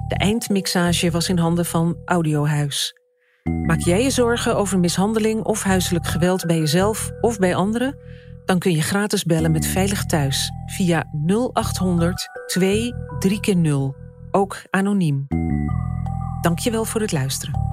De 0.08 0.16
eindmixage 0.16 1.10
was 1.10 1.28
in 1.28 1.38
handen 1.38 1.64
van 1.64 1.96
Audiohuis. 2.04 2.97
Maak 3.50 3.80
jij 3.80 4.02
je 4.02 4.10
zorgen 4.10 4.56
over 4.56 4.78
mishandeling 4.78 5.42
of 5.42 5.62
huiselijk 5.62 6.06
geweld 6.06 6.46
bij 6.46 6.58
jezelf 6.58 7.10
of 7.20 7.38
bij 7.38 7.54
anderen? 7.54 7.98
Dan 8.44 8.58
kun 8.58 8.72
je 8.72 8.82
gratis 8.82 9.24
bellen 9.24 9.52
met 9.52 9.66
Veilig 9.66 10.04
Thuis 10.04 10.50
via 10.66 11.04
0800 11.26 12.28
2 12.46 12.94
3 13.18 13.56
0 13.56 13.96
ook 14.30 14.62
anoniem. 14.70 15.26
Dankjewel 16.40 16.84
voor 16.84 17.00
het 17.00 17.12
luisteren. 17.12 17.67